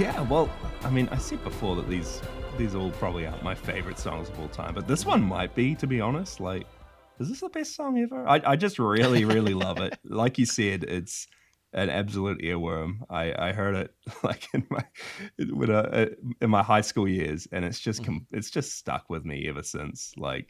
Yeah, 0.00 0.22
well, 0.22 0.48
I 0.82 0.88
mean, 0.88 1.10
I 1.12 1.18
said 1.18 1.44
before 1.44 1.76
that 1.76 1.86
these 1.86 2.22
these 2.56 2.74
all 2.74 2.90
probably 2.92 3.26
aren't 3.26 3.42
my 3.42 3.54
favorite 3.54 3.98
songs 3.98 4.30
of 4.30 4.40
all 4.40 4.48
time, 4.48 4.72
but 4.72 4.88
this 4.88 5.04
one 5.04 5.22
might 5.22 5.54
be, 5.54 5.74
to 5.74 5.86
be 5.86 6.00
honest. 6.00 6.40
Like, 6.40 6.66
is 7.18 7.28
this 7.28 7.40
the 7.40 7.50
best 7.50 7.76
song 7.76 7.98
ever? 7.98 8.26
I, 8.26 8.40
I 8.46 8.56
just 8.56 8.78
really, 8.78 9.26
really 9.26 9.52
love 9.52 9.76
it. 9.76 9.98
Like 10.04 10.38
you 10.38 10.46
said, 10.46 10.84
it's 10.84 11.26
an 11.74 11.90
absolute 11.90 12.40
earworm. 12.40 13.00
I, 13.10 13.50
I 13.50 13.52
heard 13.52 13.74
it 13.76 13.94
like 14.22 14.48
in 14.54 14.66
my 14.70 14.82
when 15.50 15.70
I, 15.70 16.08
in 16.40 16.48
my 16.48 16.62
high 16.62 16.80
school 16.80 17.06
years, 17.06 17.46
and 17.52 17.62
it's 17.62 17.78
just 17.78 18.02
com- 18.02 18.26
it's 18.32 18.50
just 18.50 18.78
stuck 18.78 19.10
with 19.10 19.26
me 19.26 19.50
ever 19.50 19.62
since. 19.62 20.14
Like, 20.16 20.48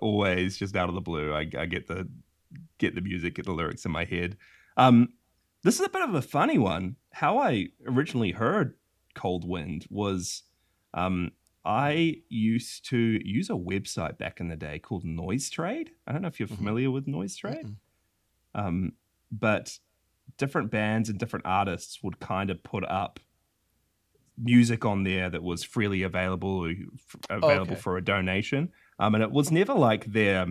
always, 0.00 0.56
just 0.56 0.74
out 0.74 0.88
of 0.88 0.94
the 0.94 1.02
blue, 1.02 1.34
I, 1.34 1.40
I 1.40 1.66
get 1.66 1.86
the 1.86 2.08
get 2.78 2.94
the 2.94 3.02
music, 3.02 3.34
get 3.34 3.44
the 3.44 3.52
lyrics 3.52 3.84
in 3.84 3.92
my 3.92 4.06
head. 4.06 4.38
Um, 4.78 5.10
this 5.64 5.74
is 5.74 5.84
a 5.84 5.90
bit 5.90 6.00
of 6.00 6.14
a 6.14 6.22
funny 6.22 6.56
one. 6.56 6.96
How 7.12 7.38
I 7.38 7.68
originally 7.86 8.30
heard 8.32 8.74
Cold 9.14 9.46
Wind 9.46 9.86
was 9.90 10.42
um, 10.94 11.32
I 11.64 12.16
used 12.28 12.88
to 12.90 12.96
use 12.96 13.50
a 13.50 13.54
website 13.54 14.16
back 14.18 14.40
in 14.40 14.48
the 14.48 14.56
day 14.56 14.78
called 14.78 15.04
NoiseTrade. 15.04 15.88
I 16.06 16.12
don't 16.12 16.22
know 16.22 16.28
if 16.28 16.38
you're 16.40 16.48
Mhm. 16.48 16.56
familiar 16.56 16.90
with 16.90 17.06
NoiseTrade, 17.06 17.74
um, 18.54 18.92
but 19.30 19.78
different 20.36 20.70
bands 20.70 21.08
and 21.08 21.18
different 21.18 21.44
artists 21.46 22.02
would 22.02 22.18
kind 22.20 22.50
of 22.50 22.62
put 22.62 22.84
up 22.84 23.20
music 24.38 24.84
on 24.86 25.02
there 25.04 25.28
that 25.28 25.42
was 25.42 25.62
freely 25.62 26.02
available 26.02 26.64
or 26.64 26.70
f- 26.70 27.16
available 27.28 27.72
okay. 27.72 27.80
for 27.80 27.96
a 27.98 28.04
donation. 28.04 28.72
Um, 28.98 29.14
and 29.14 29.22
it 29.22 29.30
was 29.30 29.50
never 29.50 29.74
like 29.74 30.06
their 30.06 30.46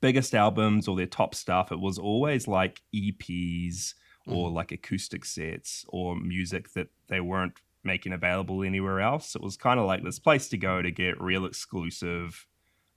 biggest 0.00 0.34
albums 0.34 0.86
or 0.86 0.96
their 0.96 1.06
top 1.06 1.34
stuff. 1.34 1.72
It 1.72 1.80
was 1.80 1.98
always 1.98 2.46
like 2.46 2.82
EPs 2.94 3.94
or 4.26 4.50
like 4.50 4.72
acoustic 4.72 5.24
sets 5.24 5.84
or 5.88 6.16
music 6.16 6.72
that 6.72 6.88
they 7.08 7.20
weren't 7.20 7.60
making 7.82 8.12
available 8.12 8.62
anywhere 8.62 9.00
else. 9.00 9.36
It 9.36 9.42
was 9.42 9.56
kind 9.56 9.78
of 9.78 9.86
like 9.86 10.02
this 10.02 10.18
place 10.18 10.48
to 10.48 10.56
go 10.56 10.80
to 10.80 10.90
get 10.90 11.20
real 11.20 11.44
exclusive 11.44 12.46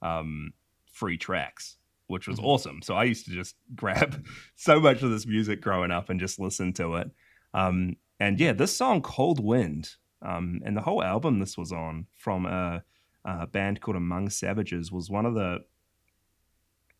um, 0.00 0.52
free 0.90 1.18
tracks, 1.18 1.76
which 2.06 2.26
was 2.26 2.38
Mhm. 2.38 2.44
awesome. 2.44 2.82
So 2.82 2.94
I 2.94 3.04
used 3.04 3.26
to 3.26 3.32
just 3.32 3.56
grab 3.76 4.24
so 4.56 4.80
much 4.80 5.02
of 5.02 5.10
this 5.10 5.26
music 5.26 5.60
growing 5.60 5.90
up 5.90 6.08
and 6.08 6.18
just 6.18 6.38
listen 6.38 6.72
to 6.74 6.94
it. 6.96 7.10
Um, 7.52 7.96
and 8.20 8.40
yeah, 8.40 8.52
this 8.52 8.74
song 8.76 9.02
"Cold 9.02 9.38
Wind" 9.44 9.96
um, 10.22 10.60
and 10.64 10.76
the 10.76 10.80
whole 10.82 11.02
album 11.04 11.38
this 11.40 11.56
was 11.58 11.70
on 11.72 12.06
from 12.16 12.46
a, 12.46 12.82
a 13.24 13.46
band 13.46 13.80
called 13.80 13.96
Among 13.96 14.30
Savages 14.30 14.90
was 14.90 15.10
one 15.10 15.26
of 15.26 15.34
the 15.34 15.64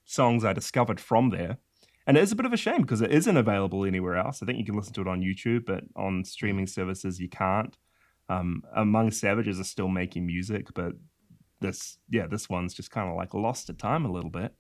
songs 0.05 0.45
I 0.45 0.53
discovered 0.53 1.01
from 1.01 1.31
there. 1.31 1.59
And 2.09 2.17
it 2.17 2.23
is 2.23 2.33
a 2.33 2.37
bit 2.37 2.47
of 2.47 2.53
a 2.55 2.57
shame 2.57 2.81
because 2.83 3.03
it 3.03 3.13
isn't 3.13 3.37
available 3.37 3.85
anywhere 3.85 4.17
else. 4.17 4.43
I 4.43 4.47
think 4.47 4.59
you 4.59 4.65
can 4.65 4.75
listen 4.75 4.95
to 4.95 5.03
it 5.03 5.07
on 5.09 5.21
YouTube, 5.21 5.67
but 5.67 5.85
on 5.95 6.25
streaming 6.25 6.67
services 6.67 7.21
you 7.21 7.29
can't. 7.29 7.77
Um, 8.31 8.63
Among 8.75 9.11
Savages 9.11 9.61
are 9.61 9.65
still 9.65 9.89
making 9.89 10.27
music, 10.27 10.69
but 10.75 10.95
this, 11.61 11.99
yeah, 12.09 12.27
this 12.27 12.49
one's 12.49 12.73
just 12.75 12.91
kind 12.91 13.11
of 13.11 13.17
like 13.17 13.35
lost 13.35 13.67
to 13.67 13.75
time 13.75 14.05
a 14.07 14.11
little 14.11 14.31
bit. 14.31 14.55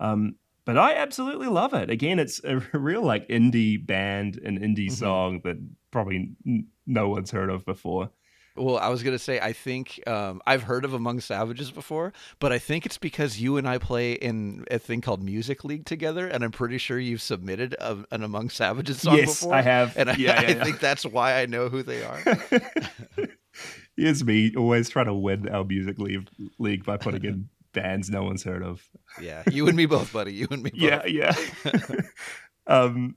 Um, 0.00 0.36
but 0.64 0.78
I 0.78 0.94
absolutely 0.94 1.48
love 1.48 1.74
it. 1.74 1.90
Again, 1.90 2.18
it's 2.18 2.40
a 2.44 2.58
real 2.72 3.02
like 3.02 3.28
indie 3.28 3.84
band, 3.84 4.38
an 4.38 4.58
indie 4.58 4.86
Mhm. 4.88 4.92
song 4.92 5.40
that 5.44 5.56
probably 5.90 6.30
n- 6.46 6.68
no 6.86 7.08
one's 7.10 7.30
heard 7.30 7.50
of 7.50 7.64
before. 7.66 8.10
Well, 8.56 8.78
I 8.78 8.88
was 8.88 9.02
gonna 9.02 9.18
say 9.18 9.38
I 9.40 9.52
think 9.52 10.00
um, 10.06 10.42
I've 10.46 10.64
heard 10.64 10.84
of 10.84 10.92
Among 10.92 11.20
Savages 11.20 11.70
before, 11.70 12.12
but 12.40 12.52
I 12.52 12.58
think 12.58 12.84
it's 12.84 12.98
because 12.98 13.40
you 13.40 13.56
and 13.56 13.68
I 13.68 13.78
play 13.78 14.12
in 14.12 14.64
a 14.70 14.78
thing 14.78 15.00
called 15.00 15.22
Music 15.22 15.64
League 15.64 15.86
together, 15.86 16.26
and 16.26 16.42
I'm 16.42 16.50
pretty 16.50 16.78
sure 16.78 16.98
you've 16.98 17.22
submitted 17.22 17.74
a, 17.80 18.04
an 18.10 18.22
Among 18.22 18.50
Savages 18.50 19.00
song 19.02 19.16
yes, 19.16 19.40
before. 19.40 19.54
I 19.54 19.62
have. 19.62 19.96
and 19.96 20.10
I, 20.10 20.14
yeah, 20.16 20.32
I 20.38 20.42
yeah, 20.42 20.50
yeah. 20.50 20.64
think 20.64 20.80
that's 20.80 21.06
why 21.06 21.40
I 21.40 21.46
know 21.46 21.68
who 21.68 21.82
they 21.82 22.02
are. 22.04 22.20
Here's 23.96 24.24
me 24.24 24.52
always 24.56 24.88
trying 24.88 25.06
to 25.06 25.14
win 25.14 25.48
our 25.48 25.64
music 25.64 25.98
league, 25.98 26.28
league 26.58 26.84
by 26.84 26.96
putting 26.96 27.24
in 27.24 27.48
bands 27.72 28.10
no 28.10 28.24
one's 28.24 28.42
heard 28.42 28.62
of. 28.62 28.82
yeah, 29.20 29.42
you 29.50 29.68
and 29.68 29.76
me 29.76 29.86
both, 29.86 30.12
buddy. 30.12 30.32
You 30.32 30.48
and 30.50 30.62
me 30.62 30.70
both. 30.70 30.80
Yeah, 30.80 31.06
yeah. 31.06 31.34
um, 32.66 33.14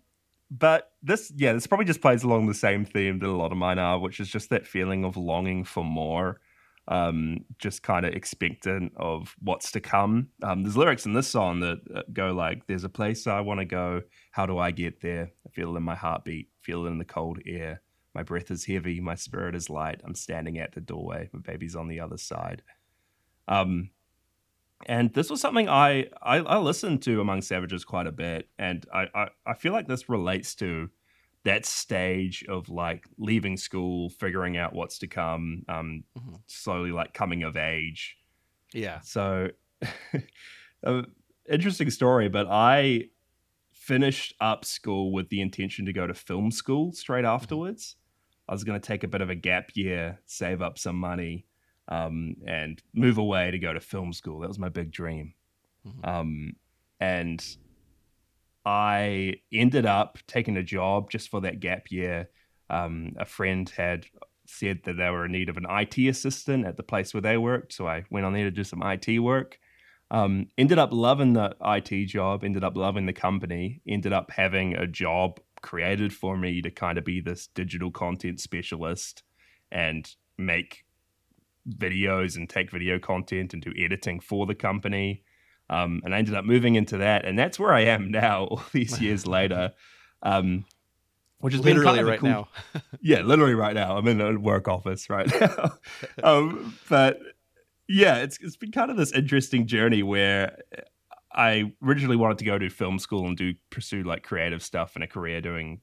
but 0.57 0.91
this, 1.01 1.33
yeah, 1.35 1.53
this 1.53 1.65
probably 1.65 1.85
just 1.85 2.01
plays 2.01 2.23
along 2.23 2.45
the 2.45 2.53
same 2.53 2.85
theme 2.85 3.17
that 3.19 3.27
a 3.27 3.31
lot 3.31 3.51
of 3.51 3.57
mine 3.57 3.79
are, 3.79 3.97
which 3.97 4.19
is 4.19 4.29
just 4.29 4.51
that 4.51 4.67
feeling 4.67 5.03
of 5.03 5.17
longing 5.17 5.63
for 5.63 5.83
more, 5.83 6.39
um, 6.87 7.39
just 7.57 7.81
kind 7.81 8.05
of 8.05 8.13
expectant 8.13 8.93
of 8.95 9.35
what's 9.39 9.71
to 9.71 9.79
come. 9.79 10.27
Um, 10.43 10.61
there's 10.61 10.77
lyrics 10.77 11.07
in 11.07 11.13
this 11.13 11.27
song 11.27 11.61
that 11.61 11.79
uh, 11.95 12.03
go 12.13 12.33
like, 12.33 12.67
"There's 12.67 12.83
a 12.83 12.89
place 12.89 13.25
I 13.25 13.39
want 13.39 13.61
to 13.61 13.65
go. 13.65 14.03
How 14.31 14.45
do 14.45 14.59
I 14.59 14.69
get 14.69 15.01
there? 15.01 15.31
I 15.47 15.49
feel 15.49 15.73
it 15.73 15.77
in 15.77 15.83
my 15.83 15.95
heartbeat. 15.95 16.49
Feel 16.61 16.85
it 16.85 16.89
in 16.89 16.99
the 16.99 17.05
cold 17.05 17.39
air." 17.45 17.81
My 18.13 18.21
breath 18.21 18.51
is 18.51 18.65
heavy, 18.65 18.99
my 18.99 19.15
spirit 19.15 19.55
is 19.55 19.71
light. 19.71 20.01
I'm 20.03 20.13
standing 20.13 20.59
at 20.59 20.73
the 20.73 20.81
doorway. 20.81 21.29
My 21.33 21.39
baby's 21.39 21.75
on 21.75 21.87
the 21.87 21.99
other 21.99 22.19
side. 22.19 22.61
Um, 23.47 23.89
and 24.85 25.13
this 25.13 25.29
was 25.29 25.41
something 25.41 25.69
I, 25.69 26.07
I 26.21 26.37
I 26.37 26.57
listened 26.57 27.01
to 27.03 27.21
among 27.21 27.41
savages 27.41 27.83
quite 27.85 28.07
a 28.07 28.11
bit, 28.11 28.49
and 28.57 28.85
I, 28.93 29.07
I 29.13 29.27
I 29.45 29.53
feel 29.55 29.73
like 29.73 29.87
this 29.87 30.09
relates 30.09 30.55
to 30.55 30.89
that 31.45 31.65
stage 31.65 32.43
of 32.47 32.69
like 32.69 33.05
leaving 33.17 33.57
school, 33.57 34.09
figuring 34.09 34.57
out 34.57 34.73
what's 34.73 34.99
to 34.99 35.07
come, 35.07 35.63
um, 35.67 36.03
Mhm. 36.17 36.41
slowly 36.47 36.91
like 36.91 37.13
coming 37.13 37.43
of 37.43 37.57
age. 37.57 38.17
yeah. 38.73 39.01
So, 39.01 39.49
uh, 40.85 41.03
interesting 41.49 41.89
story, 41.89 42.29
but 42.29 42.47
I 42.49 43.09
finished 43.73 44.35
up 44.39 44.65
school 44.65 45.11
with 45.11 45.29
the 45.29 45.41
intention 45.41 45.85
to 45.85 45.93
go 45.93 46.07
to 46.07 46.13
film 46.13 46.51
school 46.51 46.93
straight 46.93 47.25
afterwards. 47.25 47.95
I 48.47 48.53
was 48.53 48.63
going 48.63 48.79
to 48.79 48.85
take 48.85 49.03
a 49.03 49.07
bit 49.07 49.21
of 49.21 49.29
a 49.29 49.35
gap 49.35 49.71
year, 49.75 50.19
save 50.25 50.61
up 50.61 50.77
some 50.77 50.97
money, 50.97 51.47
um, 51.87 52.35
and 52.45 52.81
move 52.93 53.17
away 53.17 53.51
to 53.51 53.59
go 53.59 53.73
to 53.73 53.79
film 53.79 54.13
school. 54.13 54.39
That 54.39 54.47
was 54.47 54.59
my 54.59 54.69
big 54.69 54.91
dream. 54.91 55.33
Mhm. 55.85 56.07
Um, 56.07 56.55
and 56.99 57.57
I 58.65 59.35
ended 59.51 59.85
up 59.85 60.17
taking 60.27 60.57
a 60.57 60.63
job 60.63 61.09
just 61.09 61.29
for 61.29 61.41
that 61.41 61.59
gap 61.59 61.91
year. 61.91 62.29
Um, 62.69 63.13
a 63.17 63.25
friend 63.25 63.69
had 63.69 64.05
said 64.45 64.81
that 64.83 64.97
they 64.97 65.09
were 65.09 65.25
in 65.25 65.31
need 65.31 65.49
of 65.49 65.57
an 65.57 65.65
IT 65.69 65.97
assistant 66.07 66.65
at 66.65 66.77
the 66.77 66.83
place 66.83 67.13
where 67.13 67.21
they 67.21 67.37
worked. 67.37 67.73
So 67.73 67.87
I 67.87 68.05
went 68.09 68.25
on 68.25 68.33
there 68.33 68.45
to 68.45 68.51
do 68.51 68.63
some 68.63 68.81
IT 68.83 69.19
work. 69.19 69.59
Um, 70.11 70.47
ended 70.57 70.77
up 70.77 70.93
loving 70.93 71.33
the 71.33 71.55
IT 71.61 72.05
job, 72.05 72.43
ended 72.43 72.63
up 72.63 72.77
loving 72.77 73.05
the 73.05 73.13
company, 73.13 73.81
ended 73.87 74.13
up 74.13 74.31
having 74.31 74.75
a 74.75 74.85
job 74.85 75.39
created 75.61 76.13
for 76.13 76.37
me 76.37 76.61
to 76.61 76.69
kind 76.69 76.97
of 76.97 77.05
be 77.05 77.19
this 77.19 77.47
digital 77.47 77.89
content 77.89 78.39
specialist 78.39 79.23
and 79.71 80.15
make 80.37 80.82
videos 81.69 82.35
and 82.35 82.49
take 82.49 82.71
video 82.71 82.99
content 82.99 83.53
and 83.53 83.61
do 83.61 83.73
editing 83.77 84.19
for 84.19 84.45
the 84.45 84.55
company. 84.55 85.23
Um, 85.69 86.01
and 86.03 86.13
I 86.13 86.19
ended 86.19 86.35
up 86.35 86.45
moving 86.45 86.75
into 86.75 86.97
that. 86.97 87.25
And 87.25 87.37
that's 87.37 87.57
where 87.59 87.73
I 87.73 87.81
am 87.81 88.11
now, 88.11 88.43
all 88.51 88.63
these 88.71 88.99
years 89.01 89.25
later. 89.37 89.73
Um, 90.21 90.65
which 91.39 91.53
is 91.53 91.59
Literally 91.59 91.85
kind 91.85 91.99
of 91.99 92.07
right 92.07 92.19
cool- 92.19 92.29
now. 92.29 92.47
yeah, 93.01 93.21
literally 93.21 93.53
right 93.53 93.73
now. 93.73 93.97
I'm 93.97 94.07
in 94.07 94.21
a 94.21 94.39
work 94.39 94.69
office 94.69 95.09
right 95.09 95.29
now. 95.41 95.73
um, 96.23 96.77
but 96.89 97.19
yeah, 97.89 98.19
it's 98.19 98.37
it's 98.39 98.55
been 98.55 98.71
kind 98.71 98.89
of 98.89 98.95
this 98.95 99.11
interesting 99.11 99.67
journey 99.67 100.03
where 100.03 100.57
I 101.33 101.73
originally 101.83 102.15
wanted 102.15 102.37
to 102.37 102.45
go 102.45 102.57
to 102.57 102.69
film 102.69 102.97
school 102.97 103.27
and 103.27 103.35
do 103.35 103.55
pursue 103.71 104.03
like 104.03 104.23
creative 104.23 104.63
stuff 104.63 104.95
and 104.95 105.03
a 105.03 105.07
career 105.07 105.41
doing 105.41 105.81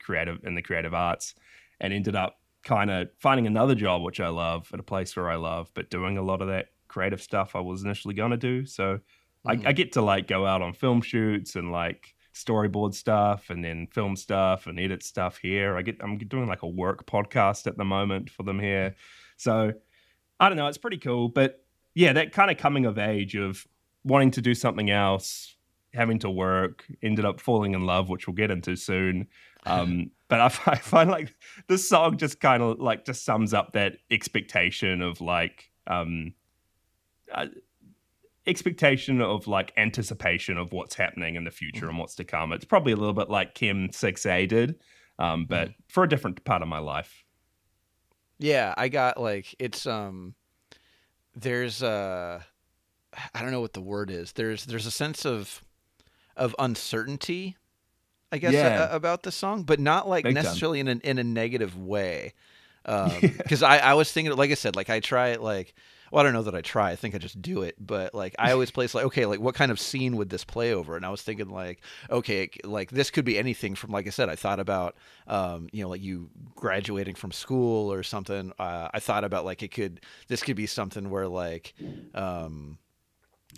creative 0.00 0.44
in 0.44 0.54
the 0.54 0.62
creative 0.62 0.94
arts, 0.94 1.34
and 1.80 1.92
ended 1.92 2.14
up 2.14 2.36
kind 2.62 2.90
of 2.90 3.08
finding 3.18 3.46
another 3.46 3.74
job 3.74 4.02
which 4.02 4.20
I 4.20 4.28
love 4.28 4.68
at 4.72 4.80
a 4.80 4.82
place 4.82 5.16
where 5.16 5.30
I 5.30 5.36
love, 5.36 5.70
but 5.74 5.90
doing 5.90 6.18
a 6.18 6.22
lot 6.22 6.42
of 6.42 6.48
that 6.48 6.66
creative 6.88 7.22
stuff 7.22 7.54
I 7.56 7.60
was 7.60 7.84
initially 7.84 8.14
gonna 8.14 8.36
do. 8.36 8.66
So 8.66 8.98
Mhm. 9.46 9.64
I, 9.66 9.70
I 9.70 9.72
get 9.72 9.92
to 9.92 10.02
like 10.02 10.26
go 10.26 10.44
out 10.44 10.60
on 10.60 10.74
film 10.74 11.00
shoots 11.00 11.56
and 11.56 11.72
like 11.72 12.14
storyboard 12.34 12.94
stuff 12.94 13.48
and 13.50 13.64
then 13.64 13.86
film 13.86 14.14
stuff 14.16 14.66
and 14.66 14.78
edit 14.78 15.02
stuff 15.02 15.38
here. 15.38 15.76
I 15.76 15.82
get 15.82 15.96
I'm 16.00 16.18
doing 16.18 16.46
like 16.46 16.62
a 16.62 16.68
work 16.68 17.06
podcast 17.06 17.66
at 17.66 17.76
the 17.78 17.84
moment 17.84 18.28
for 18.30 18.42
them 18.42 18.58
here. 18.60 18.94
So 19.36 19.72
I 20.38 20.48
don't 20.48 20.56
know, 20.58 20.66
it's 20.66 20.78
pretty 20.78 20.98
cool. 20.98 21.28
But 21.28 21.64
yeah, 21.94 22.12
that 22.12 22.32
kind 22.32 22.50
of 22.50 22.56
coming 22.58 22.84
of 22.86 22.98
age 22.98 23.34
of 23.34 23.66
wanting 24.04 24.30
to 24.32 24.40
do 24.42 24.54
something 24.54 24.90
else, 24.90 25.56
having 25.94 26.18
to 26.20 26.30
work, 26.30 26.84
ended 27.02 27.24
up 27.24 27.40
falling 27.40 27.74
in 27.74 27.84
love, 27.86 28.08
which 28.08 28.26
we'll 28.26 28.34
get 28.36 28.50
into 28.50 28.76
soon. 28.76 29.26
Um, 29.66 30.10
but 30.28 30.40
I, 30.40 30.48
fi- 30.48 30.72
I 30.72 30.76
find 30.76 31.10
like 31.10 31.34
this 31.68 31.88
song 31.88 32.16
just 32.16 32.40
kind 32.40 32.62
of 32.62 32.78
like 32.80 33.04
just 33.04 33.24
sums 33.24 33.54
up 33.54 33.72
that 33.72 33.96
expectation 34.10 35.02
of 35.02 35.20
like 35.20 35.70
um, 35.86 36.34
uh, 37.32 37.46
expectation 38.46 39.20
of 39.20 39.46
like 39.46 39.72
anticipation 39.76 40.56
of 40.56 40.72
what's 40.72 40.94
happening 40.94 41.36
in 41.36 41.44
the 41.44 41.50
future 41.50 41.88
and 41.88 41.98
what's 41.98 42.14
to 42.16 42.24
come. 42.24 42.52
It's 42.52 42.64
probably 42.64 42.92
a 42.92 42.96
little 42.96 43.14
bit 43.14 43.30
like 43.30 43.54
Chem 43.54 43.88
6A 43.88 44.48
did, 44.48 44.78
um, 45.18 45.46
but 45.48 45.70
for 45.88 46.04
a 46.04 46.08
different 46.08 46.44
part 46.44 46.62
of 46.62 46.68
my 46.68 46.78
life. 46.78 47.24
Yeah, 48.38 48.74
I 48.76 48.88
got 48.88 49.20
like 49.20 49.54
it's 49.58 49.86
um 49.86 50.34
there's 51.36 51.82
uh 51.82 52.40
I 53.34 53.42
don't 53.42 53.50
know 53.50 53.60
what 53.60 53.74
the 53.74 53.82
word 53.82 54.10
is. 54.10 54.32
There's 54.32 54.64
there's 54.64 54.86
a 54.86 54.90
sense 54.90 55.26
of 55.26 55.62
of 56.36 56.56
uncertainty 56.58 57.56
I 58.32 58.38
guess 58.38 58.52
Yeah. 58.52 58.90
a- 58.92 58.96
about 58.96 59.22
the 59.22 59.32
song, 59.32 59.62
but 59.64 59.80
not 59.80 60.08
like 60.08 60.24
Big 60.24 60.34
time. 60.34 60.44
necessarily 60.44 60.80
in 60.80 60.88
a, 60.88 60.92
in 61.02 61.18
a 61.18 61.24
negative 61.24 61.76
way. 61.78 62.34
Because 63.20 63.62
I, 63.62 63.78
I 63.78 63.94
was 63.94 64.10
thinking, 64.10 64.34
like 64.36 64.50
I 64.50 64.54
said, 64.54 64.74
like 64.76 64.88
I 64.90 65.00
try 65.00 65.28
it, 65.28 65.42
like, 65.42 65.74
well, 66.10 66.20
I 66.20 66.24
don't 66.24 66.32
know 66.32 66.42
that 66.42 66.54
I 66.56 66.60
try. 66.60 66.90
I 66.90 66.96
think 66.96 67.14
I 67.14 67.18
just 67.18 67.40
do 67.40 67.62
it. 67.62 67.76
But 67.78 68.14
like, 68.14 68.34
I 68.38 68.50
always 68.52 68.70
place 68.72 68.94
like, 68.94 69.04
okay, 69.04 69.26
like 69.26 69.38
what 69.38 69.54
kind 69.54 69.70
of 69.70 69.78
scene 69.78 70.16
would 70.16 70.28
this 70.30 70.44
play 70.44 70.72
over? 70.74 70.96
And 70.96 71.06
I 71.06 71.10
was 71.10 71.22
thinking, 71.22 71.50
like, 71.50 71.82
okay, 72.10 72.50
like 72.64 72.90
this 72.90 73.10
could 73.10 73.24
be 73.24 73.38
anything 73.38 73.74
from, 73.76 73.90
like 73.92 74.06
I 74.06 74.10
said, 74.10 74.28
I 74.28 74.34
thought 74.34 74.58
about, 74.58 74.96
um, 75.28 75.68
you 75.72 75.82
know, 75.82 75.88
like 75.90 76.02
you 76.02 76.30
graduating 76.56 77.14
from 77.14 77.30
school 77.32 77.92
or 77.92 78.02
something. 78.02 78.52
Uh, 78.58 78.88
I 78.92 78.98
thought 78.98 79.22
about 79.24 79.44
like 79.44 79.62
it 79.62 79.68
could, 79.72 80.00
this 80.28 80.42
could 80.42 80.56
be 80.56 80.66
something 80.66 81.10
where 81.10 81.28
like, 81.28 81.74
um, 82.14 82.78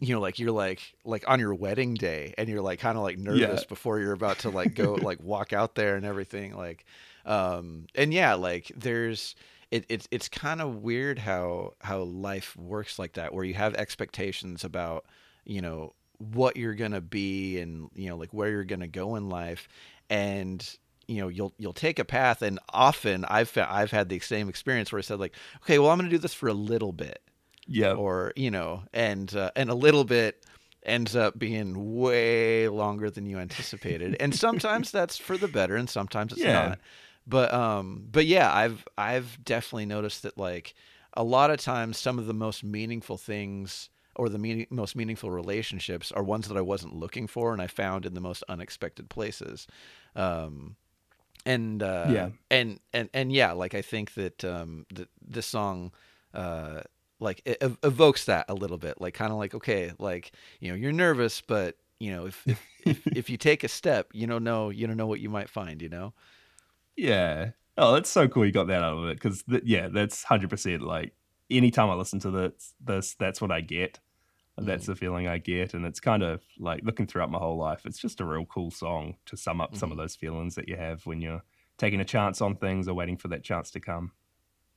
you 0.01 0.15
know, 0.15 0.21
like 0.21 0.39
you're 0.39 0.53
like 0.53 0.95
like 1.05 1.25
on 1.29 1.41
your 1.41 1.55
wedding 1.55 1.95
day, 1.95 2.35
and 2.39 2.49
you're 2.49 2.63
like 2.63 2.81
kind 2.81 2.97
of 2.97 3.05
like 3.05 3.19
nervous 3.19 3.65
before 3.69 4.01
you're 4.01 4.13
about 4.13 4.41
to 4.41 4.51
like 4.51 4.75
go 4.75 4.95
like 5.03 5.23
walk 5.23 5.53
out 5.53 5.75
there 5.75 5.97
and 5.97 6.07
everything. 6.07 6.57
Like, 6.57 6.85
um, 7.25 7.87
and 7.95 8.13
yeah, 8.13 8.35
like 8.35 8.73
there's 8.77 9.35
it, 9.71 9.85
it's 9.89 10.09
it's 10.11 10.29
kind 10.29 10.61
of 10.61 10.83
weird 10.83 11.19
how 11.19 11.75
how 11.81 12.01
life 12.01 12.57
works 12.57 12.99
like 12.99 13.15
that, 13.15 13.35
where 13.35 13.45
you 13.45 13.55
have 13.55 13.75
expectations 13.75 14.65
about 14.65 15.05
you 15.45 15.61
know 15.61 15.95
what 16.19 16.57
you're 16.57 16.75
gonna 16.75 17.01
be 17.01 17.59
and 17.59 17.89
you 17.95 18.09
know 18.09 18.17
like 18.17 18.33
where 18.33 18.51
you're 18.51 18.65
gonna 18.65 18.89
go 18.89 19.17
in 19.17 19.29
life, 19.29 19.69
and 20.09 20.77
you 21.07 21.21
know 21.21 21.29
you'll 21.29 21.53
you'll 21.59 21.73
take 21.73 21.99
a 21.99 22.05
path, 22.05 22.43
and 22.43 22.59
often 22.71 23.25
I've 23.27 23.57
I've 23.57 23.91
had 23.91 24.09
the 24.09 24.21
same 24.21 24.49
experience 24.49 24.93
where 24.93 24.99
I 24.99 25.03
said 25.03 25.21
like, 25.21 25.35
okay, 25.65 25.79
well 25.79 25.91
I'm 25.91 25.99
gonna 25.99 26.11
do 26.11 26.19
this 26.19 26.35
for 26.35 26.49
a 26.49 26.55
little 26.55 26.93
bit 26.93 27.21
Yeah. 27.67 27.95
or 27.95 28.33
you 28.37 28.51
know 28.51 28.83
and 28.93 29.35
uh, 29.35 29.51
and 29.57 29.71
a 29.71 29.75
little 29.75 30.05
bit 30.05 30.45
ends 30.85 31.15
up 31.15 31.39
being 31.39 31.95
way 31.97 32.69
longer 32.69 33.09
than 33.11 33.25
you 33.27 33.39
anticipated 33.39 34.17
and 34.19 34.35
sometimes 34.35 34.91
that's 34.97 35.17
for 35.17 35.39
the 35.39 35.49
better 35.49 35.77
and 35.77 35.89
sometimes 35.89 36.33
it's 36.33 36.43
Yeah. 36.43 36.53
not 36.53 36.79
but 37.27 37.53
um 37.55 38.05
but 38.11 38.27
yeah 38.27 38.53
i've 38.53 38.85
i've 38.99 39.39
definitely 39.45 39.87
noticed 39.87 40.25
that 40.25 40.37
like 40.37 40.75
a 41.15 41.23
lot 41.23 41.51
of 41.51 41.59
times 41.59 41.99
some 41.99 42.19
of 42.19 42.27
the 42.27 42.35
most 42.35 42.65
meaningful 42.65 43.17
things 43.17 43.91
or 44.17 44.29
the 44.29 44.39
meaning, 44.39 44.67
most 44.71 44.97
meaningful 44.97 45.31
relationships 45.31 46.11
are 46.11 46.23
ones 46.25 46.49
that 46.49 46.57
i 46.57 46.61
wasn't 46.61 46.93
looking 46.95 47.29
for 47.29 47.53
and 47.53 47.63
i 47.63 47.69
found 47.69 48.05
in 48.05 48.15
the 48.15 48.21
most 48.21 48.43
unexpected 48.49 49.09
places 49.09 49.69
um 50.17 50.75
and 51.47 51.83
uh 51.83 52.09
Yeah. 52.11 52.31
and 52.51 52.81
and 52.93 53.09
and 53.15 53.33
yeah 53.33 53.53
like 53.53 53.75
i 53.75 53.83
think 53.83 54.15
that 54.15 54.45
um 54.45 54.85
that 54.93 55.09
this 55.25 55.47
song 55.47 55.93
uh 56.35 56.81
like 57.23 57.43
it 57.45 57.59
ev- 57.61 57.79
evokes 57.83 58.27
that 58.27 58.47
a 58.49 58.55
little 58.55 58.79
bit, 58.79 59.01
like 59.01 59.15
kind 59.15 59.33
of 59.33 59.39
like 59.39 59.55
okay, 59.55 59.93
like 59.99 60.33
you 60.61 60.71
know 60.71 60.75
you're 60.75 60.93
nervous, 60.93 61.41
but 61.41 61.77
you 61.99 62.13
know 62.13 62.27
if 62.27 62.43
if, 62.47 62.61
if 62.85 63.07
if 63.17 63.31
you 63.31 63.37
take 63.37 63.65
a 63.65 63.69
step, 63.69 64.09
you 64.13 64.27
don't 64.27 64.45
know 64.45 64.71
you 64.71 64.87
don't 64.87 64.97
know 64.97 65.07
what 65.07 65.21
you 65.21 65.29
might 65.29 65.49
find, 65.49 65.81
you 65.81 65.89
know. 65.89 66.13
Yeah. 66.97 67.51
Oh, 67.79 67.95
that's 67.95 68.11
so 68.11 68.29
cool 68.29 68.45
you 68.45 68.53
got 68.53 68.67
that 68.67 68.83
out 68.83 68.99
of 68.99 69.09
it 69.09 69.15
because 69.15 69.43
th- 69.45 69.63
yeah, 69.65 69.89
that's 69.89 70.25
hundred 70.25 70.51
percent. 70.51 70.83
Like 70.83 71.15
anytime 71.51 71.89
I 71.91 71.95
listen 71.95 72.21
to 72.21 72.31
this, 72.31 72.75
this 72.85 73.15
that's 73.19 73.41
what 73.41 73.51
I 73.51 73.61
get. 73.61 73.99
That's 74.59 74.85
mm. 74.85 74.89
the 74.89 74.97
feeling 74.97 75.27
I 75.27 75.39
get, 75.39 75.73
and 75.73 75.87
it's 75.87 76.01
kind 76.01 76.23
of 76.23 76.43
like 76.59 76.83
looking 76.85 77.07
throughout 77.07 77.31
my 77.31 77.39
whole 77.39 77.57
life. 77.57 77.87
It's 77.87 77.99
just 77.99 78.21
a 78.21 78.25
real 78.25 78.45
cool 78.45 78.71
song 78.71 79.17
to 79.27 79.37
sum 79.37 79.63
up 79.63 79.75
some 79.75 79.91
of 79.91 79.97
mm-hmm. 79.97 80.03
those 80.03 80.15
feelings 80.15 80.57
that 80.57 80.69
you 80.69 80.77
have 80.77 81.07
when 81.07 81.23
you're 81.23 81.43
taking 81.79 82.01
a 82.01 82.05
chance 82.05 82.43
on 82.43 82.57
things 82.57 82.87
or 82.87 82.95
waiting 82.95 83.17
for 83.17 83.29
that 83.29 83.43
chance 83.43 83.71
to 83.71 83.81
come. 83.81 84.13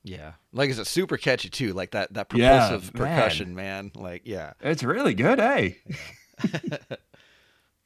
Yeah, 0.08 0.34
like 0.52 0.70
it's 0.70 0.88
super 0.88 1.16
catchy 1.16 1.48
too, 1.48 1.72
like 1.72 1.90
that 1.90 2.14
that 2.14 2.32
Yeah, 2.32 2.68
propulsive 2.68 2.94
man. 2.94 3.08
percussion, 3.08 3.54
man. 3.56 3.90
Like 3.96 4.22
yeah, 4.24 4.52
It's 4.60 4.84
really 4.84 5.14
good, 5.14 5.40
eh? 5.40 5.70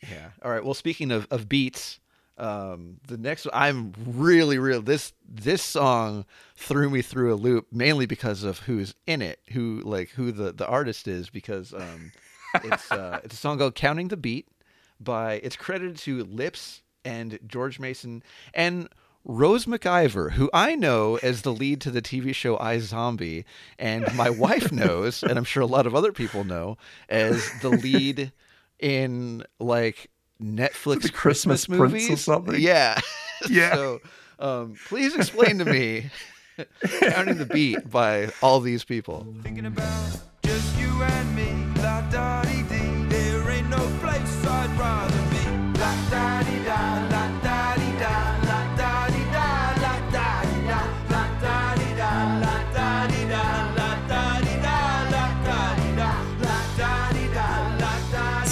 yeah. 0.02 0.30
All 0.42 0.50
right. 0.50 0.62
Well, 0.64 0.74
speaking 0.74 1.10
of 1.12 1.26
of 1.30 1.48
beats, 1.48 1.98
um, 2.36 2.98
the 3.06 3.16
next 3.16 3.46
one, 3.46 3.54
I'm 3.54 3.94
really 4.06 4.58
real. 4.58 4.82
This 4.82 5.14
this 5.26 5.62
song 5.62 6.26
threw 6.56 6.90
me 6.90 7.00
through 7.00 7.32
a 7.32 7.36
loop 7.36 7.68
mainly 7.72 8.04
because 8.04 8.42
of 8.44 8.58
who's 8.60 8.94
in 9.06 9.22
it, 9.22 9.40
who 9.52 9.80
like 9.84 10.10
who 10.10 10.30
the 10.30 10.52
the 10.52 10.66
artist 10.66 11.08
is, 11.08 11.30
because 11.30 11.72
um, 11.72 12.12
it's 12.64 12.92
uh, 12.92 13.20
it's 13.24 13.34
a 13.34 13.38
song 13.38 13.56
called 13.58 13.74
"Counting 13.74 14.08
the 14.08 14.18
Beat" 14.18 14.46
by 15.00 15.34
it's 15.42 15.56
credited 15.56 15.96
to 16.00 16.24
Lips 16.24 16.82
and 17.02 17.38
George 17.46 17.80
Mason 17.80 18.22
and. 18.52 18.90
Rose 19.24 19.66
McIver, 19.66 20.32
who 20.32 20.48
I 20.52 20.74
know 20.74 21.18
as 21.22 21.42
the 21.42 21.52
lead 21.52 21.80
to 21.82 21.90
the 21.90 22.00
TV 22.02 22.34
show 22.34 22.56
iZombie, 22.56 23.44
and 23.78 24.12
my 24.14 24.30
wife 24.30 24.72
knows, 24.80 25.22
and 25.22 25.38
I'm 25.38 25.44
sure 25.44 25.62
a 25.62 25.66
lot 25.66 25.86
of 25.86 25.94
other 25.94 26.12
people 26.12 26.44
know, 26.44 26.78
as 27.08 27.48
the 27.60 27.68
lead 27.70 28.32
in 28.78 29.44
like 29.58 30.10
Netflix 30.42 31.02
The 31.02 31.10
Christmas, 31.10 31.66
Christmas 31.66 31.66
Prince 31.66 32.10
or 32.10 32.16
something? 32.16 32.60
Yeah. 32.60 32.98
Yeah. 33.48 33.74
so 33.74 34.00
um, 34.38 34.74
please 34.88 35.14
explain 35.14 35.60
to 35.60 35.64
me 35.64 36.10
Counting 37.00 37.38
the 37.38 37.46
Beat 37.46 37.88
by 37.88 38.28
all 38.42 38.60
these 38.60 38.84
people. 38.84 39.26
Thinking 39.42 39.64
about 39.64 40.20
just 40.44 40.78
you 40.78 40.88
and 41.02 41.34
me, 41.34 41.80
la 41.82 42.02
da 42.10 42.42
dee 42.42 42.62
dee. 42.64 43.04
There 43.08 43.50
ain't 43.50 43.70
no 43.70 43.78
place 44.02 44.44
I'd 44.46 44.78
rather 44.78 45.22
be. 45.30 45.78
La 45.80 46.10
da 46.10 46.42
dee 46.42 46.59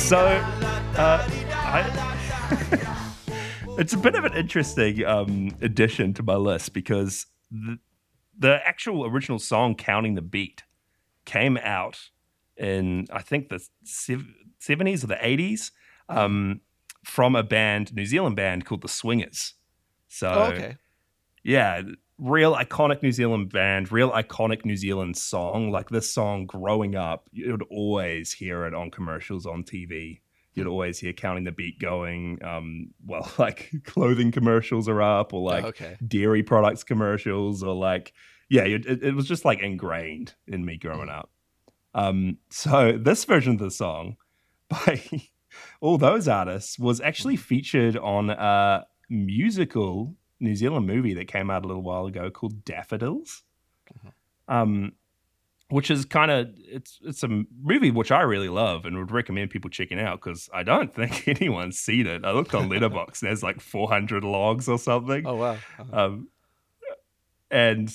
So, 0.09 0.17
uh, 0.17 1.29
I, 1.53 1.85
it's 3.79 3.93
a 3.93 3.99
bit 3.99 4.15
of 4.15 4.25
an 4.25 4.33
interesting 4.33 5.05
um, 5.05 5.55
addition 5.61 6.15
to 6.15 6.23
my 6.23 6.37
list 6.37 6.73
because 6.73 7.27
the, 7.51 7.79
the 8.39 8.59
actual 8.67 9.05
original 9.05 9.39
song, 9.39 9.75
"Counting 9.75 10.15
the 10.15 10.23
Beat," 10.23 10.63
came 11.27 11.59
out 11.59 12.09
in 12.57 13.07
I 13.13 13.21
think 13.21 13.51
the 13.51 13.63
seventies 13.85 15.05
or 15.05 15.09
the 15.09 15.19
eighties 15.21 15.73
um, 16.09 16.63
from 17.05 17.37
a 17.37 17.43
band, 17.43 17.95
New 17.95 18.07
Zealand 18.07 18.35
band 18.35 18.65
called 18.65 18.81
the 18.81 18.89
Swingers. 18.89 19.53
So, 20.09 20.31
Oh, 20.31 20.45
okay. 20.53 20.79
yeah, 21.45 21.83
real 22.19 22.55
iconic 22.55 23.03
New 23.03 23.13
Zealand 23.13 23.53
band, 23.53 23.93
real 23.93 24.11
iconic 24.11 24.65
New 24.65 24.77
Zealand 24.77 25.17
song. 25.17 25.71
Like 25.71 25.89
this 25.89 26.13
song 26.13 26.47
growing 26.47 26.97
up, 26.97 27.29
you'd 27.33 27.63
always 27.71 28.33
hear 28.33 28.65
it 28.67 28.75
on 28.75 28.91
commercials 28.91 29.47
on 29.47 29.63
TV. 29.65 30.21
You'd 30.55 30.67
always 30.67 30.99
hear 30.99 31.13
counting 31.13 31.45
the 31.45 31.53
beat 31.53 31.79
going. 31.79 32.43
Um, 32.43 32.89
well, 33.07 33.31
like 33.39 33.71
clothing 33.85 34.33
commercials 34.33 34.89
are 34.89 35.01
up, 35.01 35.33
or 35.33 35.43
like 35.43 35.65
Oh, 35.65 35.69
okay. 35.69 35.97
dairy 36.07 36.43
products 36.43 36.83
commercials, 36.83 37.63
or 37.63 37.75
like 37.75 38.13
yeah, 38.51 38.63
it, 38.63 38.85
it 38.87 39.03
it 39.05 39.15
was 39.15 39.29
just 39.29 39.45
like 39.45 39.61
ingrained 39.61 40.35
in 40.49 40.65
me 40.65 40.77
growing 40.77 41.09
up. 41.09 41.31
Um, 41.95 42.39
so 42.51 42.99
this 42.99 43.25
version 43.25 43.53
of 43.55 43.59
the 43.61 43.71
song 43.71 44.17
by 44.69 45.01
all 45.81 45.97
those 45.99 46.27
artists 46.29 46.79
was 46.79 47.01
actually 47.01 47.37
featured 47.37 47.97
on 47.97 48.31
a 48.31 48.85
musical 49.09 50.15
New 50.41 50.55
Zealand 50.55 50.87
movie 50.87 51.15
that 51.15 51.29
came 51.29 51.51
out 51.51 51.65
a 51.65 51.69
little 51.69 51.83
while 51.83 52.07
ago 52.07 52.31
called 52.31 52.65
Daffodils. 52.65 53.43
Um, 54.47 54.93
which 55.71 55.91
is 55.91 56.07
kind 56.07 56.31
of 56.31 56.49
it's 56.57 56.99
it's 57.03 57.23
a 57.23 57.45
movie 57.63 57.91
which 57.91 58.11
I 58.11 58.23
really 58.23 58.49
love 58.49 58.87
and 58.87 58.97
would 58.97 59.11
recommend 59.11 59.51
people 59.51 59.69
checking 59.69 60.01
out 60.01 60.21
because 60.23 60.49
I 60.53 60.63
don't 60.63 60.95
think 60.95 61.29
anyone's 61.29 61.79
seen 61.79 62.07
it. 62.07 62.25
I 62.25 62.33
looked 62.33 62.55
on 62.55 62.69
Letterboxd, 62.71 63.21
there's 63.21 63.43
like 63.43 63.61
400 63.61 64.25
logs 64.25 64.69
or 64.69 64.79
something. 64.79 65.27
Oh 65.27 65.37
wow. 65.37 65.59
Uh-huh. 65.79 66.05
Um, 66.05 66.29
and 67.51 67.93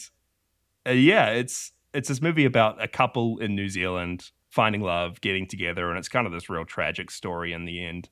uh, 0.87 0.91
yeah, 0.91 1.29
it's 1.29 1.71
it's 1.93 2.09
this 2.09 2.21
movie 2.21 2.45
about 2.45 2.81
a 2.81 2.87
couple 2.87 3.39
in 3.39 3.55
New 3.55 3.69
Zealand 3.69 4.31
finding 4.49 4.81
love, 4.81 5.19
getting 5.21 5.47
together, 5.47 5.89
and 5.89 5.97
it's 5.97 6.09
kind 6.09 6.27
of 6.27 6.33
this 6.33 6.49
real 6.49 6.65
tragic 6.65 7.09
story 7.09 7.53
in 7.53 7.65
the 7.65 7.83
end. 7.83 8.09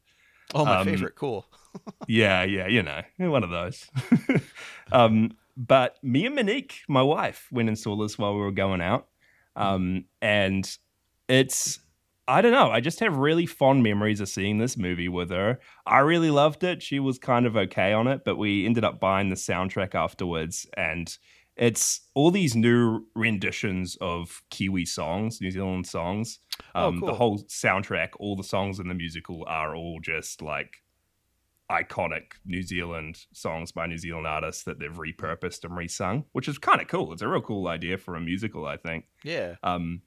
Oh, 0.53 0.65
my 0.65 0.77
um, 0.77 0.85
favorite. 0.85 1.15
Cool. 1.15 1.45
Yeah, 2.07 2.43
yeah, 2.43 2.67
you 2.67 2.83
know, 2.83 3.01
one 3.17 3.43
of 3.43 3.49
those. 3.49 3.89
um, 4.91 5.31
but 5.55 5.97
me 6.03 6.25
and 6.25 6.35
Monique, 6.35 6.81
my 6.87 7.01
wife, 7.01 7.47
went 7.51 7.69
and 7.69 7.77
saw 7.77 7.95
this 7.95 8.17
while 8.17 8.33
we 8.33 8.41
were 8.41 8.51
going 8.51 8.81
out, 8.81 9.07
um, 9.55 10.05
and 10.21 10.77
it's 11.27 11.79
I 12.27 12.41
don't 12.41 12.51
know. 12.51 12.71
I 12.71 12.79
just 12.79 12.99
have 13.01 13.17
really 13.17 13.45
fond 13.45 13.83
memories 13.83 14.19
of 14.21 14.29
seeing 14.29 14.57
this 14.57 14.77
movie 14.77 15.09
with 15.09 15.31
her. 15.31 15.59
I 15.85 15.99
really 15.99 16.31
loved 16.31 16.63
it. 16.63 16.81
She 16.81 16.99
was 16.99 17.17
kind 17.19 17.45
of 17.45 17.57
okay 17.57 17.93
on 17.93 18.07
it, 18.07 18.21
but 18.23 18.37
we 18.37 18.65
ended 18.65 18.83
up 18.83 18.99
buying 18.99 19.29
the 19.29 19.35
soundtrack 19.35 19.95
afterwards, 19.95 20.65
and 20.77 21.15
it's 21.57 22.01
all 22.13 22.31
these 22.31 22.55
new 22.55 23.05
renditions 23.15 23.97
of 23.99 24.41
Kiwi 24.49 24.85
songs, 24.85 25.41
New 25.41 25.51
Zealand 25.51 25.85
songs. 25.87 26.39
Oh, 26.73 26.87
Um, 26.87 26.99
The 27.01 27.13
whole 27.13 27.39
soundtrack, 27.43 28.09
all 28.19 28.35
the 28.35 28.43
songs 28.43 28.79
in 28.79 28.87
the 28.87 28.93
musical 28.93 29.43
are 29.47 29.75
all 29.75 29.99
just 29.99 30.41
like 30.41 30.80
iconic 31.71 32.33
New 32.45 32.61
Zealand 32.61 33.25
songs 33.33 33.71
by 33.71 33.87
New 33.87 33.97
Zealand 33.97 34.27
artists 34.27 34.63
that 34.63 34.79
they've 34.79 34.91
repurposed 34.91 35.63
and 35.63 35.73
resung, 35.73 36.25
which 36.33 36.47
is 36.49 36.57
kind 36.57 36.81
of 36.81 36.87
cool. 36.87 37.13
It's 37.13 37.21
a 37.21 37.27
real 37.27 37.41
cool 37.41 37.67
idea 37.67 37.97
for 37.97 38.15
a 38.15 38.21
musical, 38.21 38.65
I 38.65 38.75
think. 38.77 39.05
Yeah. 39.23 39.55
Um, 39.63 40.01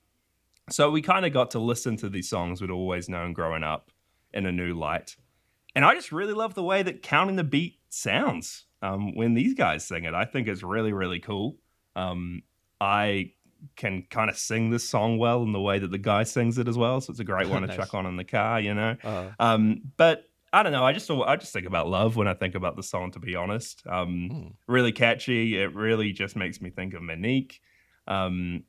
so 0.70 0.90
we 0.90 1.00
kind 1.02 1.24
of 1.26 1.32
got 1.32 1.50
to 1.52 1.58
listen 1.58 1.96
to 1.98 2.08
these 2.08 2.28
songs 2.28 2.60
we'd 2.60 2.70
always 2.70 3.08
known 3.08 3.32
growing 3.32 3.62
up 3.62 3.90
in 4.32 4.46
a 4.46 4.52
new 4.52 4.74
light. 4.74 5.16
And 5.74 5.84
I 5.84 5.94
just 5.94 6.12
really 6.12 6.34
love 6.34 6.54
the 6.54 6.62
way 6.62 6.82
that 6.82 7.02
Counting 7.02 7.36
the 7.36 7.44
Beat 7.44 7.78
sounds 7.88 8.66
um, 8.82 9.14
when 9.14 9.34
these 9.34 9.54
guys 9.54 9.86
sing 9.86 10.04
it. 10.04 10.14
I 10.14 10.24
think 10.24 10.46
it's 10.48 10.62
really, 10.62 10.92
really 10.92 11.18
cool. 11.18 11.56
Um, 11.96 12.42
I 12.80 13.32
can 13.76 14.04
kind 14.10 14.28
of 14.28 14.36
sing 14.36 14.70
this 14.70 14.88
song 14.88 15.18
well 15.18 15.42
in 15.42 15.52
the 15.52 15.60
way 15.60 15.78
that 15.78 15.90
the 15.90 15.98
guy 15.98 16.22
sings 16.24 16.58
it 16.58 16.68
as 16.68 16.76
well. 16.76 17.00
So 17.00 17.10
it's 17.10 17.20
a 17.20 17.24
great 17.24 17.48
one 17.48 17.62
to 17.62 17.68
chuck 17.76 17.94
on 17.94 18.06
in 18.06 18.16
the 18.16 18.24
car, 18.24 18.60
you 18.60 18.74
know? 18.74 18.96
Uh, 19.02 19.30
Um, 19.38 19.80
but 19.96 20.24
I 20.54 20.62
don't 20.62 20.72
know. 20.72 20.84
I 20.84 20.92
just 20.92 21.10
I 21.10 21.36
just 21.36 21.52
think 21.52 21.66
about 21.66 21.88
love 21.88 22.16
when 22.16 22.28
I 22.28 22.34
think 22.34 22.54
about 22.54 22.76
the 22.76 22.82
song. 22.82 23.10
To 23.12 23.18
be 23.18 23.34
honest, 23.34 23.82
um, 23.86 24.28
Hmm. 24.30 24.48
really 24.72 24.92
catchy. 24.92 25.56
It 25.60 25.74
really 25.74 26.12
just 26.12 26.36
makes 26.36 26.60
me 26.60 26.70
think 26.70 26.94
of 26.94 27.02
Monique, 27.02 27.60
um, 28.06 28.62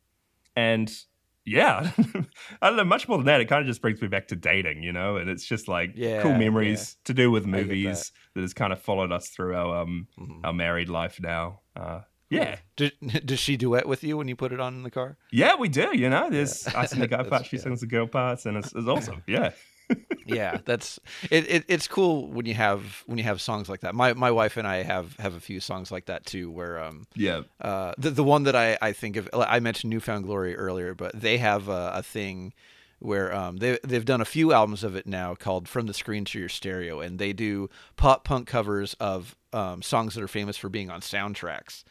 and 0.55 0.91
yeah, 1.45 1.91
I 2.61 2.67
don't 2.69 2.77
know 2.77 2.83
much 2.83 3.07
more 3.07 3.17
than 3.19 3.27
that. 3.27 3.39
It 3.39 3.45
kind 3.45 3.61
of 3.61 3.67
just 3.67 3.81
brings 3.81 4.01
me 4.01 4.07
back 4.07 4.29
to 4.29 4.36
dating, 4.36 4.81
you 4.81 4.91
know. 4.91 5.17
And 5.17 5.29
it's 5.29 5.45
just 5.45 5.67
like 5.67 5.91
Yeah, 5.95 6.21
cool 6.23 6.33
memories 6.33 6.97
to 7.03 7.13
do 7.13 7.29
with 7.29 7.45
movies 7.45 8.11
that. 8.33 8.41
has 8.41 8.53
kind 8.55 8.73
of 8.73 8.81
followed 8.81 9.11
us 9.11 9.29
through 9.29 9.55
our 9.55 9.81
um 9.83 10.07
mhm. 10.19 10.41
our 10.43 10.53
married 10.53 10.89
life 10.89 11.19
now. 11.21 11.61
Uh, 11.75 12.01
yeah, 12.31 12.57
Did, 12.75 12.93
does 13.25 13.39
she 13.39 13.55
duet 13.57 13.88
with 13.88 14.03
you 14.03 14.17
when 14.17 14.27
you 14.27 14.36
put 14.36 14.51
it 14.51 14.59
on 14.59 14.73
in 14.73 14.81
the 14.83 14.89
car? 14.89 15.17
yeah, 15.31 15.55
we 15.55 15.69
do. 15.69 15.95
You 15.95 16.09
know, 16.09 16.31
there's 16.31 16.65
I 16.67 16.86
sing 16.88 16.99
the 16.99 17.07
guy 17.07 17.21
part, 17.29 17.45
she 17.45 17.57
yeah. 17.57 17.61
sings 17.63 17.81
the 17.81 17.88
girl 17.88 18.07
parts, 18.07 18.47
and 18.47 18.57
it's, 18.57 18.73
it's 18.73 18.88
awesome. 18.88 19.21
Yeah, 19.27 19.51
yeah, 20.25 20.59
that's 20.65 20.99
it, 21.29 21.49
it. 21.49 21.65
It's 21.67 21.88
cool 21.88 22.27
when 22.27 22.45
you 22.45 22.53
have 22.55 23.03
when 23.05 23.17
you 23.17 23.23
have 23.23 23.41
songs 23.41 23.69
like 23.69 23.81
that. 23.81 23.93
My 23.93 24.13
my 24.13 24.31
wife 24.31 24.57
and 24.57 24.67
I 24.67 24.83
have 24.83 25.15
have 25.17 25.36
a 25.36 25.39
few 25.39 25.59
songs 25.59 25.91
like 25.91 26.05
that 26.05 26.25
too, 26.25 26.49
where 26.49 26.83
um 26.83 27.05
yeah. 27.15 27.43
uh 27.61 27.93
the 27.97 28.09
the 28.09 28.23
one 28.23 28.43
that 28.43 28.55
I 28.55 28.77
I 28.81 28.91
think 28.93 29.17
of 29.17 29.29
I 29.33 29.59
mentioned 29.59 29.91
New 29.91 29.99
Found 29.99 30.25
Glory 30.25 30.55
earlier, 30.55 30.93
but 30.93 31.19
they 31.19 31.38
have 31.38 31.69
a, 31.69 31.91
a 31.95 32.03
thing 32.03 32.53
where 32.99 33.33
um 33.33 33.57
they 33.57 33.77
they've 33.83 34.05
done 34.05 34.21
a 34.21 34.25
few 34.25 34.51
albums 34.51 34.83
of 34.83 34.95
it 34.95 35.05
now 35.05 35.36
called 35.36 35.67
From 35.67 35.86
the 35.86 35.93
Screen 35.93 36.25
to 36.25 36.39
Your 36.39 36.49
Stereo, 36.49 36.99
and 36.99 37.19
they 37.19 37.33
do 37.33 37.69
pop 37.95 38.23
punk 38.23 38.47
covers 38.47 38.95
of 38.99 39.36
um 39.53 39.81
songs 39.81 40.15
that 40.15 40.23
are 40.23 40.27
famous 40.27 40.57
for 40.57 40.69
being 40.69 40.89
on 40.89 41.01
soundtracks. 41.01 41.83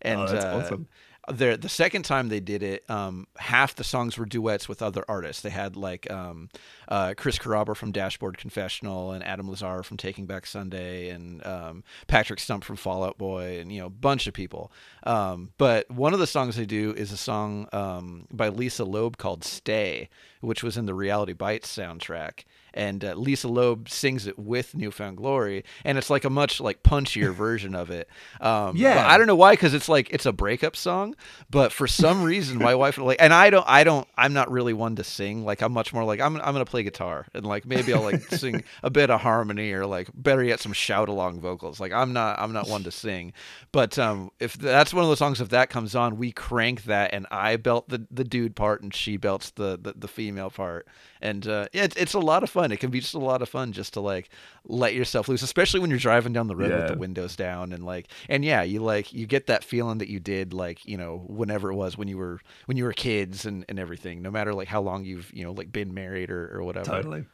And 0.00 0.18
Oh, 0.18 0.26
that's 0.26 0.44
uh, 0.44 0.56
awesome. 0.56 0.88
The 1.28 1.56
the 1.56 1.68
second 1.68 2.02
time 2.02 2.28
they 2.28 2.40
did 2.40 2.64
it, 2.64 2.88
um, 2.90 3.28
half 3.36 3.76
the 3.76 3.84
songs 3.84 4.18
were 4.18 4.26
duets 4.26 4.68
with 4.68 4.82
other 4.82 5.04
artists. 5.06 5.40
They 5.40 5.50
had 5.50 5.76
like 5.76 6.10
um, 6.10 6.48
uh, 6.88 7.14
Chris 7.16 7.38
Carrabba 7.38 7.76
from 7.76 7.92
Dashboard 7.92 8.38
Confessional 8.38 9.12
and 9.12 9.22
Adam 9.24 9.48
Lazzara 9.48 9.84
from 9.84 9.98
Taking 9.98 10.26
Back 10.26 10.46
Sunday 10.46 11.10
and 11.10 11.46
um, 11.46 11.84
Patrick 12.08 12.40
Stump 12.40 12.64
from 12.64 12.74
Fall 12.74 13.04
Out 13.04 13.18
Boy 13.18 13.60
and 13.60 13.70
you 13.70 13.80
know 13.80 13.86
a 13.86 13.90
bunch 13.90 14.26
of 14.26 14.34
people. 14.34 14.72
Um, 15.04 15.52
but 15.58 15.88
one 15.88 16.12
of 16.12 16.18
the 16.18 16.26
songs 16.26 16.56
they 16.56 16.66
do 16.66 16.92
is 16.96 17.12
a 17.12 17.16
song 17.16 17.68
um, 17.72 18.26
by 18.32 18.48
Lisa 18.48 18.84
Loeb 18.84 19.16
called 19.16 19.44
"Stay," 19.44 20.08
which 20.40 20.64
was 20.64 20.76
in 20.76 20.86
the 20.86 20.94
Reality 20.94 21.34
Bites 21.34 21.74
soundtrack 21.74 22.44
and 22.74 23.04
uh, 23.04 23.14
Lisa 23.14 23.48
Loeb 23.48 23.88
sings 23.88 24.26
it 24.26 24.38
with 24.38 24.74
New 24.74 24.90
Found 24.90 25.16
Glory, 25.16 25.64
and 25.84 25.98
it's 25.98 26.10
like 26.10 26.24
a 26.24 26.30
much 26.30 26.60
like 26.60 26.82
punchier 26.82 27.32
version 27.34 27.74
of 27.74 27.90
it. 27.90 28.08
Um, 28.40 28.76
Yeah. 28.76 28.94
but 28.94 29.06
I 29.06 29.18
don't 29.18 29.26
know 29.26 29.36
why, 29.36 29.52
because 29.52 29.74
it's 29.74 29.88
like 29.88 30.08
it's 30.10 30.26
a 30.26 30.32
breakup 30.32 30.76
song, 30.76 31.14
but 31.50 31.72
for 31.72 31.86
some 31.86 32.22
reason 32.32 32.58
my 32.58 32.74
wife 32.74 32.98
like, 32.98 33.18
and 33.20 33.32
I 33.34 33.50
don't, 33.50 33.64
I 33.68 33.84
don't, 33.84 34.06
I'm 34.16 34.32
not 34.32 34.50
really 34.50 34.72
one 34.72 34.96
to 34.96 35.04
sing. 35.04 35.44
Like 35.44 35.62
I'm 35.62 35.72
much 35.72 35.92
more 35.92 36.04
like 36.04 36.20
I'm, 36.20 36.36
I'm 36.36 36.52
gonna 36.52 36.64
play 36.64 36.82
guitar 36.82 37.26
and 37.34 37.44
like 37.46 37.64
maybe 37.66 37.92
I'll 37.92 38.02
like 38.02 38.22
sing 38.30 38.64
a 38.82 38.90
bit 38.90 39.10
of 39.10 39.20
harmony 39.20 39.72
or 39.72 39.86
like 39.86 40.08
better 40.14 40.42
yet 40.42 40.60
some 40.60 40.72
shout 40.72 41.08
along 41.08 41.40
vocals. 41.40 41.80
Like 41.80 41.92
I'm 41.92 42.12
not, 42.12 42.38
I'm 42.38 42.52
not 42.52 42.68
one 42.68 42.84
to 42.84 42.90
sing, 42.90 43.32
but 43.72 43.98
um, 43.98 44.30
if 44.40 44.54
that's 44.54 44.92
one 44.94 45.02
of 45.04 45.08
those 45.10 45.18
songs, 45.18 45.40
if 45.40 45.48
that 45.50 45.70
comes 45.70 45.94
on, 45.94 46.16
we 46.16 46.32
crank 46.32 46.84
that, 46.84 47.12
and 47.12 47.26
I 47.30 47.56
belt 47.56 47.88
the 47.88 48.06
the 48.10 48.24
dude 48.24 48.56
part, 48.56 48.82
and 48.82 48.94
she 48.94 49.16
belts 49.16 49.50
the 49.50 49.78
the, 49.80 49.94
the 49.96 50.08
female 50.08 50.50
part, 50.50 50.86
and 51.22 51.46
uh, 51.46 51.66
yeah, 51.72 51.84
it's 51.84 51.96
it's 51.96 52.14
a 52.14 52.18
lot 52.18 52.42
of 52.42 52.50
fun. 52.50 52.72
It 52.72 52.80
can 52.80 52.90
be 52.90 53.00
just 53.00 53.14
a 53.14 53.18
lot 53.18 53.40
of 53.42 53.48
fun 53.48 53.72
just 53.72 53.94
to 53.94 54.00
like 54.00 54.28
let 54.64 54.94
yourself 54.94 55.28
loose, 55.28 55.42
especially 55.42 55.80
when 55.80 55.88
you're 55.90 55.98
driving 55.98 56.32
down 56.32 56.48
the 56.48 56.56
road 56.56 56.70
with 56.70 56.88
the 56.88 56.98
windows 56.98 57.36
down 57.36 57.72
and 57.72 57.84
like 57.84 58.08
and 58.28 58.44
yeah, 58.44 58.62
you 58.62 58.80
like 58.80 59.12
you 59.12 59.26
get 59.26 59.46
that 59.46 59.64
feeling 59.64 59.98
that 59.98 60.08
you 60.08 60.20
did 60.20 60.52
like 60.52 60.84
you 60.86 60.96
know 60.96 61.24
whenever 61.28 61.70
it 61.70 61.74
was 61.76 61.96
when 61.96 62.08
you 62.08 62.18
were 62.18 62.40
when 62.66 62.76
you 62.76 62.84
were 62.84 62.92
kids 62.92 63.46
and 63.46 63.64
and 63.68 63.78
everything, 63.78 64.20
no 64.20 64.30
matter 64.30 64.52
like 64.52 64.68
how 64.68 64.80
long 64.82 65.04
you've 65.04 65.32
you 65.32 65.44
know 65.44 65.52
like 65.52 65.72
been 65.72 65.94
married 65.94 66.30
or 66.30 66.54
or 66.56 66.62
whatever. 66.64 66.90
Totally. 66.90 67.24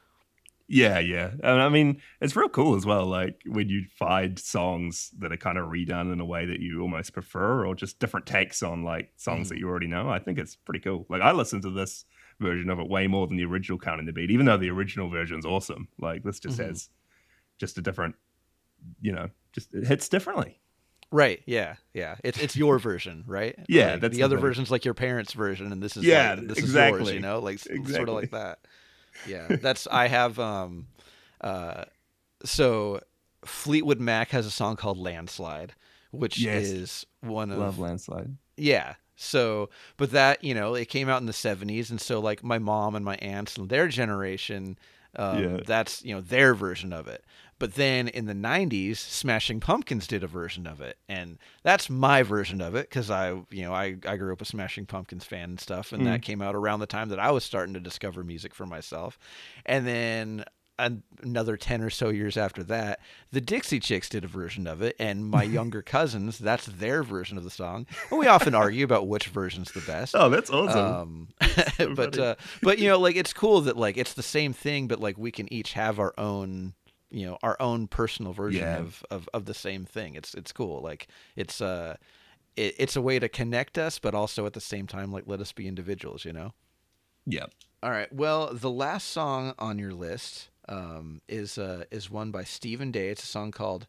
Yeah, 0.70 0.98
yeah. 0.98 1.30
And 1.42 1.62
I 1.62 1.70
mean, 1.70 2.02
it's 2.20 2.36
real 2.36 2.50
cool 2.50 2.74
as 2.76 2.84
well. 2.84 3.06
Like 3.06 3.40
when 3.46 3.70
you 3.70 3.86
find 3.98 4.38
songs 4.38 5.10
that 5.18 5.32
are 5.32 5.38
kind 5.38 5.56
of 5.56 5.70
redone 5.70 6.12
in 6.12 6.20
a 6.20 6.26
way 6.26 6.44
that 6.44 6.60
you 6.60 6.82
almost 6.82 7.14
prefer, 7.14 7.64
or 7.66 7.74
just 7.74 7.98
different 7.98 8.26
takes 8.26 8.62
on 8.62 8.84
like 8.84 9.10
songs 9.16 9.46
Mhm. 9.46 9.48
that 9.50 9.58
you 9.58 9.66
already 9.68 9.86
know. 9.86 10.10
I 10.10 10.18
think 10.18 10.38
it's 10.38 10.56
pretty 10.56 10.80
cool. 10.80 11.06
Like 11.08 11.22
I 11.22 11.32
listen 11.32 11.62
to 11.62 11.70
this 11.70 12.04
version 12.40 12.70
of 12.70 12.78
it 12.78 12.88
way 12.88 13.06
more 13.06 13.26
than 13.26 13.36
the 13.36 13.44
original 13.44 13.78
Counting 13.78 14.06
the 14.06 14.12
Beat, 14.12 14.30
even 14.30 14.46
though 14.46 14.56
the 14.56 14.70
original 14.70 15.08
version's 15.08 15.44
awesome. 15.46 15.88
Like 15.98 16.22
this 16.22 16.38
just 16.40 16.58
Mhm. 16.58 16.66
has 16.66 16.88
just 17.58 17.76
a 17.78 17.82
different, 17.82 18.14
you 19.00 19.12
know, 19.12 19.28
just 19.52 19.72
it 19.74 19.86
hits 19.86 20.08
differently. 20.08 20.60
Right. 21.10 21.42
Yeah. 21.46 21.76
Yeah. 21.94 22.16
It's 22.22 22.38
it's 22.38 22.56
your 22.56 22.78
version, 22.78 23.24
right? 23.26 23.56
Yeah, 23.68 23.92
Like, 23.92 24.00
that's 24.02 24.12
the 24.12 24.18
the 24.18 24.22
other 24.24 24.36
thing. 24.36 24.42
version's 24.42 24.70
like 24.70 24.84
your 24.84 24.94
parents' 24.94 25.32
version, 25.32 25.72
and 25.72 25.82
this 25.82 25.96
is 25.96 26.04
Yeah, 26.04 26.34
like, 26.34 26.48
this 26.48 26.58
is 26.58 26.64
yours. 26.64 26.70
exactly. 26.70 27.14
You 27.14 27.20
know, 27.20 27.38
like 27.40 27.54
s- 27.56 27.66
sort 27.94 28.08
of 28.08 28.14
like 28.14 28.30
that. 28.32 28.58
Yeah. 29.26 29.46
That's 29.62 29.86
I 29.90 30.06
have 30.08 30.38
um, 30.38 30.86
uh, 31.40 31.84
so 32.44 33.00
Fleetwood 33.44 34.00
Mac 34.00 34.30
has 34.30 34.46
a 34.46 34.50
song 34.50 34.76
called 34.76 34.98
Landslide, 34.98 35.74
which 36.12 36.38
Yes. 36.38 36.66
is 36.66 37.06
one 37.20 37.50
of 37.50 37.58
Love 37.58 37.78
landslide. 37.78 38.36
yeah. 38.56 38.94
So, 39.20 39.68
but 39.96 40.10
that 40.12 40.42
you 40.44 40.54
know, 40.54 40.74
it 40.74 40.88
came 40.88 41.08
out 41.08 41.20
in 41.20 41.26
the 41.26 41.32
'70s, 41.32 41.90
and 41.90 42.00
so 42.00 42.20
like 42.20 42.42
my 42.44 42.58
mom 42.58 42.94
and 42.94 43.04
my 43.04 43.16
aunts 43.16 43.56
and 43.56 43.68
their 43.68 43.88
generation, 43.88 44.78
um, 45.16 45.38
Yeah. 45.38 45.60
that's 45.66 46.04
you 46.04 46.14
know 46.14 46.20
their 46.20 46.54
version 46.54 46.92
of 46.92 47.08
it. 47.08 47.24
But 47.58 47.74
then 47.74 48.06
in 48.06 48.26
the 48.26 48.34
'90s, 48.34 49.00
Smashing 49.00 49.58
Pumpkins 49.58 50.06
did 50.06 50.22
a 50.22 50.28
version 50.28 50.66
of 50.68 50.80
it, 50.80 50.98
and 51.08 51.38
that's 51.64 51.90
my 51.90 52.22
version 52.22 52.60
of 52.60 52.76
it 52.76 52.88
because 52.88 53.10
I, 53.10 53.30
you 53.50 53.62
know, 53.62 53.72
I 53.74 53.96
I 54.06 54.16
grew 54.16 54.32
up 54.32 54.40
a 54.40 54.44
Smashing 54.44 54.86
Pumpkins 54.86 55.24
fan 55.24 55.50
and 55.50 55.60
stuff, 55.60 55.92
and 55.92 56.06
that 56.06 56.22
came 56.22 56.40
out 56.40 56.54
around 56.54 56.78
the 56.80 56.86
time 56.86 57.08
that 57.08 57.18
I 57.18 57.32
was 57.32 57.42
starting 57.42 57.74
to 57.74 57.80
discover 57.80 58.22
music 58.22 58.54
for 58.54 58.66
myself, 58.66 59.18
and 59.66 59.86
then. 59.86 60.44
An- 60.78 61.02
Another 61.22 61.56
10 61.56 61.82
or 61.82 61.90
so 61.90 62.10
years 62.10 62.36
after 62.36 62.62
that, 62.64 63.00
the 63.32 63.40
Dixie 63.40 63.80
Chicks 63.80 64.08
did 64.08 64.24
a 64.24 64.28
version 64.28 64.66
of 64.68 64.80
it, 64.82 64.94
and 65.00 65.24
my 65.26 65.42
younger 65.58 65.82
cousins, 65.82 66.38
that's 66.38 66.66
their 66.66 67.02
version 67.02 67.36
of 67.36 67.42
the 67.44 67.50
song. 67.50 67.86
And 68.10 68.20
we 68.20 68.26
often 68.28 68.54
argue 68.54 68.84
about 68.84 69.08
which 69.08 69.26
version's 69.26 69.72
the 69.72 69.80
best. 69.80 70.14
Oh, 70.16 70.28
that's 70.28 70.48
awesome. 70.50 70.94
Um, 70.94 71.28
but 71.96 72.16
uh, 72.18 72.36
but 72.62 72.78
you 72.78 72.88
know, 72.88 72.98
like 73.00 73.16
it's 73.16 73.32
cool 73.32 73.60
that 73.62 73.76
like 73.76 73.96
it's 73.96 74.14
the 74.14 74.22
same 74.22 74.52
thing, 74.52 74.86
but 74.86 75.00
like 75.00 75.18
we 75.18 75.32
can 75.32 75.52
each 75.52 75.72
have 75.72 75.98
our 75.98 76.14
own, 76.18 76.74
you 77.10 77.26
know, 77.26 77.38
our 77.42 77.56
own 77.60 77.88
personal 77.88 78.32
version 78.32 78.62
Yeah. 78.62 78.78
of, 78.78 79.04
of 79.10 79.28
of 79.34 79.44
the 79.46 79.54
same 79.54 79.84
thing. 79.84 80.14
It's 80.14 80.34
it's 80.34 80.52
cool. 80.52 80.80
Like 80.82 81.08
it's 81.34 81.60
uh, 81.60 81.96
it, 82.56 82.76
it's 82.78 82.94
a 82.94 83.02
way 83.02 83.18
to 83.18 83.28
connect 83.28 83.76
us, 83.76 83.98
but 83.98 84.14
also 84.14 84.46
at 84.46 84.52
the 84.52 84.60
same 84.60 84.86
time, 84.86 85.10
like 85.10 85.24
let 85.26 85.40
us 85.40 85.50
be 85.50 85.66
individuals. 85.66 86.24
You 86.24 86.32
know. 86.32 86.52
yeah. 87.26 87.46
All 87.82 87.90
right. 87.90 88.12
Well, 88.12 88.52
the 88.54 88.70
last 88.70 89.08
song 89.08 89.54
on 89.58 89.78
your 89.80 89.92
list 89.94 90.48
um, 90.68 91.20
is 91.28 91.58
uh, 91.58 91.84
is 91.90 92.10
one 92.10 92.30
by 92.30 92.44
Stephen 92.44 92.90
Day. 92.90 93.08
It's 93.08 93.22
a 93.22 93.26
song 93.26 93.50
called 93.50 93.86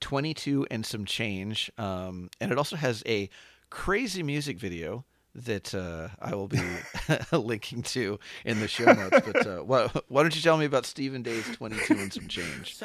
"22 0.00 0.66
and 0.70 0.84
Some 0.84 1.04
Change," 1.04 1.70
um, 1.78 2.30
and 2.40 2.52
it 2.52 2.58
also 2.58 2.76
has 2.76 3.02
a 3.06 3.28
crazy 3.70 4.22
music 4.22 4.58
video 4.58 5.04
that 5.34 5.74
uh, 5.74 6.08
I 6.20 6.34
will 6.34 6.48
be 6.48 6.60
linking 7.32 7.82
to 7.82 8.18
in 8.44 8.60
the 8.60 8.68
show 8.68 8.84
notes. 8.84 9.20
But 9.24 9.46
uh, 9.46 9.58
why, 9.58 9.88
why 10.08 10.22
don't 10.22 10.34
you 10.34 10.42
tell 10.42 10.58
me 10.58 10.64
about 10.64 10.86
Stephen 10.86 11.22
Day's 11.22 11.46
"22 11.56 11.94
and 11.94 12.12
Some 12.12 12.28
Change"? 12.28 12.76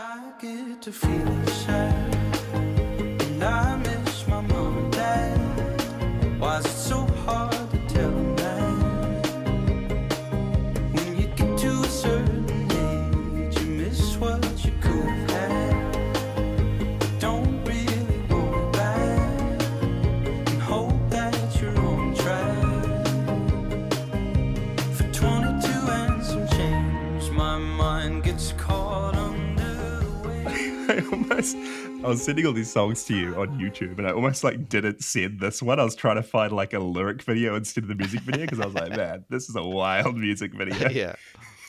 almost 31.11 31.55
I 31.55 32.07
was 32.07 32.23
sending 32.23 32.45
all 32.45 32.53
these 32.53 32.71
songs 32.71 33.03
to 33.05 33.15
you 33.15 33.35
on 33.35 33.59
YouTube 33.59 33.97
and 33.97 34.07
I 34.07 34.11
almost 34.11 34.43
like 34.43 34.69
didn't 34.69 35.03
send 35.03 35.39
this 35.39 35.61
one. 35.61 35.79
I 35.79 35.83
was 35.83 35.95
trying 35.95 36.15
to 36.17 36.23
find 36.23 36.51
like 36.51 36.73
a 36.73 36.79
lyric 36.79 37.21
video 37.23 37.55
instead 37.55 37.83
of 37.83 37.87
the 37.87 37.95
music 37.95 38.21
video 38.21 38.41
because 38.41 38.59
I 38.59 38.65
was 38.65 38.75
like, 38.75 38.89
man, 38.95 39.25
this 39.29 39.49
is 39.49 39.55
a 39.55 39.63
wild 39.63 40.17
music 40.17 40.53
video. 40.53 40.89
yeah. 40.89 41.15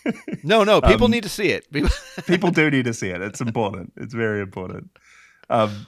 No, 0.45 0.62
no. 0.62 0.80
People 0.80 1.07
Um, 1.07 1.11
need 1.11 1.24
to 1.24 1.28
see 1.28 1.49
it. 1.49 1.66
People- 2.26 2.53
do 2.53 2.70
need 2.70 2.84
to 2.84 2.95
see 2.95 3.09
it. 3.09 3.20
It's 3.20 3.41
important. 3.41 3.93
It's 3.97 4.14
very 4.14 4.41
important. 4.41 4.91
Um 5.51 5.87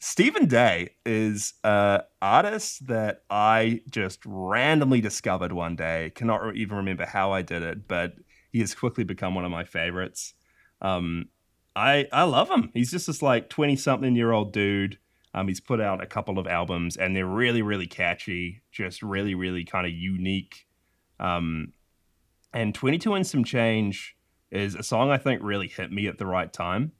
Stephen 0.00 0.46
Day 0.46 0.90
is 1.04 1.54
an 1.64 2.02
artist 2.22 2.86
that 2.86 3.22
I 3.30 3.80
just 3.90 4.20
randomly 4.24 5.00
discovered 5.00 5.52
one 5.52 5.74
day. 5.74 6.12
Cannot 6.14 6.54
even 6.54 6.76
remember 6.76 7.04
how 7.04 7.32
I 7.32 7.42
did 7.42 7.64
it, 7.64 7.88
but 7.88 8.14
he 8.52 8.60
has 8.60 8.76
quickly 8.76 9.02
become 9.02 9.34
one 9.34 9.44
of 9.44 9.50
my 9.50 9.64
favorites. 9.64 10.34
Um, 10.80 11.30
I 11.78 12.08
I 12.12 12.24
love 12.24 12.50
him. 12.50 12.70
He's 12.74 12.90
just 12.90 13.06
this 13.06 13.22
like 13.22 13.48
twenty 13.48 13.76
something 13.76 14.16
year 14.16 14.32
old 14.32 14.52
dude. 14.52 14.98
Um, 15.32 15.46
he's 15.46 15.60
put 15.60 15.80
out 15.80 16.02
a 16.02 16.06
couple 16.06 16.38
of 16.38 16.46
albums, 16.48 16.96
and 16.96 17.14
they're 17.14 17.24
really 17.24 17.62
really 17.62 17.86
catchy. 17.86 18.62
Just 18.72 19.00
really 19.00 19.34
really 19.34 19.64
kind 19.64 19.86
of 19.86 19.92
unique. 19.92 20.66
Um, 21.20 21.72
and 22.52 22.74
twenty 22.74 22.98
two 22.98 23.14
and 23.14 23.26
some 23.26 23.44
change 23.44 24.16
is 24.50 24.74
a 24.74 24.82
song 24.82 25.10
I 25.10 25.18
think 25.18 25.40
really 25.42 25.68
hit 25.68 25.92
me 25.92 26.08
at 26.08 26.18
the 26.18 26.26
right 26.26 26.52
time. 26.52 26.92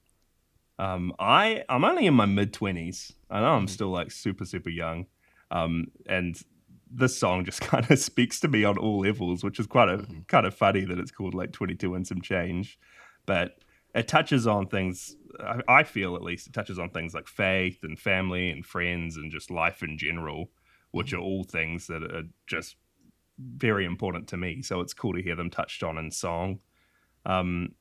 Um, 0.79 1.12
I 1.18 1.64
I'm 1.68 1.85
only 1.85 2.07
in 2.07 2.14
my 2.14 2.26
mid 2.26 2.53
twenties. 2.53 3.12
I 3.29 3.41
know 3.41 3.55
I'm 3.55 3.66
still 3.66 3.91
like 3.91 4.12
super 4.12 4.45
super 4.45 4.70
young, 4.70 5.07
um, 5.51 5.87
and 6.07 6.41
this 6.89 7.18
song 7.18 7.45
just 7.45 7.61
kind 7.62 7.91
of 7.91 7.99
speaks 7.99 8.39
to 8.41 8.49
me 8.49 8.62
on 8.62 8.79
all 8.79 9.01
levels, 9.01 9.43
which 9.43 9.59
is 9.59 9.66
quite 9.66 9.89
a 9.89 10.07
kind 10.29 10.47
of 10.47 10.55
funny 10.55 10.85
that 10.85 11.01
it's 11.01 11.11
called 11.11 11.35
like 11.35 11.53
22 11.53 11.95
and 11.95 12.07
some 12.07 12.22
change, 12.22 12.79
but 13.26 13.59
it 13.99 14.09
touches 14.09 14.47
on 14.47 14.67
things. 14.67 15.17
I, 15.41 15.61
I 15.69 15.83
feel 15.83 16.17
at 16.17 16.23
least 16.23 16.47
it 16.47 16.53
touches 16.53 16.79
on 16.79 16.91
things 16.91 17.15
like 17.15 17.29
faith 17.29 17.81
and 17.83 17.99
family 17.99 18.51
and 18.51 18.65
friends 18.65 19.17
and 19.17 19.31
just 19.31 19.51
life 19.51 19.83
in 19.83 19.99
general, 19.99 20.51
which 20.91 21.13
are 21.13 21.19
all 21.21 21.45
things 21.45 21.87
that 21.89 22.03
are 22.03 22.25
just 22.47 22.77
very 23.39 23.85
important 23.85 24.29
to 24.29 24.37
me. 24.37 24.63
So 24.63 24.81
it's 24.81 24.95
cool 24.95 25.15
to 25.15 25.23
hear 25.23 25.37
them 25.37 25.51
touched 25.51 25.83
on 25.83 25.99
in 25.99 26.11
song. 26.11 26.61
Um, 27.27 27.75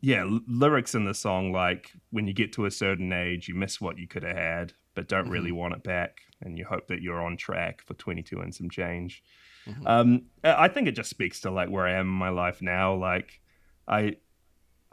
yeah, 0.00 0.22
l- 0.22 0.40
lyrics 0.46 0.94
in 0.94 1.04
the 1.04 1.14
song 1.14 1.52
like 1.52 1.92
when 2.10 2.26
you 2.26 2.34
get 2.34 2.52
to 2.54 2.66
a 2.66 2.70
certain 2.70 3.12
age, 3.12 3.48
you 3.48 3.54
miss 3.54 3.80
what 3.80 3.98
you 3.98 4.06
could 4.06 4.22
have 4.22 4.36
had, 4.36 4.72
but 4.94 5.08
don't 5.08 5.30
really 5.30 5.52
want 5.52 5.74
it 5.74 5.82
back, 5.82 6.18
and 6.42 6.58
you 6.58 6.64
hope 6.66 6.88
that 6.88 7.00
you're 7.00 7.22
on 7.22 7.36
track 7.36 7.82
for 7.82 7.94
22 7.94 8.40
and 8.40 8.54
some 8.54 8.68
change. 8.68 9.22
Mhm. 9.66 9.86
Um, 9.86 10.22
I 10.42 10.68
think 10.68 10.88
it 10.88 10.92
just 10.92 11.08
speaks 11.08 11.40
to 11.40 11.50
like 11.50 11.70
where 11.70 11.86
I 11.86 11.92
am 11.94 12.08
in 12.08 12.14
my 12.14 12.28
life 12.28 12.60
now. 12.60 12.94
Like, 12.94 13.40
I 13.88 14.16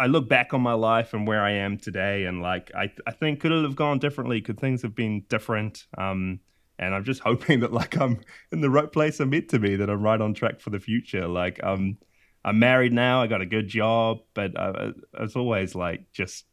I 0.02 0.08
look 0.08 0.28
back 0.28 0.52
on 0.52 0.62
my 0.62 0.74
life 0.74 1.14
and 1.14 1.28
where 1.28 1.44
I 1.44 1.52
am 1.52 1.78
today, 1.78 2.26
and 2.26 2.42
like 2.42 2.72
I 2.76 2.92
I 3.06 3.12
think 3.12 3.40
could 3.40 3.52
it 3.52 3.64
have 3.64 3.76
gone 3.76 4.00
differently? 4.00 4.42
Could 4.42 4.60
things 4.60 4.82
have 4.82 4.96
been 4.96 5.26
different? 5.30 5.86
Um, 5.96 6.40
and 6.80 6.96
I'm 6.96 7.04
just 7.04 7.22
hoping 7.30 7.60
that 7.60 7.72
like 7.72 7.96
I'm 7.98 8.20
in 8.52 8.62
the 8.62 8.70
right 8.72 8.92
place 8.92 9.20
I'm 9.20 9.30
meant 9.30 9.50
to 9.50 9.60
be, 9.60 9.76
that 9.76 9.92
I'm 9.92 10.02
right 10.02 10.20
on 10.20 10.34
track 10.34 10.60
for 10.60 10.72
the 10.72 10.80
future. 10.80 11.28
Like 11.28 11.64
um, 11.64 12.00
I'm 12.44 12.58
married 12.58 12.94
now, 12.94 13.22
I 13.22 13.28
got 13.28 13.42
a 13.42 13.46
good 13.46 13.68
job, 13.68 14.22
but 14.34 14.60
uh, 14.60 14.94
it's 15.20 15.36
always 15.36 15.76
like 15.76 16.12
just 16.12 16.46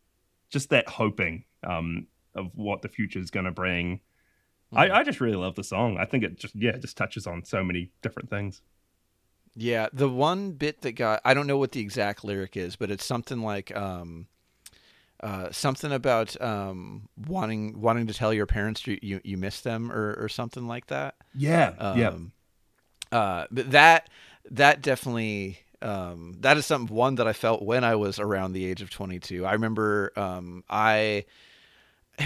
just 0.51 0.69
that 0.71 0.89
hoping 0.89 1.45
um 1.67 2.07
of 2.35 2.51
what 2.55 2.83
the 2.83 2.89
future 2.89 3.19
is 3.19 3.31
going 3.31 3.47
to 3.47 3.51
bring. 3.51 4.01
I, 4.75 4.91
I 4.91 5.03
just 5.03 5.23
really 5.23 5.37
love 5.37 5.55
the 5.55 5.65
song. 5.65 5.97
I 5.99 6.05
think 6.05 6.23
it 6.23 6.39
just 6.39 6.55
yeah, 6.55 6.73
it 6.73 6.83
just 6.83 6.99
touches 6.99 7.27
on 7.27 7.47
so 7.47 7.65
many 7.65 7.93
different 8.03 8.29
things. 8.29 8.61
Yeah, 9.61 9.89
the 9.93 10.09
one 10.09 10.53
bit 10.53 10.83
that 10.83 10.93
got 10.93 11.21
I 11.25 11.35
don't 11.35 11.47
know 11.47 11.59
what 11.59 11.73
the 11.73 11.81
exact 11.81 12.25
lyric 12.25 12.57
is, 12.57 12.77
but 12.77 12.91
it's 12.91 13.05
something 13.05 13.43
like 13.43 13.77
um 13.77 14.29
uh, 15.21 15.49
something 15.51 15.91
about 15.91 16.41
um, 16.41 17.09
wanting 17.27 17.81
wanting 17.81 18.07
to 18.07 18.15
tell 18.15 18.33
your 18.33 18.47
parents 18.47 18.87
you 18.87 18.99
you, 19.03 19.21
you 19.25 19.37
miss 19.37 19.61
them 19.61 19.91
or, 19.91 20.15
or 20.15 20.29
something 20.29 20.69
like 20.69 20.87
that. 20.87 21.17
Yeah, 21.35 21.75
yeah. 21.97 22.09
Um, 22.09 22.33
uh, 23.11 23.47
but 23.51 23.73
that 23.73 24.11
that 24.51 24.81
definitely 24.81 25.59
um, 25.83 26.37
that 26.41 26.57
is 26.57 26.67
something 26.67 26.95
one 26.95 27.17
that 27.17 27.27
I 27.27 27.33
felt 27.33 27.63
when 27.63 27.83
I 27.83 27.97
was 27.97 28.21
around 28.21 28.53
the 28.53 28.65
age 28.65 28.81
of 28.81 28.91
22. 28.91 29.45
I 29.45 29.53
remember 29.53 30.13
um, 30.17 30.63
I 30.71 31.25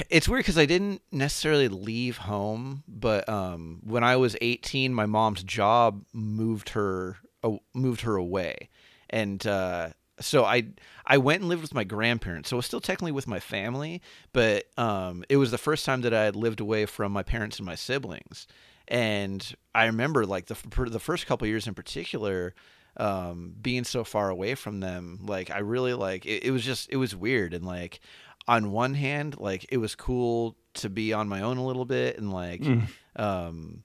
it's 0.08 0.28
weird 0.28 0.40
because 0.40 0.58
I 0.58 0.66
didn't 0.66 1.02
necessarily 1.10 1.68
leave 1.68 2.18
home, 2.18 2.82
but 2.88 3.28
um, 3.28 3.80
when 3.84 4.04
I 4.04 4.16
was 4.16 4.36
18, 4.40 4.94
my 4.94 5.06
mom's 5.06 5.42
job 5.42 6.04
moved 6.12 6.70
her 6.70 7.16
uh, 7.42 7.56
moved 7.74 8.02
her 8.02 8.16
away, 8.16 8.70
and 9.10 9.46
uh, 9.46 9.90
so 10.20 10.44
I 10.44 10.68
I 11.04 11.18
went 11.18 11.40
and 11.40 11.48
lived 11.48 11.62
with 11.62 11.74
my 11.74 11.84
grandparents. 11.84 12.48
So 12.50 12.56
I 12.56 12.58
was 12.58 12.66
still 12.66 12.80
technically 12.80 13.12
with 13.12 13.26
my 13.26 13.40
family, 13.40 14.00
but 14.32 14.64
um, 14.78 15.24
it 15.28 15.36
was 15.36 15.50
the 15.50 15.58
first 15.58 15.84
time 15.84 16.00
that 16.02 16.14
I 16.14 16.24
had 16.24 16.36
lived 16.36 16.60
away 16.60 16.86
from 16.86 17.12
my 17.12 17.22
parents 17.22 17.58
and 17.58 17.66
my 17.66 17.74
siblings. 17.74 18.46
And 18.88 19.54
I 19.74 19.86
remember 19.86 20.24
like 20.24 20.46
the 20.46 20.56
the 20.86 21.00
first 21.00 21.26
couple 21.26 21.46
years 21.46 21.66
in 21.66 21.74
particular, 21.74 22.54
um, 22.96 23.54
being 23.60 23.84
so 23.84 24.04
far 24.04 24.28
away 24.30 24.54
from 24.54 24.80
them. 24.80 25.20
Like 25.22 25.50
I 25.50 25.58
really 25.58 25.94
like 25.94 26.26
it, 26.26 26.44
it 26.44 26.50
was 26.50 26.64
just 26.64 26.88
it 26.90 26.96
was 26.96 27.14
weird 27.16 27.54
and 27.54 27.64
like 27.64 28.00
on 28.48 28.72
one 28.72 28.94
hand, 28.94 29.38
like 29.38 29.66
it 29.70 29.76
was 29.78 29.94
cool 29.94 30.56
to 30.74 30.88
be 30.90 31.12
on 31.12 31.28
my 31.28 31.42
own 31.42 31.58
a 31.58 31.64
little 31.66 31.84
bit 31.84 32.18
and 32.18 32.32
like 32.32 32.62
um 33.16 33.84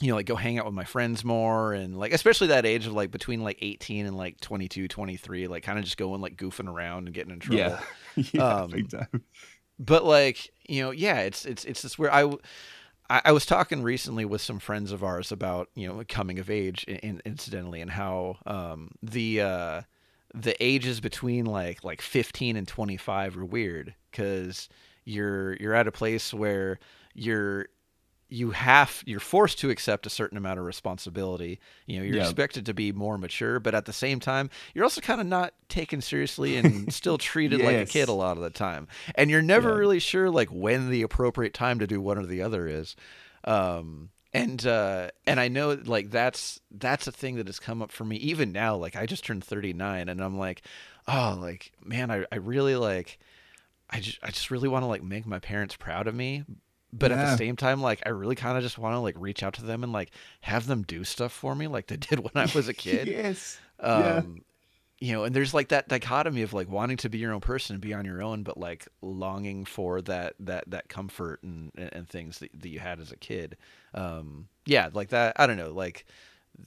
you 0.00 0.08
know 0.08 0.16
like 0.16 0.26
go 0.26 0.34
hang 0.36 0.58
out 0.58 0.64
with 0.64 0.74
my 0.74 0.84
friends 0.84 1.24
more 1.24 1.72
and 1.72 1.96
like 1.98 2.12
especially 2.12 2.48
that 2.48 2.66
age 2.66 2.86
of 2.86 2.92
like 2.92 3.10
between 3.10 3.42
like 3.42 3.56
18 3.60 4.04
and 4.06 4.16
like 4.16 4.38
22 4.40 4.88
23 4.88 5.46
like 5.46 5.62
kind 5.62 5.78
of 5.78 5.84
just 5.84 5.96
going 5.96 6.20
like 6.20 6.36
goofing 6.36 6.68
around 6.68 7.06
and 7.06 7.14
getting 7.14 7.32
in 7.32 7.38
trouble. 7.40 7.58
Yeah, 7.58 7.80
yeah, 8.32 8.42
Um, 8.42 8.70
big 8.70 8.90
time. 8.90 9.22
but 9.78 10.04
like 10.04 10.50
you 10.68 10.82
know 10.82 10.90
yeah 10.90 11.20
it's 11.20 11.44
it's 11.44 11.64
it's 11.64 11.82
this 11.82 11.98
where 11.98 12.12
I 12.12 12.30
I 13.10 13.32
was 13.32 13.46
talking 13.46 13.82
recently 13.82 14.24
with 14.26 14.42
some 14.42 14.58
friends 14.58 14.92
of 14.92 15.02
ours 15.02 15.32
about 15.32 15.70
you 15.74 15.88
know 15.88 16.02
coming 16.08 16.38
of 16.38 16.50
age 16.50 16.84
in, 16.84 17.22
incidentally 17.24 17.80
and 17.80 17.90
how 17.92 18.36
um 18.44 18.90
the 19.02 19.40
uh 19.40 19.82
the 20.34 20.54
ages 20.62 21.00
between 21.00 21.46
like 21.46 21.82
like 21.84 22.02
15 22.02 22.56
and 22.56 22.68
25 22.68 23.36
are 23.38 23.44
weird 23.44 23.94
cuz 24.12 24.68
you're 25.04 25.54
you're 25.56 25.74
at 25.74 25.86
a 25.86 25.92
place 25.92 26.34
where 26.34 26.78
you're 27.14 27.66
you 28.30 28.50
have 28.50 29.02
you're 29.06 29.20
forced 29.20 29.58
to 29.58 29.70
accept 29.70 30.04
a 30.06 30.10
certain 30.10 30.36
amount 30.36 30.58
of 30.58 30.66
responsibility. 30.66 31.58
You 31.86 31.98
know, 31.98 32.04
you're 32.04 32.16
Yeah. 32.16 32.22
expected 32.24 32.66
to 32.66 32.74
be 32.74 32.92
more 32.92 33.16
mature, 33.16 33.58
but 33.58 33.74
at 33.74 33.86
the 33.86 33.92
same 33.92 34.20
time, 34.20 34.50
you're 34.74 34.84
also 34.84 35.00
kind 35.00 35.18
of 35.20 35.26
not 35.26 35.54
taken 35.70 36.02
seriously 36.02 36.56
and 36.58 36.92
still 36.92 37.16
treated 37.16 37.62
like 37.62 37.78
a 37.78 37.86
kid 37.86 38.10
a 38.10 38.12
lot 38.12 38.36
of 38.36 38.42
the 38.42 38.50
time. 38.50 38.86
And 39.14 39.30
you're 39.30 39.40
never 39.40 39.70
Yeah. 39.70 39.78
really 39.78 39.98
sure 39.98 40.28
like 40.30 40.50
when 40.50 40.90
the 40.90 41.00
appropriate 41.00 41.54
time 41.54 41.78
to 41.78 41.86
do 41.86 42.02
one 42.02 42.18
or 42.18 42.26
the 42.26 42.42
other 42.42 42.68
is. 42.68 42.94
Um 43.44 44.10
and 44.32 44.66
uh 44.66 45.08
and 45.26 45.40
I 45.40 45.48
know 45.48 45.78
like 45.84 46.10
that's 46.10 46.60
that's 46.70 47.06
a 47.06 47.12
thing 47.12 47.36
that 47.36 47.46
has 47.46 47.58
come 47.58 47.80
up 47.82 47.90
for 47.90 48.04
me 48.04 48.16
even 48.16 48.52
now 48.52 48.76
like 48.76 48.94
I 48.96 49.06
just 49.06 49.24
turned 49.24 49.42
39 49.44 50.08
and 50.08 50.20
I'm 50.20 50.38
like 50.38 50.62
oh 51.06 51.38
like 51.40 51.72
man 51.82 52.10
I 52.10 52.24
I 52.30 52.36
really 52.36 52.76
like 52.76 53.18
I 53.90 54.00
just 54.00 54.18
I 54.22 54.28
just 54.28 54.50
really 54.50 54.68
want 54.68 54.82
to 54.82 54.86
like 54.86 55.02
make 55.02 55.26
my 55.26 55.38
parents 55.38 55.76
proud 55.76 56.06
of 56.06 56.14
me 56.14 56.44
but 56.92 57.10
at 57.12 57.16
the 57.16 57.36
same 57.36 57.56
time 57.56 57.80
like 57.80 58.02
I 58.04 58.10
really 58.10 58.34
kind 58.34 58.56
of 58.56 58.62
just 58.62 58.78
want 58.78 58.94
to 58.94 59.00
like 59.00 59.14
reach 59.18 59.42
out 59.42 59.54
to 59.54 59.62
them 59.62 59.82
and 59.82 59.92
like 59.92 60.10
have 60.42 60.66
them 60.66 60.82
do 60.82 61.04
stuff 61.04 61.32
for 61.32 61.54
me 61.54 61.66
like 61.66 61.86
they 61.86 61.96
did 62.08 62.18
when 62.18 62.32
I 62.34 62.50
was 62.54 62.68
a 62.68 62.74
kid 62.74 63.08
yes. 63.08 63.58
um 63.80 63.96
Yeah. 64.00 64.42
You 65.00 65.12
know 65.12 65.24
and 65.24 65.34
there's 65.34 65.54
like 65.54 65.68
that 65.68 65.88
dichotomy 65.88 66.42
of 66.42 66.52
like 66.52 66.68
wanting 66.68 66.96
to 66.96 67.08
be 67.08 67.18
your 67.18 67.32
own 67.32 67.40
person 67.40 67.74
and 67.74 67.80
be 67.80 67.94
on 67.94 68.04
your 68.04 68.22
own 68.22 68.42
but 68.42 68.58
like 68.58 68.88
longing 69.02 69.64
for 69.64 70.02
that 70.02 70.34
that 70.40 70.64
that 70.68 70.88
comfort 70.88 71.42
and 71.42 71.70
and, 71.76 72.08
things 72.08 72.38
that, 72.38 72.50
that 72.60 72.68
you 72.68 72.78
had 72.78 73.00
as 73.00 73.12
a 73.12 73.16
kid 73.16 73.56
um 73.94 74.48
yeah 74.66 74.88
like 74.92 75.10
that 75.10 75.34
i 75.36 75.46
don't 75.46 75.56
know 75.56 75.72
like 75.72 76.04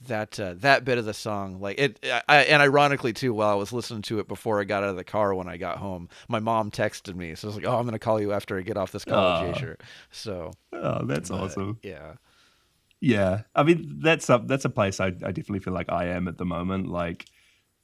that 0.08 0.40
uh, 0.40 0.54
that 0.56 0.86
bit 0.86 0.96
of 0.96 1.04
the 1.04 1.12
song 1.12 1.60
like 1.60 1.78
it 1.78 2.02
I, 2.26 2.44
and 2.44 2.62
ironically 2.62 3.12
too 3.12 3.34
while 3.34 3.50
i 3.50 3.54
was 3.54 3.74
listening 3.74 4.00
to 4.02 4.20
it 4.20 4.28
before 4.28 4.58
i 4.58 4.64
got 4.64 4.82
out 4.82 4.88
of 4.88 4.96
the 4.96 5.04
car 5.04 5.34
when 5.34 5.48
i 5.48 5.58
got 5.58 5.76
home 5.76 6.08
my 6.28 6.38
mom 6.38 6.70
texted 6.70 7.14
me 7.14 7.34
so 7.34 7.46
i 7.46 7.48
was 7.48 7.56
like 7.56 7.66
oh 7.66 7.76
i'm 7.78 7.84
gonna 7.84 7.98
call 7.98 8.18
you 8.18 8.32
after 8.32 8.58
i 8.58 8.62
get 8.62 8.78
off 8.78 8.92
this 8.92 9.04
Aw. 9.06 9.52
Jasher. 9.52 9.76
so 10.10 10.52
Oh, 10.72 11.04
that's 11.04 11.28
but, 11.28 11.40
awesome. 11.40 11.78
yeah 11.82 12.14
Yeah, 13.00 13.42
I 13.54 13.64
mean 13.64 13.98
that's 14.00 14.30
a 14.30 14.42
that's 14.46 14.64
a 14.64 14.70
place 14.70 15.00
I, 15.00 15.06
I 15.06 15.10
definitely 15.10 15.58
feel 15.60 15.74
like 15.74 15.90
I 15.90 16.06
am 16.06 16.28
at 16.28 16.38
the 16.38 16.44
moment. 16.44 16.86
Like 16.86 17.26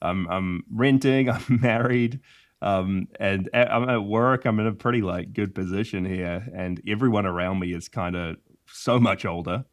I'm 0.03 0.29
I'm 0.29 0.65
renting, 0.71 1.29
I'm 1.31 1.61
married, 1.61 2.21
um, 2.63 3.09
and 3.21 3.49
I'm 3.55 3.89
at 3.89 4.05
work. 4.05 4.45
I'm 4.45 4.61
in 4.61 4.67
a 4.67 4.73
pretty 4.75 5.03
like 5.03 5.33
good 5.33 5.55
position 5.55 6.05
here, 6.05 6.47
and 6.55 6.81
everyone 6.87 7.27
around 7.27 7.59
me 7.61 7.73
is 7.73 7.89
kind 7.89 8.17
of 8.17 8.37
so 8.69 8.99
much 9.01 9.25
older, 9.25 9.65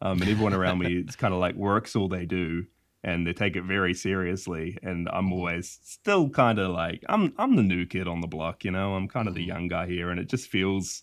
um, 0.00 0.22
and 0.22 0.30
everyone 0.30 0.54
around 0.54 0.78
me 0.78 0.96
is 0.96 1.16
kind 1.16 1.34
of 1.34 1.40
like 1.40 1.54
works 1.56 1.94
all 1.94 2.08
they 2.08 2.26
do, 2.26 2.64
and 3.02 3.26
they 3.26 3.32
take 3.32 3.56
it 3.56 3.62
very 3.62 3.94
seriously. 3.94 4.78
And 4.82 5.08
I'm 5.12 5.32
always 5.32 5.78
still 5.82 6.30
kind 6.30 6.58
of 6.58 6.70
like 6.72 7.04
I'm 7.08 7.34
I'm 7.38 7.56
the 7.56 7.62
new 7.62 7.86
kid 7.86 8.08
on 8.08 8.20
the 8.20 8.26
block, 8.26 8.64
you 8.64 8.70
know. 8.70 8.94
I'm 8.94 9.08
kind 9.08 9.28
of 9.28 9.34
the 9.34 9.42
Mhm. 9.42 9.44
young 9.44 9.68
guy 9.68 9.86
here, 9.86 10.10
and 10.10 10.18
it 10.20 10.28
just 10.28 10.48
feels 10.48 11.02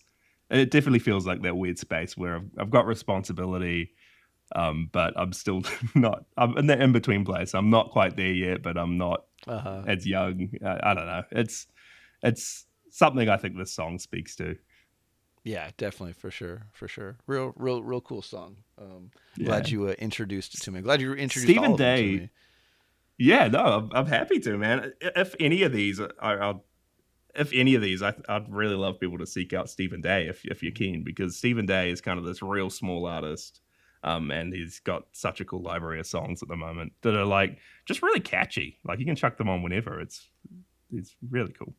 it 0.50 0.70
definitely 0.70 0.98
feels 0.98 1.26
like 1.26 1.42
that 1.42 1.56
weird 1.56 1.78
space 1.78 2.16
where 2.16 2.36
I've, 2.36 2.50
I've 2.58 2.70
got 2.70 2.86
responsibility, 2.86 3.92
um, 4.54 4.88
but 4.92 5.14
I'm 5.16 5.32
still 5.32 5.62
not. 5.94 6.24
I'm 6.36 6.56
in 6.58 6.66
the 6.66 6.80
in 6.80 6.92
between 6.92 7.24
place. 7.24 7.54
I'm 7.54 7.70
not 7.70 7.90
quite 7.90 8.16
there 8.16 8.32
yet, 8.32 8.62
but 8.62 8.76
I'm 8.76 8.98
not 8.98 9.24
uh-huh 9.46 9.84
as 9.86 10.06
young. 10.06 10.50
I, 10.64 10.90
I 10.90 10.94
don't 10.94 11.06
know. 11.06 11.22
It's 11.32 11.66
it's 12.22 12.66
something 12.90 13.28
I 13.28 13.36
think 13.36 13.56
this 13.56 13.72
song 13.72 13.98
speaks 13.98 14.36
to. 14.36 14.56
Yeah, 15.44 15.70
definitely 15.78 16.12
for 16.12 16.30
sure, 16.30 16.66
for 16.72 16.88
sure. 16.88 17.16
Real, 17.26 17.52
real, 17.56 17.82
real 17.82 18.00
cool 18.00 18.22
song. 18.22 18.56
Um, 18.76 19.10
Yeah. 19.36 19.46
Glad 19.46 19.70
you 19.70 19.88
uh, 19.88 19.92
introduced 19.98 20.54
it 20.54 20.60
to 20.62 20.70
me. 20.70 20.80
Glad 20.82 21.00
you 21.00 21.12
introduced 21.12 21.46
Stephen 21.46 21.64
all 21.64 21.72
of 21.72 21.78
them 21.78 21.96
to 21.96 22.18
Day-. 22.18 22.30
Yeah, 23.16 23.48
no, 23.48 23.64
I'm, 23.64 23.90
I'm 23.92 24.06
happy 24.06 24.40
to, 24.40 24.58
man. 24.58 24.92
If 25.00 25.34
any 25.40 25.62
of 25.62 25.72
these, 25.72 26.00
I, 26.00 26.08
I'll, 26.20 26.64
if 27.34 27.52
any 27.54 27.74
of 27.74 27.82
these, 27.82 28.02
I, 28.02 28.14
I'd 28.28 28.52
really 28.52 28.74
love 28.74 29.00
people 29.00 29.18
to 29.18 29.26
seek 29.26 29.52
out 29.52 29.70
Stephen 29.70 30.00
Day 30.00 30.26
if 30.28 30.44
if 30.44 30.62
you're 30.62 30.72
keen, 30.72 31.02
because 31.02 31.36
Stephen 31.36 31.66
Day 31.66 31.90
is 31.90 32.00
kind 32.00 32.18
of 32.18 32.24
this 32.24 32.42
real 32.42 32.68
small 32.68 33.06
artist, 33.06 33.60
um, 34.08 34.30
and 34.30 34.54
he's 34.54 34.80
got 34.80 35.04
such 35.12 35.40
a 35.40 35.44
cool 35.44 35.62
library 35.62 36.00
of 36.00 36.06
songs 36.06 36.42
at 36.42 36.48
the 36.48 36.56
moment 36.56 36.92
that 37.02 37.14
are 37.14 37.26
like 37.26 37.58
just 37.84 38.02
really 38.02 38.20
catchy. 38.20 38.78
Like 38.84 38.98
you 38.98 39.04
can 39.04 39.16
chuck 39.16 39.36
them 39.36 39.48
on 39.48 39.62
whenever. 39.62 40.00
It's 40.00 40.28
it's 40.90 41.14
really 41.30 41.52
cool. 41.52 41.74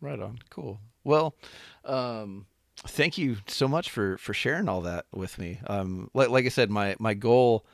Right 0.00 0.18
on. 0.18 0.38
Cool. 0.48 0.80
Well, 1.04 1.34
um, 1.84 2.46
thank 2.78 3.18
you 3.18 3.36
so 3.46 3.68
much 3.68 3.90
for 3.90 4.16
for 4.16 4.32
sharing 4.32 4.68
all 4.68 4.80
that 4.82 5.06
with 5.12 5.38
me. 5.38 5.60
Um, 5.66 6.10
like 6.14 6.30
like 6.30 6.46
I 6.46 6.48
said, 6.48 6.70
my 6.70 6.96
my 6.98 7.12
goal 7.12 7.66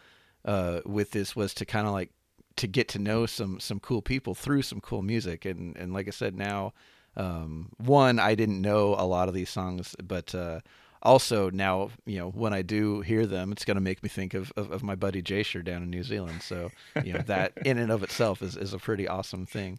uh, 0.45 0.81
with 0.85 1.13
this 1.13 1.37
was 1.37 1.55
to 1.55 1.65
kind 1.65 1.87
of 1.87 1.93
like 1.93 2.11
to 2.57 2.67
get 2.67 2.89
to 2.89 2.99
know 2.99 3.27
some 3.27 3.61
some 3.61 3.79
cool 3.79 4.03
people 4.03 4.35
through 4.35 4.63
some 4.63 4.81
cool 4.81 5.03
music, 5.03 5.45
and 5.45 5.77
and 5.77 5.93
like 5.93 6.09
I 6.09 6.13
said, 6.13 6.35
now 6.35 6.73
um, 7.17 7.71
one 7.79 8.19
I 8.19 8.35
didn't 8.35 8.61
know 8.61 8.97
a 8.99 9.07
lot 9.07 9.29
of 9.29 9.35
these 9.35 9.51
songs, 9.51 9.95
but 10.03 10.35
uh, 10.35 10.61
also 11.07 11.51
now 11.51 11.91
you 12.05 12.19
know 12.19 12.31
when 12.31 12.53
I 12.53 12.63
do 12.63 13.01
hear 13.01 13.25
them, 13.27 13.53
it's 13.53 13.65
going 13.65 13.77
to 13.77 13.81
make 13.81 14.03
me 14.03 14.09
think 14.09 14.35
of, 14.35 14.53
of 14.57 14.71
of 14.71 14.83
my 14.83 14.95
buddy 14.95 15.23
Jasher 15.23 15.63
down 15.63 15.83
in 15.83 15.91
New 15.91 16.03
Zealand. 16.03 16.43
So 16.43 16.71
you 17.05 17.15
know 17.15 17.23
that 17.27 17.53
in 17.65 17.79
and 17.79 17.91
of 17.91 18.03
itself 18.03 18.43
is 18.43 18.57
is 18.57 18.75
a 18.75 18.79
pretty 18.79 19.09
awesome 19.09 19.47
thing. 19.47 19.79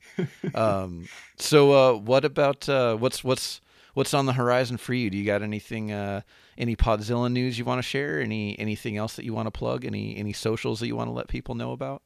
Um, 0.55 1.07
so 1.37 1.71
uh, 1.73 1.97
what 1.97 2.25
about 2.25 2.67
uh, 2.69 2.95
what's 2.95 3.23
what's 3.23 3.61
what's 3.93 4.13
on 4.13 4.25
the 4.25 4.33
horizon 4.33 4.77
for 4.77 4.93
you? 4.93 5.09
Do 5.09 5.17
you 5.17 5.25
got 5.25 5.41
anything 5.41 5.91
uh, 5.91 6.21
any 6.57 6.75
Podzilla 6.75 7.31
news 7.31 7.57
you 7.59 7.65
want 7.65 7.79
to 7.79 7.87
share? 7.87 8.21
Any 8.21 8.57
anything 8.59 8.95
else 8.95 9.15
that 9.15 9.25
you 9.25 9.33
want 9.33 9.47
to 9.47 9.51
plug? 9.51 9.85
Any 9.85 10.15
any 10.15 10.33
socials 10.33 10.79
that 10.79 10.87
you 10.87 10.95
want 10.95 11.07
to 11.07 11.13
let 11.13 11.27
people 11.27 11.55
know 11.55 11.71
about? 11.71 12.03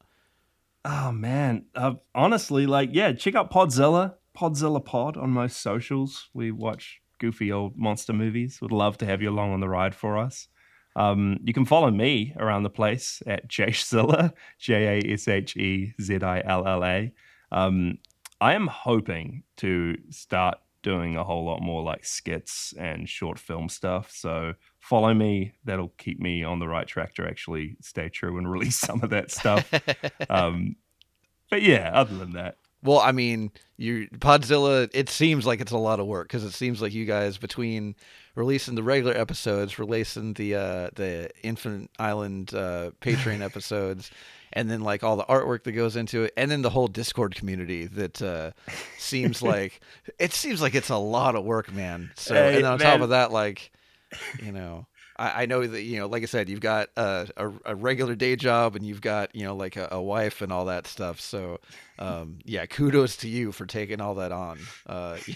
Oh 0.84 1.12
man, 1.12 1.66
uh, 1.74 1.94
honestly, 2.14 2.66
like 2.66 2.90
yeah, 2.92 3.12
check 3.12 3.34
out 3.34 3.52
Podzilla, 3.52 4.14
Podzilla 4.36 4.84
Pod 4.84 5.16
on 5.16 5.30
most 5.30 5.58
socials. 5.58 6.30
We 6.32 6.50
watch 6.50 7.01
goofy 7.22 7.52
old 7.52 7.78
monster 7.78 8.12
movies. 8.12 8.60
Would 8.60 8.72
love 8.72 8.98
to 8.98 9.06
have 9.06 9.22
you 9.22 9.30
along 9.30 9.52
on 9.52 9.60
the 9.60 9.68
ride 9.68 9.94
for 9.94 10.18
us. 10.18 10.48
Um, 10.96 11.38
you 11.44 11.54
can 11.54 11.64
follow 11.64 11.90
me 11.90 12.34
around 12.36 12.64
the 12.64 12.70
place 12.70 13.22
at 13.26 13.48
Jashzilla, 13.48 14.32
J 14.58 14.98
A 14.98 15.12
S 15.12 15.28
H 15.28 15.56
E 15.56 15.94
Z 16.00 16.18
I 16.20 16.42
L 16.44 16.66
L 16.66 16.84
A. 16.84 17.12
Um, 17.52 17.98
I 18.40 18.54
am 18.54 18.66
hoping 18.66 19.44
to 19.58 19.96
start 20.10 20.58
doing 20.82 21.16
a 21.16 21.22
whole 21.22 21.44
lot 21.44 21.62
more 21.62 21.80
like 21.80 22.04
skits 22.04 22.74
and 22.76 23.08
short 23.08 23.38
film 23.38 23.68
stuff. 23.68 24.10
So 24.12 24.54
follow 24.80 25.14
me. 25.14 25.54
That'll 25.64 25.94
keep 25.96 26.18
me 26.18 26.42
on 26.42 26.58
the 26.58 26.66
right 26.66 26.88
track 26.88 27.14
to 27.14 27.24
actually 27.24 27.76
stay 27.80 28.08
true 28.08 28.36
and 28.36 28.50
release 28.56 28.78
some 28.78 29.00
of 29.04 29.10
that 29.10 29.30
stuff. 29.30 29.72
um, 30.28 30.74
but 31.50 31.62
yeah, 31.62 31.92
other 31.94 32.16
than 32.16 32.32
that, 32.32 32.56
Well, 32.82 32.98
I 32.98 33.12
mean, 33.12 33.52
you 33.76 34.08
Podzilla. 34.18 34.90
It 34.92 35.08
seems 35.08 35.46
like 35.46 35.60
it's 35.60 35.72
a 35.72 35.78
lot 35.78 36.00
of 36.00 36.06
work 36.06 36.28
because 36.28 36.44
it 36.44 36.52
seems 36.52 36.82
like 36.82 36.92
you 36.92 37.04
guys 37.04 37.38
between 37.38 37.94
releasing 38.34 38.74
the 38.74 38.82
regular 38.82 39.16
episodes, 39.16 39.78
releasing 39.78 40.34
the 40.34 40.54
uh, 40.54 40.90
the 40.94 41.30
Infinite 41.42 41.90
Island 41.98 42.54
uh, 42.54 42.90
Patreon 43.00 43.40
episodes, 43.44 44.10
and 44.52 44.70
then 44.70 44.80
like 44.80 45.04
all 45.04 45.16
the 45.16 45.24
artwork 45.24 45.64
that 45.64 45.72
goes 45.72 45.96
into 45.96 46.24
it, 46.24 46.32
and 46.36 46.50
then 46.50 46.62
the 46.62 46.70
whole 46.70 46.88
Discord 46.88 47.34
community 47.34 47.86
that 47.86 48.20
uh, 48.20 48.50
seems 48.98 49.42
like 49.42 49.80
it 50.18 50.32
seems 50.32 50.60
like 50.60 50.74
it's 50.74 50.90
a 50.90 50.96
lot 50.96 51.36
of 51.36 51.44
work, 51.44 51.72
man. 51.72 52.10
So 52.16 52.34
Hey, 52.34 52.56
and 52.56 52.66
on 52.66 52.78
top 52.78 53.00
of 53.00 53.10
that, 53.10 53.32
like 53.32 53.70
you 54.42 54.52
know. 54.52 54.86
I 55.22 55.42
I 55.42 55.46
know 55.46 55.66
that 55.66 55.82
you 55.82 55.98
know, 55.98 56.06
like 56.08 56.22
I 56.22 56.26
said, 56.26 56.48
you've 56.48 56.60
got 56.60 56.88
a, 56.96 57.28
a, 57.36 57.52
a 57.66 57.74
regular 57.74 58.14
day 58.14 58.36
job 58.36 58.74
and 58.74 58.84
you've 58.84 59.00
got 59.00 59.34
you 59.34 59.44
know 59.44 59.54
like 59.54 59.76
a, 59.76 59.88
a 59.92 60.02
wife 60.02 60.42
and 60.42 60.52
all 60.52 60.64
that 60.66 60.86
stuff. 60.86 61.20
So, 61.20 61.60
um, 61.98 62.38
yeah, 62.44 62.66
kudos 62.66 63.16
to 63.18 63.28
you 63.28 63.52
for 63.52 63.64
taking 63.64 64.00
all 64.00 64.16
that 64.16 64.32
on. 64.32 64.58
Uh, 64.86 65.18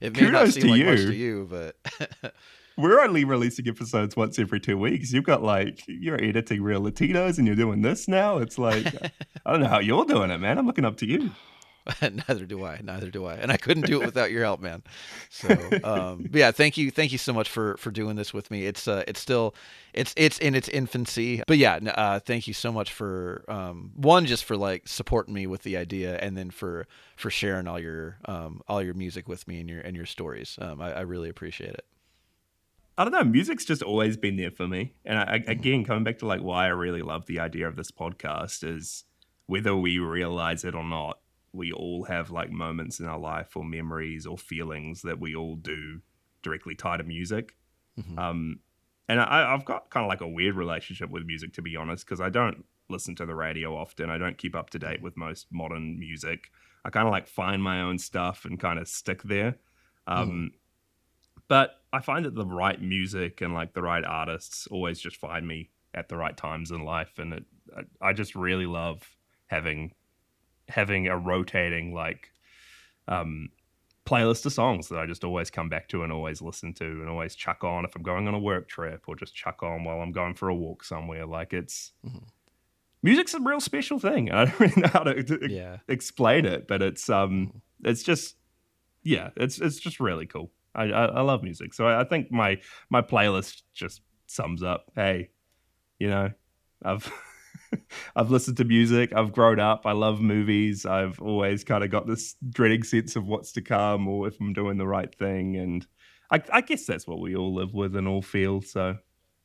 it 0.00 0.14
may 0.14 0.30
not 0.30 0.40
Kudos 0.46 0.54
seem 0.54 0.62
to 0.64 0.68
like 0.70 0.84
much 0.84 0.98
to 0.98 1.14
you, 1.14 1.48
but 1.50 2.34
we're 2.76 3.00
only 3.00 3.24
releasing 3.24 3.66
episodes 3.66 4.14
once 4.14 4.38
every 4.38 4.60
two 4.60 4.76
weeks. 4.76 5.12
You've 5.12 5.24
got 5.24 5.42
like 5.42 5.82
you're 5.86 6.22
editing 6.22 6.62
Real 6.62 6.82
Latinos 6.82 7.38
and 7.38 7.46
you're 7.46 7.56
doing 7.56 7.82
this 7.82 8.06
now. 8.06 8.38
It's 8.38 8.58
like 8.58 8.86
I 9.46 9.52
don't 9.52 9.60
know 9.60 9.68
how 9.68 9.80
you're 9.80 10.04
doing 10.04 10.30
it, 10.30 10.38
man. 10.38 10.58
I'm 10.58 10.66
looking 10.66 10.84
up 10.84 10.98
to 10.98 11.06
you. 11.06 11.30
neither 12.28 12.46
do 12.46 12.64
I. 12.64 12.80
Neither 12.82 13.10
do 13.10 13.26
I. 13.26 13.34
And 13.34 13.52
I 13.52 13.56
couldn't 13.56 13.86
do 13.86 14.00
it 14.02 14.06
without 14.06 14.30
your 14.30 14.42
help, 14.42 14.60
man. 14.60 14.82
So, 15.30 15.48
um, 15.84 16.26
but 16.30 16.38
yeah, 16.38 16.50
thank 16.50 16.76
you, 16.76 16.90
thank 16.90 17.12
you 17.12 17.18
so 17.18 17.32
much 17.32 17.48
for 17.50 17.76
for 17.76 17.90
doing 17.90 18.16
this 18.16 18.32
with 18.32 18.50
me. 18.50 18.66
It's 18.66 18.88
uh, 18.88 19.04
it's 19.06 19.20
still, 19.20 19.54
it's 19.92 20.14
it's 20.16 20.38
in 20.38 20.54
its 20.54 20.68
infancy, 20.68 21.42
but 21.46 21.58
yeah, 21.58 21.76
uh, 21.94 22.20
thank 22.20 22.46
you 22.48 22.54
so 22.54 22.72
much 22.72 22.92
for 22.92 23.44
um, 23.48 23.92
one 23.96 24.24
just 24.26 24.44
for 24.44 24.56
like 24.56 24.88
supporting 24.88 25.34
me 25.34 25.46
with 25.46 25.62
the 25.62 25.76
idea, 25.76 26.16
and 26.18 26.36
then 26.36 26.50
for 26.50 26.86
for 27.16 27.30
sharing 27.30 27.68
all 27.68 27.78
your 27.78 28.18
um 28.24 28.62
all 28.68 28.82
your 28.82 28.94
music 28.94 29.28
with 29.28 29.46
me 29.46 29.60
and 29.60 29.68
your 29.68 29.80
and 29.80 29.94
your 29.96 30.06
stories. 30.06 30.58
Um, 30.60 30.80
I, 30.80 30.92
I 30.94 31.00
really 31.02 31.28
appreciate 31.28 31.74
it. 31.74 31.84
I 32.96 33.02
don't 33.04 33.12
know. 33.12 33.24
Music's 33.24 33.64
just 33.64 33.82
always 33.82 34.16
been 34.16 34.36
there 34.36 34.52
for 34.52 34.68
me. 34.68 34.94
And 35.04 35.18
I, 35.18 35.22
I- 35.46 35.50
again, 35.50 35.84
coming 35.84 36.04
back 36.04 36.18
to 36.18 36.26
like 36.26 36.40
why 36.40 36.66
I 36.66 36.68
really 36.68 37.02
love 37.02 37.26
the 37.26 37.40
idea 37.40 37.66
of 37.66 37.74
this 37.76 37.90
podcast 37.90 38.62
is 38.62 39.04
whether 39.46 39.74
we 39.76 39.98
realize 39.98 40.64
it 40.64 40.74
or 40.76 40.84
not, 40.84 41.18
we 41.54 41.72
all 41.72 42.04
have 42.04 42.30
like 42.30 42.50
moments 42.50 43.00
in 43.00 43.06
our 43.06 43.18
life 43.18 43.56
or 43.56 43.64
memories 43.64 44.26
or 44.26 44.36
feelings 44.36 45.02
that 45.02 45.20
we 45.20 45.34
all 45.34 45.56
do 45.56 46.00
directly 46.42 46.74
tie 46.74 46.96
to 46.96 47.04
music. 47.04 47.56
Mhm. 47.98 48.18
Um, 48.18 48.60
and 49.08 49.20
I, 49.20 49.52
I've 49.52 49.64
got 49.64 49.90
kind 49.90 50.04
of 50.04 50.08
like 50.08 50.20
a 50.20 50.28
weird 50.28 50.56
relationship 50.56 51.10
with 51.10 51.24
music, 51.24 51.52
to 51.54 51.62
be 51.62 51.76
honest, 51.76 52.04
because 52.04 52.20
I 52.20 52.30
don't 52.30 52.64
listen 52.88 53.14
to 53.16 53.26
the 53.26 53.34
radio 53.34 53.76
often. 53.76 54.10
I 54.10 54.18
don't 54.18 54.36
keep 54.36 54.54
up 54.54 54.70
to 54.70 54.78
date 54.78 55.02
with 55.02 55.16
most 55.16 55.46
modern 55.50 55.98
music. 55.98 56.50
I 56.84 56.90
kind 56.90 57.06
of 57.06 57.12
like 57.12 57.26
find 57.26 57.62
my 57.62 57.80
own 57.82 57.98
stuff 57.98 58.44
and 58.44 58.58
kind 58.58 58.78
of 58.78 58.88
stick 58.88 59.22
there. 59.22 59.56
Um, 60.06 60.52
But 61.48 61.82
I 61.92 62.00
find 62.00 62.24
that 62.24 62.34
the 62.34 62.46
right 62.46 62.80
music 62.80 63.40
and 63.40 63.52
like 63.54 63.74
the 63.74 63.82
right 63.82 64.04
artists 64.04 64.66
always 64.66 64.98
just 64.98 65.16
find 65.16 65.46
me 65.46 65.70
at 65.92 66.08
the 66.08 66.16
right 66.16 66.36
times 66.36 66.70
in 66.70 66.84
life, 66.84 67.18
and 67.18 67.34
it, 67.34 67.44
I, 67.76 68.08
I 68.08 68.12
just 68.12 68.34
really 68.34 68.66
love 68.66 69.16
having 69.46 69.92
having 70.68 71.08
a 71.08 71.16
rotating 71.18 71.92
like 71.94 72.30
um, 73.08 73.48
playlist 74.06 74.44
of 74.46 74.52
songs 74.52 74.88
that 74.88 74.98
I 74.98 75.06
just 75.06 75.24
always 75.24 75.50
come 75.50 75.68
back 75.68 75.88
to 75.88 76.02
and 76.02 76.12
always 76.12 76.42
listen 76.42 76.74
to 76.74 76.84
and 76.84 77.08
always 77.08 77.34
chuck 77.34 77.64
on 77.64 77.84
if 77.84 77.94
I'm 77.96 78.02
going 78.02 78.28
on 78.28 78.34
a 78.34 78.38
work 78.38 78.68
trip 78.68 79.04
or 79.06 79.16
just 79.16 79.34
chuck 79.34 79.62
on 79.62 79.84
while 79.84 80.00
I'm 80.00 80.12
going 80.12 80.34
for 80.34 80.48
a 80.48 80.54
walk 80.54 80.84
somewhere. 80.84 81.26
Like 81.26 81.52
it's 81.52 81.92
Mhm. 82.06 82.24
music's 83.02 83.34
a 83.34 83.40
real 83.40 83.60
special 83.60 83.98
thing. 83.98 84.30
I 84.32 84.44
don't 84.46 84.60
really 84.60 84.82
know 84.82 84.88
how 84.88 85.04
to, 85.04 85.22
to 85.22 85.50
Yeah. 85.50 85.78
explain 85.88 86.44
it, 86.46 86.66
but 86.68 86.82
it's 86.82 87.08
um 87.10 87.62
it's 87.82 88.02
just 88.02 88.36
yeah, 89.02 89.30
it's 89.36 89.58
it's 89.60 89.78
just 89.78 90.00
really 90.00 90.26
cool. 90.26 90.50
I 90.74 90.84
I, 90.84 91.04
I 91.06 91.20
love 91.20 91.42
music, 91.42 91.74
so 91.74 91.86
I, 91.86 92.00
I 92.00 92.04
think 92.04 92.30
my 92.32 92.60
my 92.90 93.02
playlist 93.02 93.62
just 93.74 94.00
sums 94.26 94.62
up. 94.62 94.90
Hey, 94.94 95.30
you 95.98 96.08
know, 96.08 96.30
I've 96.82 97.12
I've 98.16 98.30
listened 98.30 98.56
to 98.58 98.64
music. 98.64 99.12
I've 99.12 99.32
grown 99.32 99.60
up. 99.60 99.86
I 99.86 99.92
love 99.92 100.20
movies. 100.20 100.86
I've 100.86 101.20
always 101.20 101.64
kind 101.64 101.84
of 101.84 101.90
got 101.90 102.06
this 102.06 102.36
dreading 102.50 102.82
sense 102.82 103.16
of 103.16 103.26
what's 103.26 103.52
to 103.52 103.62
come 103.62 104.08
or 104.08 104.28
if 104.28 104.40
I'm 104.40 104.52
doing 104.52 104.78
the 104.78 104.86
right 104.86 105.14
thing, 105.14 105.56
and 105.56 105.86
I, 106.30 106.42
I 106.52 106.60
guess 106.60 106.86
that's 106.86 107.06
what 107.06 107.20
we 107.20 107.36
all 107.36 107.54
live 107.54 107.74
with 107.74 107.96
and 107.96 108.08
all 108.08 108.22
feel. 108.22 108.62
So 108.62 108.96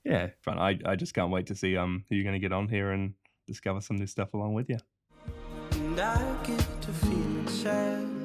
yeah, 0.04 0.30
fun. 0.42 0.58
I 0.58 0.80
I 0.86 0.96
just 0.96 1.14
can't 1.14 1.32
wait 1.32 1.48
to 1.48 1.56
see 1.56 1.78
um 1.78 2.06
who 2.10 2.16
you're 2.16 2.24
going 2.24 2.34
to 2.34 2.40
get 2.40 2.54
on 2.54 2.68
here 2.68 2.92
and 2.92 3.14
discover 3.48 3.82
some 3.82 3.98
new 3.98 4.08
stuff 4.08 4.34
along 4.34 4.54
with 4.54 4.70
you. 4.70 4.78
And 5.72 6.00
I 6.00 6.44
get 6.44 6.82
to 6.84 6.92
feeling 6.92 7.48
sad. 7.48 8.20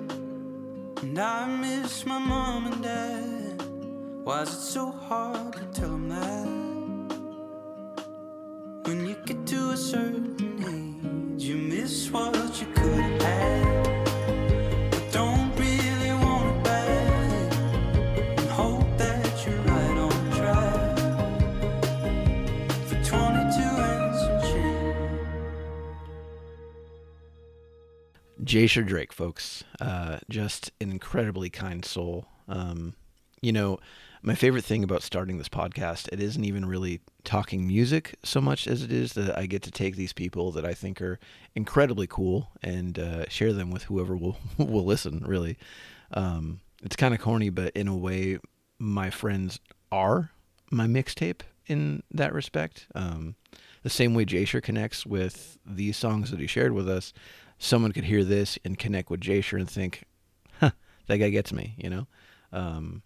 And 1.03 1.19
I 1.19 1.47
miss 1.47 2.07
my 2.07 2.19
mom 2.19 2.73
and 2.73 2.83
dad. 2.83 3.63
Why 4.25 4.43
is 4.43 4.49
it 4.49 4.61
so 4.61 4.91
hard 4.91 5.53
to 5.55 5.65
tell 5.81 5.91
them 5.91 6.09
that? 6.09 6.54
When 8.85 9.07
you 9.07 9.17
get 9.25 9.47
to 9.47 9.71
a 9.71 9.77
certain 9.79 10.37
age, 10.61 11.43
you 11.43 11.57
miss 11.57 12.11
what 12.11 12.61
you 12.61 12.67
could 12.75 13.23
have. 13.23 13.85
But 14.91 15.11
don't 15.11 15.57
really 15.57 16.13
want 16.13 16.63
back. 16.63 17.53
And 18.39 18.51
hope 18.51 18.87
that 18.99 19.47
you're 19.47 19.59
right 19.63 19.97
on 19.97 20.31
track. 20.33 20.99
For 22.89 23.03
22 23.03 23.63
and 23.63 24.15
some 24.21 24.43
change. 24.53 24.97
Jasher 28.45 28.83
Drake, 28.83 29.15
folks. 29.15 29.65
Uh, 29.81 30.19
just 30.29 30.73
an 30.83 30.91
incredibly 30.91 31.49
kind 31.49 31.87
soul. 31.87 32.27
Um, 32.49 32.97
you 33.41 33.53
know, 33.53 33.79
my 34.27 34.35
favorite 34.35 34.65
thing 34.65 34.83
about 34.83 35.03
starting 35.03 35.37
this 35.37 35.51
podcast, 35.51 36.09
it 36.11 36.19
isn't 36.19 36.47
even 36.47 36.65
really 36.65 37.03
talking 37.25 37.67
music 37.67 38.15
so 38.25 38.41
much 38.41 38.67
as 38.67 38.83
it 38.83 38.91
is 38.91 39.13
that 39.13 39.39
I 39.39 39.45
get 39.45 39.63
to 39.65 39.71
take 39.71 39.97
these 39.97 40.15
people 40.15 40.51
that 40.53 40.65
I 40.65 40.73
think 40.73 41.03
are 41.03 41.19
incredibly 41.55 42.07
cool 42.07 42.49
and 42.63 42.99
uh, 42.99 43.29
share 43.29 43.53
them 43.53 43.71
with 43.71 43.83
whoever 43.85 44.17
will 44.17 44.39
will 44.59 44.87
listen. 44.87 45.23
Really, 45.27 45.59
um, 46.13 46.61
it's 46.83 46.97
kind 46.97 47.13
of 47.13 47.21
corny, 47.21 47.51
but 47.51 47.77
in 47.77 47.87
a 47.87 47.97
way, 47.97 48.39
my 48.79 49.11
friends 49.11 49.61
are 49.93 50.31
my 50.71 50.87
mixtape 50.87 51.43
in 51.67 52.03
that 52.11 52.33
respect. 52.33 52.87
Um, 52.95 53.35
the 53.83 53.91
same 53.91 54.15
way 54.15 54.25
Jasher 54.25 54.63
connects 54.63 55.05
with 55.05 55.59
these 55.67 55.99
songs 55.99 56.31
that 56.31 56.41
he 56.41 56.47
shared 56.47 56.73
with 56.73 56.89
us, 56.89 57.13
someone 57.59 57.93
could 57.93 58.05
hear 58.05 58.25
this 58.25 58.59
and 58.65 58.79
connect 58.79 59.11
with 59.11 59.21
Jasher 59.21 59.59
and 59.59 59.69
think, 59.69 60.05
huh, 60.61 60.71
that 61.09 61.19
guy 61.19 61.29
gets 61.29 61.53
me, 61.53 61.75
you 61.77 61.91
know? 61.91 62.07
Um, 62.51 63.03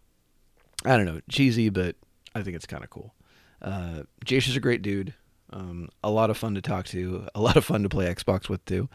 I 0.89 0.97
don't 0.97 1.07
know, 1.07 1.20
cheesy, 1.28 1.68
but 1.68 1.97
I 2.34 2.43
think 2.43 2.57
it's 2.57 2.66
kind 2.66 2.82
of 2.82 2.91
cool. 2.91 3.14
Uh, 3.61 4.03
is 4.26 4.57
a 4.57 4.61
great 4.61 4.82
dude. 4.82 5.14
Um, 5.51 5.91
a 6.03 6.11
lot 6.11 6.30
of 6.30 6.36
fun 6.36 6.55
to 6.55 6.62
talk 6.62 6.86
to, 6.86 7.26
a 7.34 7.41
lot 7.41 7.57
of 7.57 7.64
fun 7.64 7.82
to 7.82 7.89
play 7.89 8.12
Xbox 8.12 8.49
with 8.49 8.64
too. 8.64 8.89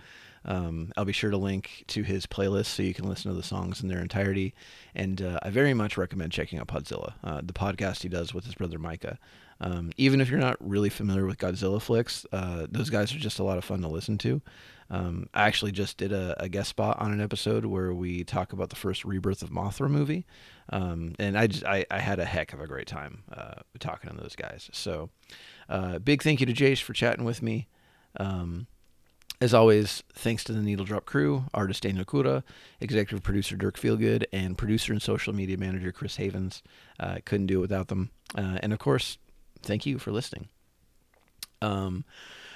Um, 0.46 0.92
I'll 0.98 1.06
be 1.06 1.14
sure 1.14 1.32
to 1.32 1.38
link 1.38 1.84
to 1.88 2.04
his 2.04 2.26
playlist 2.26 2.66
so 2.66 2.84
you 2.84 2.94
can 2.94 3.08
listen 3.08 3.32
to 3.32 3.38
the 3.38 3.44
songs 3.44 3.82
in 3.82 3.90
their 3.90 4.02
entirety. 4.02 4.54
And 4.94 5.22
uh, 5.22 5.40
I 5.44 5.52
very 5.52 5.74
much 5.74 5.98
recommend 5.98 6.32
checking 6.32 6.60
out 6.60 6.68
Podzilla, 6.68 7.14
uh, 7.24 7.42
the 7.44 7.54
podcast 7.54 8.02
he 8.02 8.10
does 8.10 8.34
with 8.34 8.46
his 8.46 8.56
brother 8.56 8.78
Mykah. 8.78 9.18
Um, 9.62 9.92
even 9.96 10.20
if 10.20 10.30
you're 10.30 10.40
not 10.40 10.58
really 10.60 10.90
familiar 10.90 11.26
with 11.26 11.38
Godzilla 11.38 11.82
flicks, 11.82 12.26
uh, 12.34 12.68
those 12.70 12.90
guys 12.90 13.14
are 13.16 13.20
just 13.20 13.40
a 13.40 13.44
lot 13.44 13.58
of 13.58 13.64
fun 13.64 13.82
to 13.82 13.88
listen 13.88 14.18
to. 14.20 14.42
Um, 14.94 15.28
I 15.34 15.48
actually 15.48 15.72
just 15.72 15.98
did 15.98 16.12
a, 16.12 16.36
a 16.40 16.48
guest 16.48 16.70
spot 16.70 17.00
on 17.00 17.12
an 17.12 17.20
episode 17.20 17.66
where 17.66 17.92
we 17.96 18.24
talk 18.24 18.54
about 18.54 18.70
the 18.70 18.76
first 18.76 19.04
Rebirth 19.04 19.42
of 19.42 19.50
Mothra 19.50 19.90
movie, 19.90 20.24
um, 20.70 21.16
and 21.18 21.36
I, 21.36 21.48
just, 21.48 21.66
I 21.66 21.84
I 21.90 21.98
had 21.98 22.20
a 22.20 22.26
heck 22.26 22.54
of 22.54 22.62
a 22.62 22.68
great 22.68 22.86
time 22.86 23.24
uh, 23.36 23.62
talking 23.80 24.12
to 24.12 24.16
those 24.16 24.36
guys. 24.36 24.70
So, 24.72 25.10
uh, 25.68 25.98
big 25.98 26.22
thank 26.22 26.42
you 26.42 26.46
to 26.46 26.54
Jace 26.54 26.80
for 26.80 26.94
chatting 26.94 27.26
with 27.26 27.42
me. 27.42 27.68
Um, 28.20 28.68
as 29.42 29.52
always, 29.52 30.04
thanks 30.14 30.44
to 30.44 30.54
the 30.54 30.62
Needle 30.62 30.86
Drop 30.86 31.06
crew, 31.06 31.46
artist 31.56 31.82
Daniel 31.82 32.06
Cura, 32.06 32.44
executive 32.80 33.24
producer 33.24 33.56
Dirk 33.56 33.80
Feelgood, 33.80 34.26
and 34.32 34.60
producer 34.60 34.94
and 34.94 35.02
social 35.02 35.34
media 35.34 35.58
manager 35.58 35.92
Chris 35.92 36.18
Havens. 36.18 36.62
Uh, 37.00 37.18
couldn't 37.26 37.48
do 37.48 37.58
it 37.58 37.62
without 37.62 37.88
them. 37.88 38.12
Uh, 38.38 38.60
and 38.62 38.72
of 38.72 38.78
course, 38.78 39.18
thank 39.64 39.88
you 39.88 39.98
for 39.98 40.12
listening. 40.12 40.50
Um, 41.64 42.06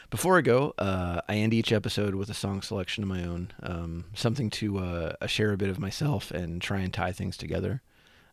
before 0.10 0.38
I 0.38 0.42
go, 0.42 0.74
uh, 0.78 1.22
I 1.28 1.36
end 1.36 1.54
each 1.54 1.72
episode 1.72 2.16
with 2.16 2.30
a 2.30 2.34
song 2.34 2.62
selection 2.62 3.04
of 3.04 3.10
my 3.10 3.24
own, 3.24 3.52
um, 3.62 4.06
something 4.14 4.50
to 4.52 4.80
uh, 4.80 5.28
share 5.28 5.52
a 5.52 5.58
bit 5.58 5.70
of 5.70 5.80
myself 5.80 6.32
and 6.32 6.62
try 6.62 6.80
and 6.80 6.94
tie 6.94 7.12
things 7.12 7.36
together. 7.36 7.82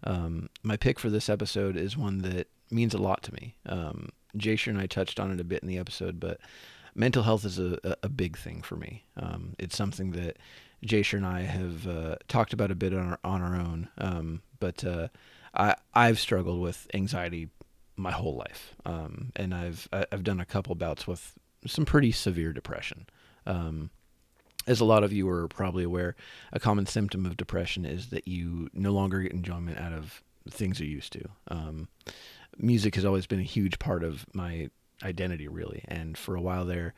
Um, 0.04 0.50
my 0.62 0.76
pick 0.76 0.98
for 0.98 1.10
this 1.10 1.28
episode 1.28 1.76
is 1.76 1.96
one 1.96 2.18
that 2.18 2.48
means 2.70 2.94
a 2.94 2.98
lot 2.98 3.22
to 3.24 3.34
me. 3.34 3.56
Um, 3.66 4.10
Jasher 4.36 4.70
and 4.70 4.78
I 4.78 4.86
touched 4.86 5.18
on 5.18 5.32
it 5.32 5.40
a 5.40 5.44
bit 5.44 5.62
in 5.62 5.68
the 5.68 5.78
episode, 5.78 6.20
but 6.20 6.38
mental 6.94 7.22
health 7.22 7.44
is 7.44 7.58
a, 7.58 7.96
a, 8.02 8.08
big 8.08 8.36
thing 8.36 8.62
for 8.62 8.76
me. 8.76 9.04
Um, 9.16 9.54
it's 9.58 9.76
something 9.76 10.12
that 10.12 10.38
Jasher 10.84 11.16
and 11.16 11.26
I 11.26 11.42
have 11.42 11.86
uh, 11.86 12.16
talked 12.28 12.52
about 12.52 12.70
a 12.70 12.74
bit 12.74 12.92
on 12.92 13.06
our, 13.10 13.18
on 13.24 13.42
our 13.42 13.56
own. 13.56 13.88
Um, 13.98 14.42
but 14.60 14.84
uh, 14.84 15.08
I 15.54 15.76
I've 15.94 16.18
struggled 16.18 16.60
with 16.60 16.86
anxiety 16.94 17.48
my 17.96 18.10
whole 18.10 18.36
life, 18.36 18.74
um, 18.84 19.32
and 19.36 19.54
I've 19.54 19.88
I've 19.92 20.24
done 20.24 20.40
a 20.40 20.44
couple 20.44 20.74
bouts 20.74 21.06
with 21.06 21.34
some 21.66 21.84
pretty 21.84 22.12
severe 22.12 22.52
depression. 22.52 23.06
Um, 23.46 23.90
as 24.66 24.80
a 24.80 24.84
lot 24.84 25.04
of 25.04 25.12
you 25.12 25.28
are 25.28 25.48
probably 25.48 25.84
aware, 25.84 26.16
a 26.52 26.60
common 26.60 26.86
symptom 26.86 27.26
of 27.26 27.36
depression 27.36 27.84
is 27.84 28.08
that 28.08 28.26
you 28.26 28.70
no 28.72 28.92
longer 28.92 29.20
get 29.20 29.32
enjoyment 29.32 29.78
out 29.78 29.92
of 29.92 30.22
things 30.48 30.80
you 30.80 30.86
used 30.86 31.12
to. 31.12 31.24
Um, 31.48 31.88
music 32.58 32.94
has 32.94 33.04
always 33.04 33.26
been 33.26 33.40
a 33.40 33.44
huge 33.44 33.78
part 33.78 34.02
of 34.02 34.26
my 34.32 34.70
identity, 35.02 35.48
really, 35.48 35.84
and 35.88 36.16
for 36.16 36.34
a 36.34 36.40
while 36.40 36.64
there, 36.64 36.94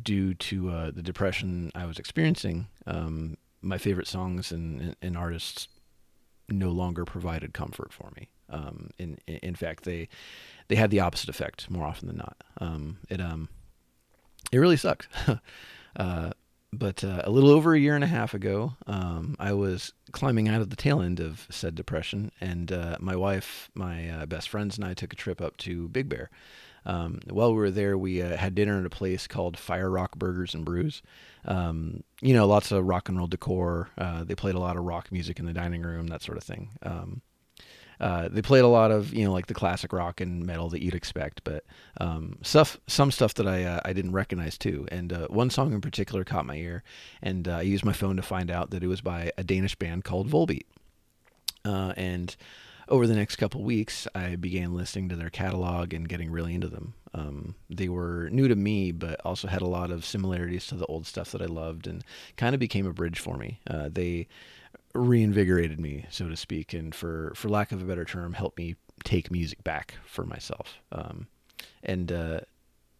due 0.00 0.34
to 0.34 0.70
uh, 0.70 0.90
the 0.90 1.02
depression 1.02 1.72
I 1.74 1.86
was 1.86 1.98
experiencing, 1.98 2.68
um, 2.86 3.36
my 3.62 3.78
favorite 3.78 4.06
songs 4.06 4.52
and, 4.52 4.80
and, 4.80 4.96
and 5.02 5.16
artists 5.16 5.68
no 6.48 6.70
longer 6.70 7.04
provided 7.04 7.52
comfort 7.52 7.92
for 7.92 8.10
me. 8.16 8.28
Um, 8.50 8.90
in 8.98 9.18
in 9.26 9.54
fact, 9.54 9.84
they 9.84 10.08
they 10.68 10.76
had 10.76 10.90
the 10.90 11.00
opposite 11.00 11.28
effect 11.28 11.70
more 11.70 11.86
often 11.86 12.08
than 12.08 12.16
not. 12.16 12.36
Um, 12.58 12.98
it 13.10 13.20
um 13.20 13.48
it 14.52 14.58
really 14.58 14.76
sucks. 14.76 15.08
uh, 15.96 16.30
but 16.72 17.02
uh, 17.02 17.22
a 17.24 17.30
little 17.30 17.50
over 17.50 17.74
a 17.74 17.78
year 17.78 17.94
and 17.94 18.04
a 18.04 18.08
half 18.08 18.34
ago, 18.34 18.74
um, 18.86 19.36
I 19.38 19.52
was 19.52 19.92
climbing 20.12 20.48
out 20.48 20.60
of 20.60 20.70
the 20.70 20.76
tail 20.76 21.00
end 21.00 21.18
of 21.18 21.46
said 21.50 21.74
depression, 21.74 22.30
and 22.40 22.70
uh, 22.70 22.98
my 23.00 23.16
wife, 23.16 23.70
my 23.74 24.08
uh, 24.10 24.26
best 24.26 24.48
friends, 24.48 24.76
and 24.76 24.84
I 24.84 24.94
took 24.94 25.12
a 25.12 25.16
trip 25.16 25.40
up 25.40 25.56
to 25.58 25.88
Big 25.88 26.08
Bear. 26.08 26.30
Um, 26.84 27.20
while 27.28 27.52
we 27.52 27.58
were 27.58 27.70
there, 27.70 27.98
we 27.98 28.22
uh, 28.22 28.36
had 28.36 28.54
dinner 28.54 28.80
at 28.80 28.86
a 28.86 28.90
place 28.90 29.26
called 29.26 29.58
Fire 29.58 29.90
Rock 29.90 30.16
Burgers 30.16 30.54
and 30.54 30.64
Brews. 30.64 31.02
Um, 31.44 32.02
you 32.20 32.34
know, 32.34 32.46
lots 32.46 32.70
of 32.70 32.84
rock 32.84 33.08
and 33.08 33.18
roll 33.18 33.26
decor. 33.26 33.90
Uh, 33.96 34.24
they 34.24 34.34
played 34.34 34.54
a 34.54 34.60
lot 34.60 34.76
of 34.76 34.84
rock 34.84 35.10
music 35.10 35.38
in 35.38 35.46
the 35.46 35.52
dining 35.52 35.82
room, 35.82 36.06
that 36.08 36.22
sort 36.22 36.38
of 36.38 36.44
thing. 36.44 36.70
Uh, 38.00 38.28
they 38.30 38.42
played 38.42 38.64
a 38.64 38.68
lot 38.68 38.90
of 38.90 39.12
you 39.12 39.24
know 39.24 39.32
like 39.32 39.46
the 39.46 39.54
classic 39.54 39.92
rock 39.92 40.20
and 40.20 40.46
metal 40.46 40.68
that 40.68 40.82
you'd 40.82 40.94
expect, 40.94 41.42
but 41.44 41.64
um, 42.00 42.38
stuff 42.42 42.78
some 42.86 43.10
stuff 43.10 43.34
that 43.34 43.46
I 43.46 43.64
uh, 43.64 43.80
I 43.84 43.92
didn't 43.92 44.12
recognize 44.12 44.56
too. 44.56 44.86
And 44.90 45.12
uh, 45.12 45.26
one 45.28 45.50
song 45.50 45.72
in 45.72 45.80
particular 45.80 46.24
caught 46.24 46.46
my 46.46 46.56
ear, 46.56 46.82
and 47.22 47.48
uh, 47.48 47.56
I 47.56 47.62
used 47.62 47.84
my 47.84 47.92
phone 47.92 48.16
to 48.16 48.22
find 48.22 48.50
out 48.50 48.70
that 48.70 48.82
it 48.82 48.88
was 48.88 49.00
by 49.00 49.32
a 49.36 49.44
Danish 49.44 49.74
band 49.74 50.04
called 50.04 50.28
Volbeat. 50.30 50.66
Uh, 51.64 51.92
and 51.96 52.36
over 52.88 53.06
the 53.06 53.16
next 53.16 53.36
couple 53.36 53.62
weeks, 53.62 54.06
I 54.14 54.36
began 54.36 54.74
listening 54.74 55.10
to 55.10 55.16
their 55.16 55.28
catalog 55.28 55.92
and 55.92 56.08
getting 56.08 56.30
really 56.30 56.54
into 56.54 56.68
them. 56.68 56.94
Um, 57.12 57.54
they 57.68 57.88
were 57.88 58.30
new 58.30 58.48
to 58.48 58.56
me, 58.56 58.92
but 58.92 59.20
also 59.24 59.48
had 59.48 59.60
a 59.60 59.66
lot 59.66 59.90
of 59.90 60.04
similarities 60.04 60.66
to 60.68 60.76
the 60.76 60.86
old 60.86 61.06
stuff 61.06 61.32
that 61.32 61.42
I 61.42 61.46
loved, 61.46 61.86
and 61.86 62.04
kind 62.36 62.54
of 62.54 62.60
became 62.60 62.86
a 62.86 62.92
bridge 62.92 63.18
for 63.18 63.36
me. 63.36 63.60
They 63.66 64.28
reinvigorated 64.94 65.80
me, 65.80 66.06
so 66.10 66.28
to 66.28 66.36
speak, 66.36 66.72
and 66.72 66.94
for 66.94 67.32
for 67.34 67.48
lack 67.48 67.72
of 67.72 67.82
a 67.82 67.84
better 67.84 68.04
term, 68.04 68.32
helped 68.32 68.58
me 68.58 68.76
take 69.04 69.30
music 69.30 69.62
back 69.64 69.94
for 70.04 70.24
myself. 70.24 70.78
Um, 70.92 71.28
and 71.82 72.10
uh, 72.10 72.40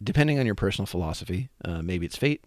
depending 0.01 0.39
on 0.39 0.45
your 0.45 0.55
personal 0.55 0.85
philosophy, 0.85 1.49
uh, 1.65 1.81
maybe 1.81 2.05
it's 2.05 2.15
fate, 2.15 2.45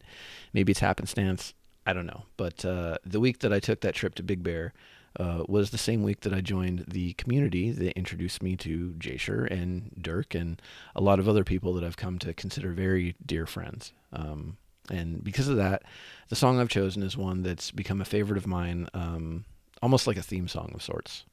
maybe 0.52 0.72
it's 0.72 0.80
happenstance. 0.80 1.54
I 1.84 1.92
don't 1.92 2.06
know. 2.06 2.24
But 2.36 2.64
uh, 2.64 2.98
the 3.04 3.20
week 3.20 3.40
that 3.40 3.52
I 3.52 3.58
took 3.58 3.80
that 3.80 3.94
trip 3.94 4.14
to 4.16 4.22
Big 4.22 4.42
Bear 4.42 4.72
uh, 5.18 5.42
was 5.48 5.70
the 5.70 5.78
same 5.78 6.02
week 6.02 6.20
that 6.20 6.32
I 6.32 6.40
joined 6.40 6.84
the 6.88 7.12
community 7.14 7.70
that 7.70 7.98
introduced 7.98 8.42
me 8.42 8.56
to 8.58 8.94
Jasher 8.94 9.44
and 9.44 9.90
Dirk 10.00 10.34
and 10.34 10.62
a 10.94 11.00
lot 11.00 11.18
of 11.18 11.28
other 11.28 11.44
people 11.44 11.74
that 11.74 11.84
I've 11.84 11.96
come 11.96 12.18
to 12.20 12.32
consider 12.32 12.72
very 12.72 13.16
dear 13.24 13.46
friends. 13.46 13.92
Um, 14.12 14.56
and 14.90 15.22
because 15.22 15.48
of 15.48 15.56
that, 15.56 15.82
the 16.28 16.36
song 16.36 16.58
I've 16.58 16.68
chosen 16.68 17.02
is 17.02 17.16
one 17.16 17.42
that's 17.42 17.70
become 17.70 18.00
a 18.00 18.06
favorite 18.06 18.38
of 18.38 18.46
mine, 18.46 18.88
um, 18.94 19.44
almost 19.80 20.06
like 20.06 20.16
a 20.16 20.22
theme 20.22 20.48
song 20.48 20.72
of 20.74 20.82
sorts. 20.82 21.24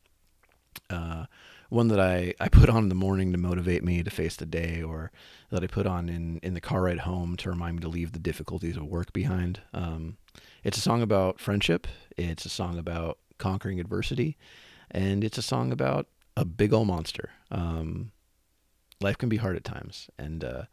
Uh, 0.89 1.25
one 1.69 1.87
that 1.89 1.99
I, 1.99 2.33
I 2.39 2.49
put 2.49 2.69
on 2.69 2.83
in 2.83 2.89
the 2.89 2.95
morning 2.95 3.31
to 3.31 3.37
motivate 3.37 3.83
me 3.83 4.01
to 4.01 4.09
face 4.09 4.35
the 4.35 4.45
day, 4.45 4.81
or 4.81 5.11
that 5.51 5.63
I 5.63 5.67
put 5.67 5.85
on 5.85 6.09
in, 6.09 6.39
in 6.39 6.53
the 6.53 6.61
car 6.61 6.83
ride 6.83 6.99
home 6.99 7.35
to 7.37 7.49
remind 7.49 7.77
me 7.77 7.81
to 7.81 7.87
leave 7.87 8.11
the 8.11 8.19
difficulties 8.19 8.75
of 8.75 8.85
work 8.85 9.13
behind. 9.13 9.61
Um, 9.73 10.17
it's 10.63 10.77
a 10.77 10.81
song 10.81 11.01
about 11.01 11.39
friendship, 11.39 11.87
it's 12.17 12.45
a 12.45 12.49
song 12.49 12.77
about 12.77 13.19
conquering 13.37 13.79
adversity, 13.79 14.37
and 14.89 15.23
it's 15.23 15.37
a 15.37 15.43
song 15.43 15.71
about 15.71 16.07
a 16.35 16.43
big 16.43 16.73
old 16.73 16.87
monster. 16.87 17.31
Um, 17.51 18.11
life 18.99 19.17
can 19.17 19.29
be 19.29 19.37
hard 19.37 19.55
at 19.55 19.63
times, 19.63 20.09
and 20.17 20.43
uh, 20.43 20.63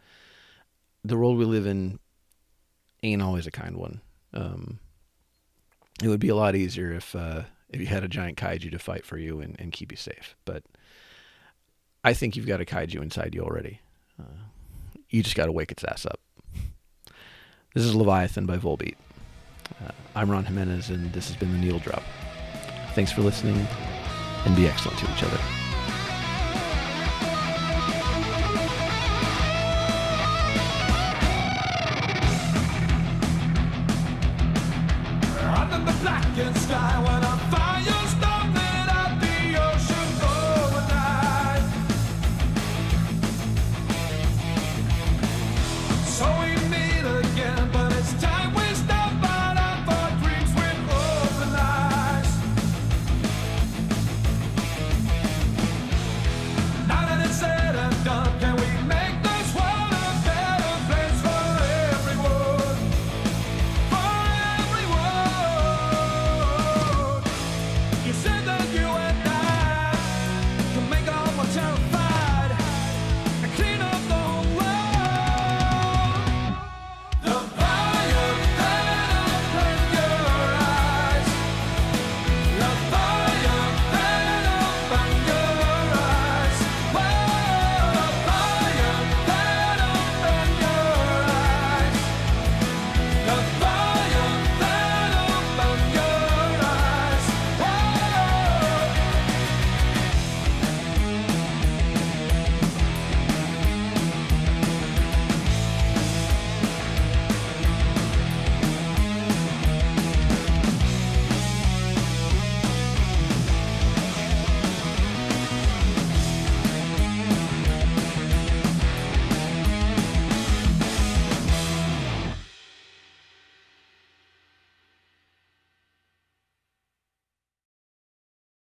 the 1.05 1.17
world 1.17 1.37
we 1.37 1.45
live 1.45 1.67
in 1.67 1.99
ain't 3.03 3.23
always 3.23 3.47
a 3.47 3.51
kind 3.51 3.77
one. 3.77 4.01
Um, 4.33 4.79
it 6.03 6.09
would 6.09 6.21
be 6.21 6.29
a 6.29 6.37
lot 6.37 6.55
easier 6.55 6.93
if 6.93 7.15
uh, 7.15 7.43
if 7.71 7.81
you 7.81 7.87
had 7.87 8.05
a 8.05 8.09
giant 8.09 8.39
kaiju 8.39 8.71
to 8.71 8.79
fight 8.79 9.05
for 9.05 9.19
you 9.19 9.41
and, 9.41 9.57
and 9.59 9.73
keep 9.73 9.91
you 9.91 9.97
safe. 9.97 10.37
But 10.45 10.63
I 12.05 12.13
think 12.13 12.37
you've 12.37 12.47
got 12.47 12.61
a 12.61 12.65
kaiju 12.65 13.03
inside 13.03 13.35
you 13.35 13.43
already. 13.43 13.81
Uh, 14.21 14.45
you 15.11 15.23
just 15.23 15.37
got 15.37 15.47
to 15.47 15.53
wake 15.53 15.73
its 15.73 15.85
ass 15.85 16.07
up. 16.07 16.21
This 17.75 17.85
is 17.85 17.95
Leviathan 17.95 18.47
by 18.47 18.57
Volbeat. 18.57 18.97
Uh, 19.85 19.91
I'm 20.15 20.31
Ron 20.31 20.45
Jimenez, 20.45 20.91
and 20.91 21.13
this 21.13 21.29
has 21.29 21.37
been 21.37 21.53
the 21.53 21.59
Needle 21.59 21.81
Drop. 21.81 22.03
Thanks 22.95 23.13
for 23.13 23.23
listening, 23.23 23.67
and 24.45 24.57
be 24.57 24.67
excellent 24.67 24.99
to 24.99 25.13
each 25.13 25.23
other. 25.23 25.66